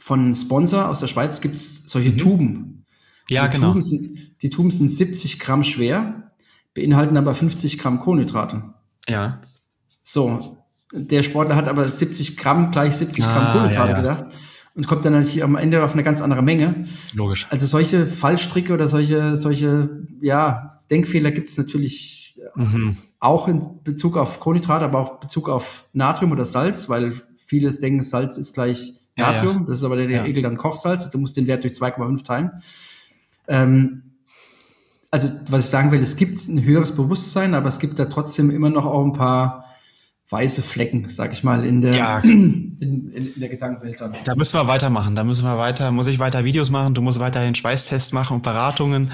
[0.00, 2.18] Von Sponsor aus der Schweiz gibt es solche mhm.
[2.18, 2.86] Tuben.
[3.28, 3.68] Ja, die genau.
[3.68, 6.32] Tuben sind, die Tuben sind 70 Gramm schwer,
[6.72, 8.62] beinhalten aber 50 Gramm Kohlenhydrate.
[9.06, 9.42] Ja.
[10.02, 10.64] So,
[10.94, 14.00] der Sportler hat aber 70 Gramm gleich 70 ah, Gramm Kohlenhydrate ja, ja.
[14.00, 14.34] gedacht
[14.74, 16.86] und kommt dann natürlich am Ende auf eine ganz andere Menge.
[17.12, 17.46] Logisch.
[17.50, 22.96] Also solche Fallstricke oder solche, solche ja, Denkfehler gibt es natürlich mhm.
[23.20, 27.14] auch in Bezug auf Kohlenhydrate, aber auch in Bezug auf Natrium oder Salz, weil
[27.46, 29.54] viele denken, Salz ist gleich Natrium.
[29.54, 29.66] Ja, ja.
[29.68, 30.22] Das ist aber der, der ja.
[30.22, 31.08] Regel dann Kochsalz.
[31.10, 32.50] Du musst den Wert durch 2,5 teilen.
[33.48, 34.02] Ähm,
[35.10, 38.50] also, was ich sagen will, es gibt ein höheres Bewusstsein, aber es gibt da trotzdem
[38.50, 39.66] immer noch auch ein paar
[40.32, 42.18] weiße Flecken, sag ich mal, in der, ja.
[42.24, 44.14] in, in, in, der Gedankenwelt dann.
[44.24, 45.14] Da müssen wir weitermachen.
[45.14, 48.42] Da müssen wir weiter, muss ich weiter Videos machen, du musst weiterhin Schweißtests machen und
[48.42, 49.12] Beratungen.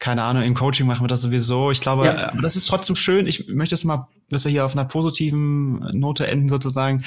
[0.00, 1.70] Keine Ahnung, im Coaching machen wir das sowieso.
[1.70, 2.32] Ich glaube, ja.
[2.32, 3.26] aber das ist trotzdem schön.
[3.26, 7.04] Ich möchte es mal, dass wir hier auf einer positiven Note enden sozusagen.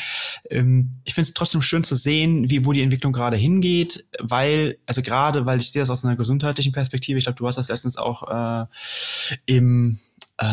[0.49, 4.78] Ähm, ich finde es trotzdem schön zu sehen, wie, wo die Entwicklung gerade hingeht, weil,
[4.86, 7.18] also gerade, weil ich sehe das aus einer gesundheitlichen Perspektive.
[7.18, 8.66] Ich glaube, du hast das letztens auch äh,
[9.45, 9.99] im,
[10.38, 10.45] äh,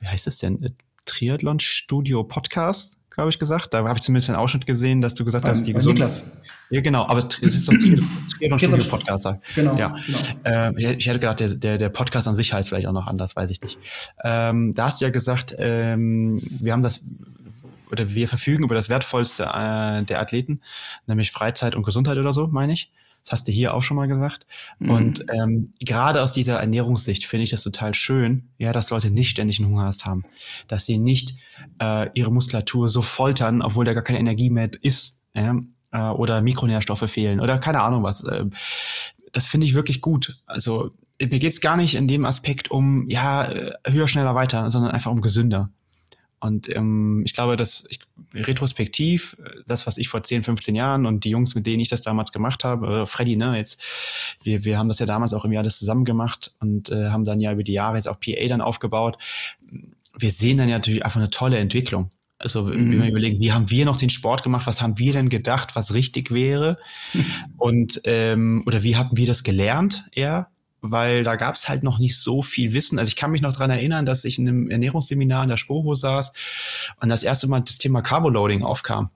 [0.00, 0.74] wie heißt es denn?
[1.04, 3.74] Triathlon Studio Podcast, glaube ich, gesagt.
[3.74, 6.22] Da habe ich zumindest einen Ausschnitt gesehen, dass du gesagt hast, die Gesundheit.
[6.70, 9.28] Ja, genau, aber es ist doch Triathlon Studio Podcast.
[9.54, 9.76] Genau.
[9.76, 9.94] Ja.
[10.42, 10.70] genau.
[10.78, 13.36] Äh, ich hätte gedacht, der, der, der Podcast an sich heißt vielleicht auch noch anders,
[13.36, 13.78] weiß ich nicht.
[14.24, 17.04] Ähm, da hast du ja gesagt, ähm, wir haben das
[17.90, 20.60] oder wir verfügen über das Wertvollste äh, der Athleten,
[21.06, 22.90] nämlich Freizeit und Gesundheit oder so, meine ich.
[23.24, 24.46] Das hast du hier auch schon mal gesagt.
[24.78, 24.90] Mhm.
[24.90, 29.30] Und ähm, gerade aus dieser Ernährungssicht finde ich das total schön, ja, dass Leute nicht
[29.30, 30.24] ständig einen Hungerast haben.
[30.68, 31.34] Dass sie nicht
[31.80, 35.22] äh, ihre Muskulatur so foltern, obwohl da gar keine Energie mehr ist.
[35.34, 35.56] Ja?
[35.90, 38.24] Äh, oder Mikronährstoffe fehlen oder keine Ahnung was.
[38.24, 38.44] Äh,
[39.32, 40.42] das finde ich wirklich gut.
[40.44, 44.90] Also mir geht's gar nicht in dem Aspekt um, ja, äh, höher, schneller, weiter, sondern
[44.90, 45.70] einfach um gesünder.
[46.44, 48.00] Und ähm, ich glaube, dass ich,
[48.34, 49.34] retrospektiv,
[49.66, 52.32] das, was ich vor 10, 15 Jahren und die Jungs, mit denen ich das damals
[52.32, 53.82] gemacht habe, äh, Freddy, ne, jetzt,
[54.42, 57.40] wir, wir haben das ja damals auch irgendwie alles zusammen gemacht und äh, haben dann
[57.40, 59.16] ja über die Jahre jetzt auch PA dann aufgebaut.
[60.18, 62.10] Wir sehen dann ja natürlich einfach eine tolle Entwicklung.
[62.36, 62.90] Also, mhm.
[62.90, 64.66] wenn wir überlegen, wie haben wir noch den Sport gemacht?
[64.66, 66.76] Was haben wir denn gedacht, was richtig wäre?
[67.56, 70.50] und, ähm, oder wie hatten wir das gelernt eher?
[70.86, 72.98] Weil da gab es halt noch nicht so viel Wissen.
[72.98, 75.94] Also ich kann mich noch dran erinnern, dass ich in einem Ernährungsseminar in der Spoho
[75.94, 76.32] saß
[77.00, 79.10] und das erste Mal das Thema Carboloading aufkam.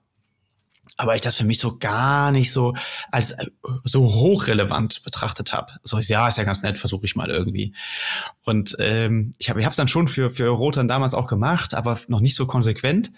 [0.97, 2.75] Aber ich das für mich so gar nicht so
[3.13, 3.47] als äh,
[3.85, 5.73] so hochrelevant betrachtet habe.
[5.83, 7.75] So, ja, ist ja ganz nett, versuche ich mal irgendwie.
[8.45, 11.99] Und ähm, ich habe ich es dann schon für, für Rotan damals auch gemacht, aber
[12.09, 13.13] noch nicht so konsequent.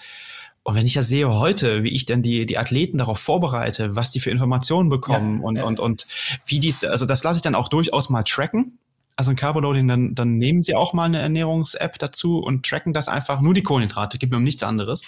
[0.62, 4.10] Und wenn ich ja sehe heute, wie ich denn die, die Athleten darauf vorbereite, was
[4.10, 5.64] die für Informationen bekommen ja, und, ja.
[5.64, 6.06] und, und
[6.44, 8.78] wie dies, also das lasse ich dann auch durchaus mal tracken.
[9.16, 13.08] Also ein Carboloading, dann, dann nehmen sie auch mal eine Ernährungs-App dazu und tracken das
[13.08, 15.04] einfach, nur die Kohlenhydrate, gibt mir um nichts anderes.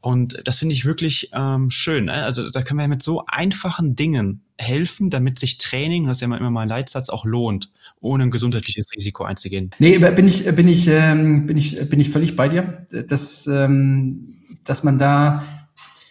[0.00, 2.06] Und das finde ich wirklich ähm, schön.
[2.06, 2.12] Ne?
[2.12, 6.34] Also da können wir mit so einfachen Dingen helfen, damit sich Training, das ist ja
[6.34, 9.72] immer mal ein Leitsatz, auch lohnt, ohne ein gesundheitliches Risiko einzugehen.
[9.78, 12.86] Nee, bin ich, bin ich, ähm, bin ich, bin ich völlig bei dir.
[12.90, 15.42] Das ähm dass man da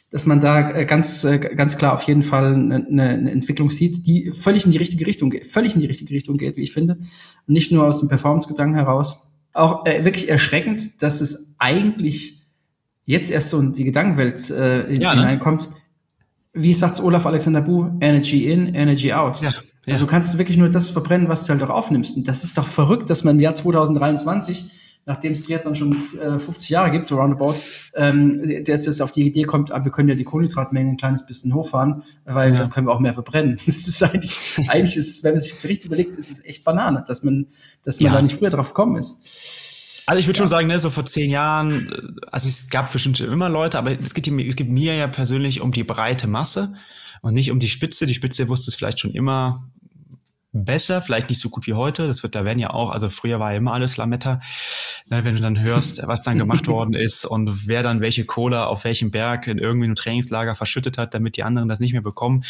[0.10, 4.08] dass man da äh, ganz, äh, ganz klar auf jeden Fall eine, eine Entwicklung sieht,
[4.08, 6.72] die völlig in die richtige Richtung geht, völlig in die richtige Richtung geht, wie ich
[6.72, 6.94] finde.
[6.94, 9.30] Und nicht nur aus dem Performance-Gedanken heraus.
[9.54, 12.44] Auch äh, wirklich erschreckend, dass es eigentlich
[13.06, 15.22] jetzt erst so in die Gedankenwelt äh, ja, ne?
[15.22, 15.70] hineinkommt.
[15.70, 15.76] Ne?
[16.54, 19.42] Wie sagt Olaf Alexander Bu, Energy in, Energy out.
[19.42, 19.94] Ja, ja.
[19.94, 22.16] Also du kannst wirklich nur das verbrennen, was du halt auch aufnimmst.
[22.16, 24.72] Und das ist doch verrückt, dass man im Jahr 2023
[25.08, 27.56] nachdem es Triathlon schon äh, 50 Jahre gibt, roundabout,
[27.96, 31.26] ähm, jetzt jetzt auf die Idee kommt, ah, wir können ja die Kohlenhydratmenge ein kleines
[31.26, 32.60] bisschen hochfahren, weil ja.
[32.60, 33.58] dann können wir auch mehr verbrennen.
[33.66, 37.04] Das ist eigentlich, eigentlich ist, wenn man sich das richtig überlegt, ist es echt Banane,
[37.08, 37.48] dass man,
[37.84, 38.16] dass man ja.
[38.16, 39.22] da nicht früher drauf gekommen ist.
[40.06, 40.42] Also ich würde ja.
[40.42, 43.92] schon sagen, ne, so vor zehn Jahren, äh, also es gab bestimmt immer Leute, aber
[43.92, 46.74] es geht, es geht mir ja persönlich um die breite Masse
[47.22, 48.06] und nicht um die Spitze.
[48.06, 49.70] Die Spitze wusste es vielleicht schon immer,
[50.54, 52.08] besser, vielleicht nicht so gut wie heute.
[52.08, 54.40] Das wird, da werden ja auch, also früher war ja immer alles Lametta.
[55.10, 58.66] Ne, wenn du dann hörst, was dann gemacht worden ist und wer dann welche Cola
[58.68, 62.02] auf welchem Berg in irgendwie einem Trainingslager verschüttet hat, damit die anderen das nicht mehr
[62.02, 62.44] bekommen.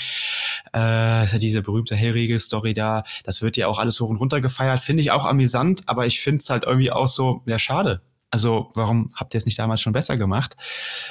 [0.75, 3.03] Äh, ist ja diese berühmte Hellriegel-Story da.
[3.23, 4.79] Das wird ja auch alles hoch und runter gefeiert.
[4.79, 8.01] Finde ich auch amüsant, aber ich finde es halt irgendwie auch so, ja, schade.
[8.29, 10.57] Also, warum habt ihr es nicht damals schon besser gemacht?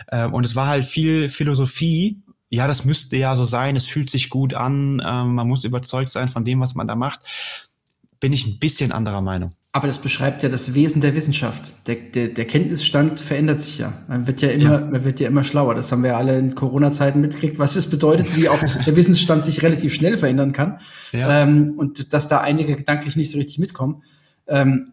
[0.09, 4.11] Äh, und es war halt viel Philosophie ja, das müsste ja so sein, es fühlt
[4.11, 7.21] sich gut an, äh, man muss überzeugt sein von dem, was man da macht,
[8.21, 9.53] bin ich ein bisschen anderer Meinung.
[9.77, 11.87] Aber das beschreibt ja das Wesen der Wissenschaft.
[11.87, 13.93] Der, der, der Kenntnisstand verändert sich ja.
[14.09, 14.87] Man wird ja immer, ja.
[14.87, 15.75] man wird ja immer schlauer.
[15.75, 19.45] Das haben wir ja alle in Corona-Zeiten mitgekriegt, was es bedeutet, wie auch der Wissensstand
[19.45, 20.79] sich relativ schnell verändern kann.
[21.13, 21.43] Ja.
[21.43, 24.03] Ähm, und dass da einige gedanklich nicht so richtig mitkommen.
[24.47, 24.93] Ähm,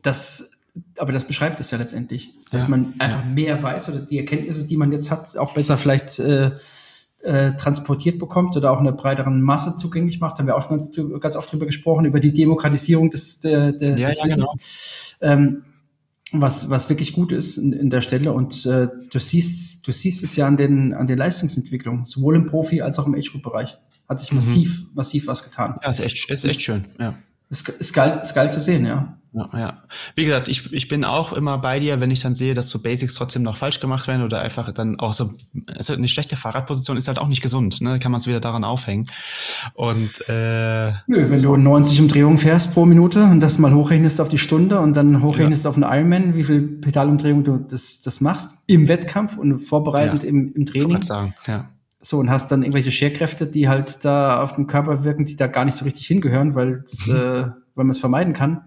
[0.00, 0.52] das,
[0.96, 3.30] aber das beschreibt es ja letztendlich, dass ja, man einfach ja.
[3.30, 6.52] mehr weiß oder die Erkenntnisse, die man jetzt hat, auch besser vielleicht äh,
[7.22, 10.34] äh, transportiert bekommt oder auch einer breiteren Masse zugänglich macht.
[10.34, 13.72] Da haben wir auch schon ganz, ganz oft drüber gesprochen, über die Demokratisierung des, der,
[13.72, 15.16] der, ja, des Wissens.
[15.20, 15.32] Genau.
[15.32, 15.62] Ähm,
[16.32, 18.32] was, was wirklich gut ist in, in der Stelle.
[18.32, 22.48] Und äh, du siehst, du siehst es ja an den, an den Leistungsentwicklungen, sowohl im
[22.48, 23.78] Profi- als auch im Age-Group-Bereich.
[24.08, 24.88] Hat sich massiv, mhm.
[24.94, 25.78] massiv was getan.
[25.82, 27.14] Ja, ist echt, ist echt schön, ja.
[27.48, 29.19] Ist, ist, geil, ist geil zu sehen, ja.
[29.32, 29.82] Ja, ja.
[30.16, 32.80] Wie gesagt, ich, ich bin auch immer bei dir, wenn ich dann sehe, dass so
[32.80, 35.30] Basics trotzdem noch falsch gemacht werden oder einfach dann auch so,
[35.76, 37.90] also eine schlechte Fahrradposition ist halt auch nicht gesund, ne?
[37.90, 39.06] Da kann man es wieder daran aufhängen.
[39.74, 41.54] Und äh, Nö, wenn so.
[41.54, 45.22] du 90 Umdrehungen fährst pro Minute und das mal hochrechnest auf die Stunde und dann
[45.22, 45.70] hochrechnest ja.
[45.70, 50.28] auf einen Ironman, wie viel Pedalumdrehung du das, das machst im Wettkampf und vorbereitend ja.
[50.28, 50.98] im, im Training.
[50.98, 51.68] Ich sagen, ja.
[52.00, 55.46] So, und hast dann irgendwelche Scherkräfte, die halt da auf dem Körper wirken, die da
[55.46, 57.14] gar nicht so richtig hingehören, weil mhm.
[57.14, 57.42] äh,
[57.76, 58.62] weil man es vermeiden kann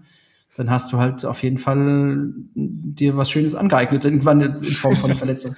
[0.56, 5.10] dann hast du halt auf jeden Fall dir was Schönes angeeignet, irgendwann in Form von
[5.10, 5.56] einer Verletzung.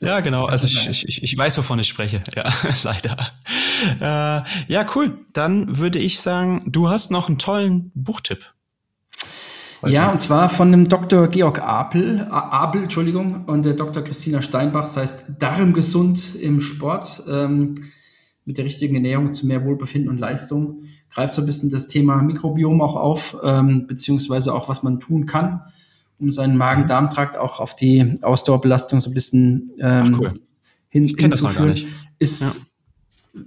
[0.00, 0.46] ja, genau.
[0.46, 2.22] Also ich, ich, ich weiß, wovon ich spreche.
[2.34, 2.52] Ja,
[2.84, 3.16] leider.
[4.00, 5.18] Äh, ja, cool.
[5.32, 8.52] Dann würde ich sagen, du hast noch einen tollen Buchtipp.
[9.82, 9.94] Heute.
[9.94, 11.28] Ja, und zwar von dem Dr.
[11.28, 14.02] Georg Apel, Abel, Entschuldigung, und der Dr.
[14.02, 14.84] Christina Steinbach.
[14.84, 17.74] Das heißt Darmgesund im Sport ähm,
[18.44, 22.22] mit der richtigen Ernährung zu mehr Wohlbefinden und Leistung greift so ein bisschen das Thema
[22.22, 25.62] Mikrobiom auch auf, ähm, beziehungsweise auch, was man tun kann,
[26.18, 30.40] um seinen Magen-Darm-Trakt auch auf die Ausdauerbelastung so ein bisschen ähm, Ach, cool.
[30.88, 31.86] hin, hinzuführen.
[32.18, 32.74] Ist
[33.34, 33.42] ja.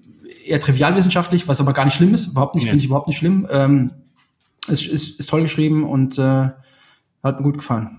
[0.45, 2.27] eher trivialwissenschaftlich, was aber gar nicht schlimm ist.
[2.27, 2.69] Überhaupt nicht, nee.
[2.69, 3.47] finde ich überhaupt nicht schlimm.
[3.51, 3.91] Ähm,
[4.67, 6.49] ist, ist, ist toll geschrieben und äh,
[7.23, 7.98] hat mir gut gefallen.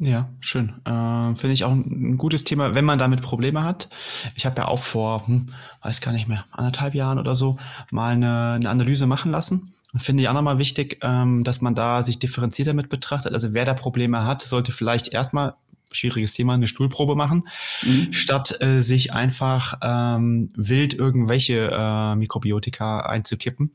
[0.00, 0.74] Ja, schön.
[0.84, 3.88] Äh, Finde ich auch ein, ein, gutes Thema, wenn man damit Probleme hat.
[4.36, 5.46] Ich habe ja auch vor, hm,
[5.82, 7.58] weiß gar nicht mehr, anderthalb Jahren oder so,
[7.90, 9.72] mal eine, eine Analyse machen lassen.
[9.96, 13.32] Finde ich auch nochmal wichtig, ähm, dass man da sich differenziert damit betrachtet.
[13.32, 15.54] Also wer da Probleme hat, sollte vielleicht erstmal
[15.92, 17.48] schwieriges Thema, eine Stuhlprobe machen,
[17.82, 18.12] mhm.
[18.12, 23.72] statt äh, sich einfach ähm, wild irgendwelche äh, Mikrobiotika einzukippen,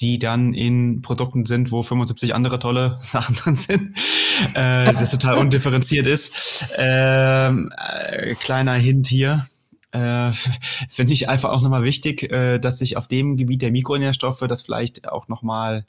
[0.00, 3.98] die dann in Produkten sind, wo 75 andere tolle Sachen drin sind,
[4.54, 6.64] äh, das total undifferenziert ist.
[6.76, 9.46] Ähm, äh, kleiner Hint hier.
[9.92, 10.32] Äh,
[10.88, 14.62] Finde ich einfach auch nochmal wichtig, äh, dass sich auf dem Gebiet der Mikronährstoffe das
[14.62, 15.86] vielleicht auch nochmal,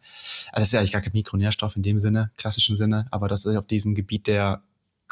[0.52, 3.42] also das ist ja eigentlich gar kein Mikronährstoff in dem Sinne, klassischen Sinne, aber dass
[3.42, 4.62] sich auf diesem Gebiet der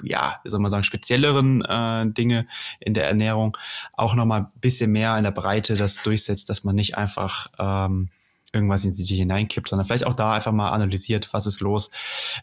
[0.04, 2.48] ja, wie soll man sagen, spezielleren äh, Dinge
[2.80, 3.58] in der Ernährung
[3.94, 8.10] auch nochmal ein bisschen mehr in der Breite das durchsetzt, dass man nicht einfach ähm,
[8.56, 11.92] irgendwas in sich hineinkippt, sondern vielleicht auch da einfach mal analysiert, was ist los,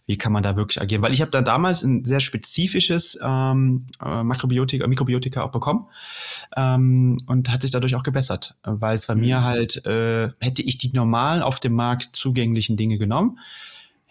[0.07, 1.03] wie kann man da wirklich agieren.
[1.03, 5.87] Weil ich habe dann damals ein sehr spezifisches ähm, äh, Makrobiotika, Mikrobiotika auch bekommen
[6.55, 9.21] ähm, und hat sich dadurch auch gebessert, weil es bei mhm.
[9.23, 13.39] mir halt, äh, hätte ich die normal auf dem Markt zugänglichen Dinge genommen,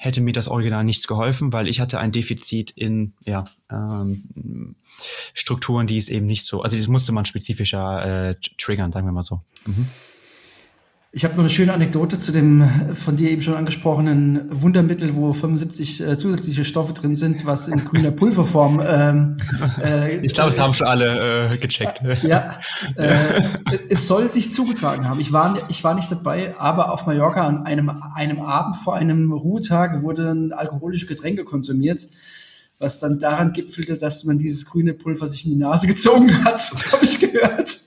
[0.02, 4.76] hätte mir das Original nichts geholfen, weil ich hatte ein Defizit in ja, ähm,
[5.36, 9.12] Strukturen, die es eben nicht so, also das musste man spezifischer äh, triggern, sagen wir
[9.12, 9.42] mal so.
[9.68, 9.88] Mhm.
[11.14, 15.34] Ich habe noch eine schöne Anekdote zu dem von dir eben schon angesprochenen Wundermittel, wo
[15.34, 18.82] 75 äh, zusätzliche Stoffe drin sind, was in grüner Pulverform.
[18.86, 19.38] Ähm,
[19.84, 22.02] äh, ich glaube, es haben schon alle äh, gecheckt.
[22.24, 22.60] Ja,
[22.96, 23.14] äh,
[23.90, 25.20] es soll sich zugetragen haben.
[25.20, 29.34] Ich war, ich war nicht dabei, aber auf Mallorca an einem, einem Abend vor einem
[29.34, 32.08] Ruhetag wurden alkoholische Getränke konsumiert
[32.80, 36.60] was dann daran gipfelte, dass man dieses grüne Pulver sich in die Nase gezogen hat,
[36.92, 37.78] habe ich gehört.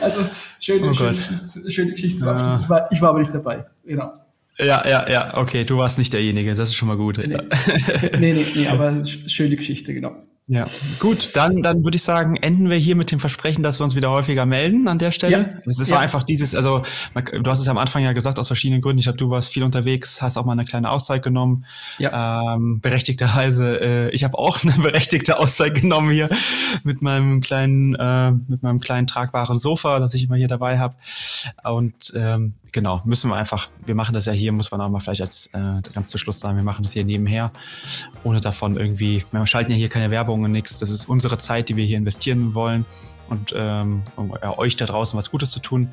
[0.00, 0.20] Also
[0.60, 2.60] schöne, oh schöne, Geschichte, schöne Geschichte ah.
[2.62, 3.66] ich, war, ich war aber nicht dabei.
[3.84, 4.12] Genau.
[4.58, 7.18] Ja, ja, ja, okay, du warst nicht derjenige, das ist schon mal gut.
[7.18, 7.36] Nee,
[8.18, 10.16] nee, nee, nee aber schöne Geschichte, genau.
[10.50, 10.64] Ja,
[10.98, 13.96] gut, dann, dann würde ich sagen, enden wir hier mit dem Versprechen, dass wir uns
[13.96, 15.60] wieder häufiger melden an der Stelle.
[15.66, 16.00] Es ja, war ja.
[16.00, 16.80] einfach dieses, also
[17.14, 18.98] du hast es ja am Anfang ja gesagt, aus verschiedenen Gründen.
[18.98, 21.66] Ich glaube, du warst viel unterwegs, hast auch mal eine kleine Auszeit genommen.
[21.98, 22.54] Ja.
[22.54, 26.30] Ähm, berechtigterweise, äh, ich habe auch eine berechtigte Auszeit genommen hier
[26.82, 30.94] mit meinem kleinen, äh, mit meinem kleinen tragbaren Sofa, das ich immer hier dabei habe.
[31.62, 35.00] Und ähm, genau, müssen wir einfach, wir machen das ja hier, muss man auch mal
[35.00, 37.52] vielleicht als äh, ganz zu Schluss sagen, wir machen das hier nebenher,
[38.24, 41.68] ohne davon irgendwie, wir schalten ja hier keine Werbung und nichts, das ist unsere Zeit,
[41.68, 42.84] die wir hier investieren wollen
[43.28, 45.92] und ähm, um ja, euch da draußen was Gutes zu tun.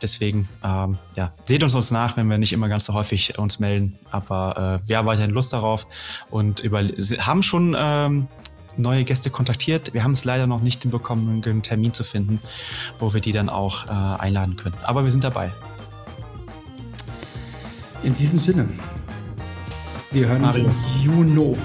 [0.00, 3.58] Deswegen, ähm, ja, seht uns uns nach, wenn wir nicht immer ganz so häufig uns
[3.58, 5.86] melden, aber äh, wir haben weiterhin Lust darauf
[6.30, 6.82] und über,
[7.20, 8.26] haben schon ähm,
[8.76, 9.92] neue Gäste kontaktiert.
[9.94, 12.40] Wir haben es leider noch nicht hinbekommen, einen Termin zu finden,
[12.98, 14.76] wo wir die dann auch äh, einladen können.
[14.82, 15.52] Aber wir sind dabei.
[18.02, 18.68] In diesem Sinne,
[20.10, 20.70] wir hören uns im
[21.00, 21.56] Juno.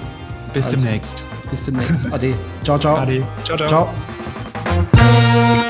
[0.52, 1.24] Bis also, demnächst.
[1.50, 2.12] Bis demnächst.
[2.12, 2.34] Ade.
[2.62, 2.96] Ciao, ciao.
[2.96, 3.22] Ade.
[3.44, 3.68] Ciao, ciao.
[3.68, 5.64] ciao.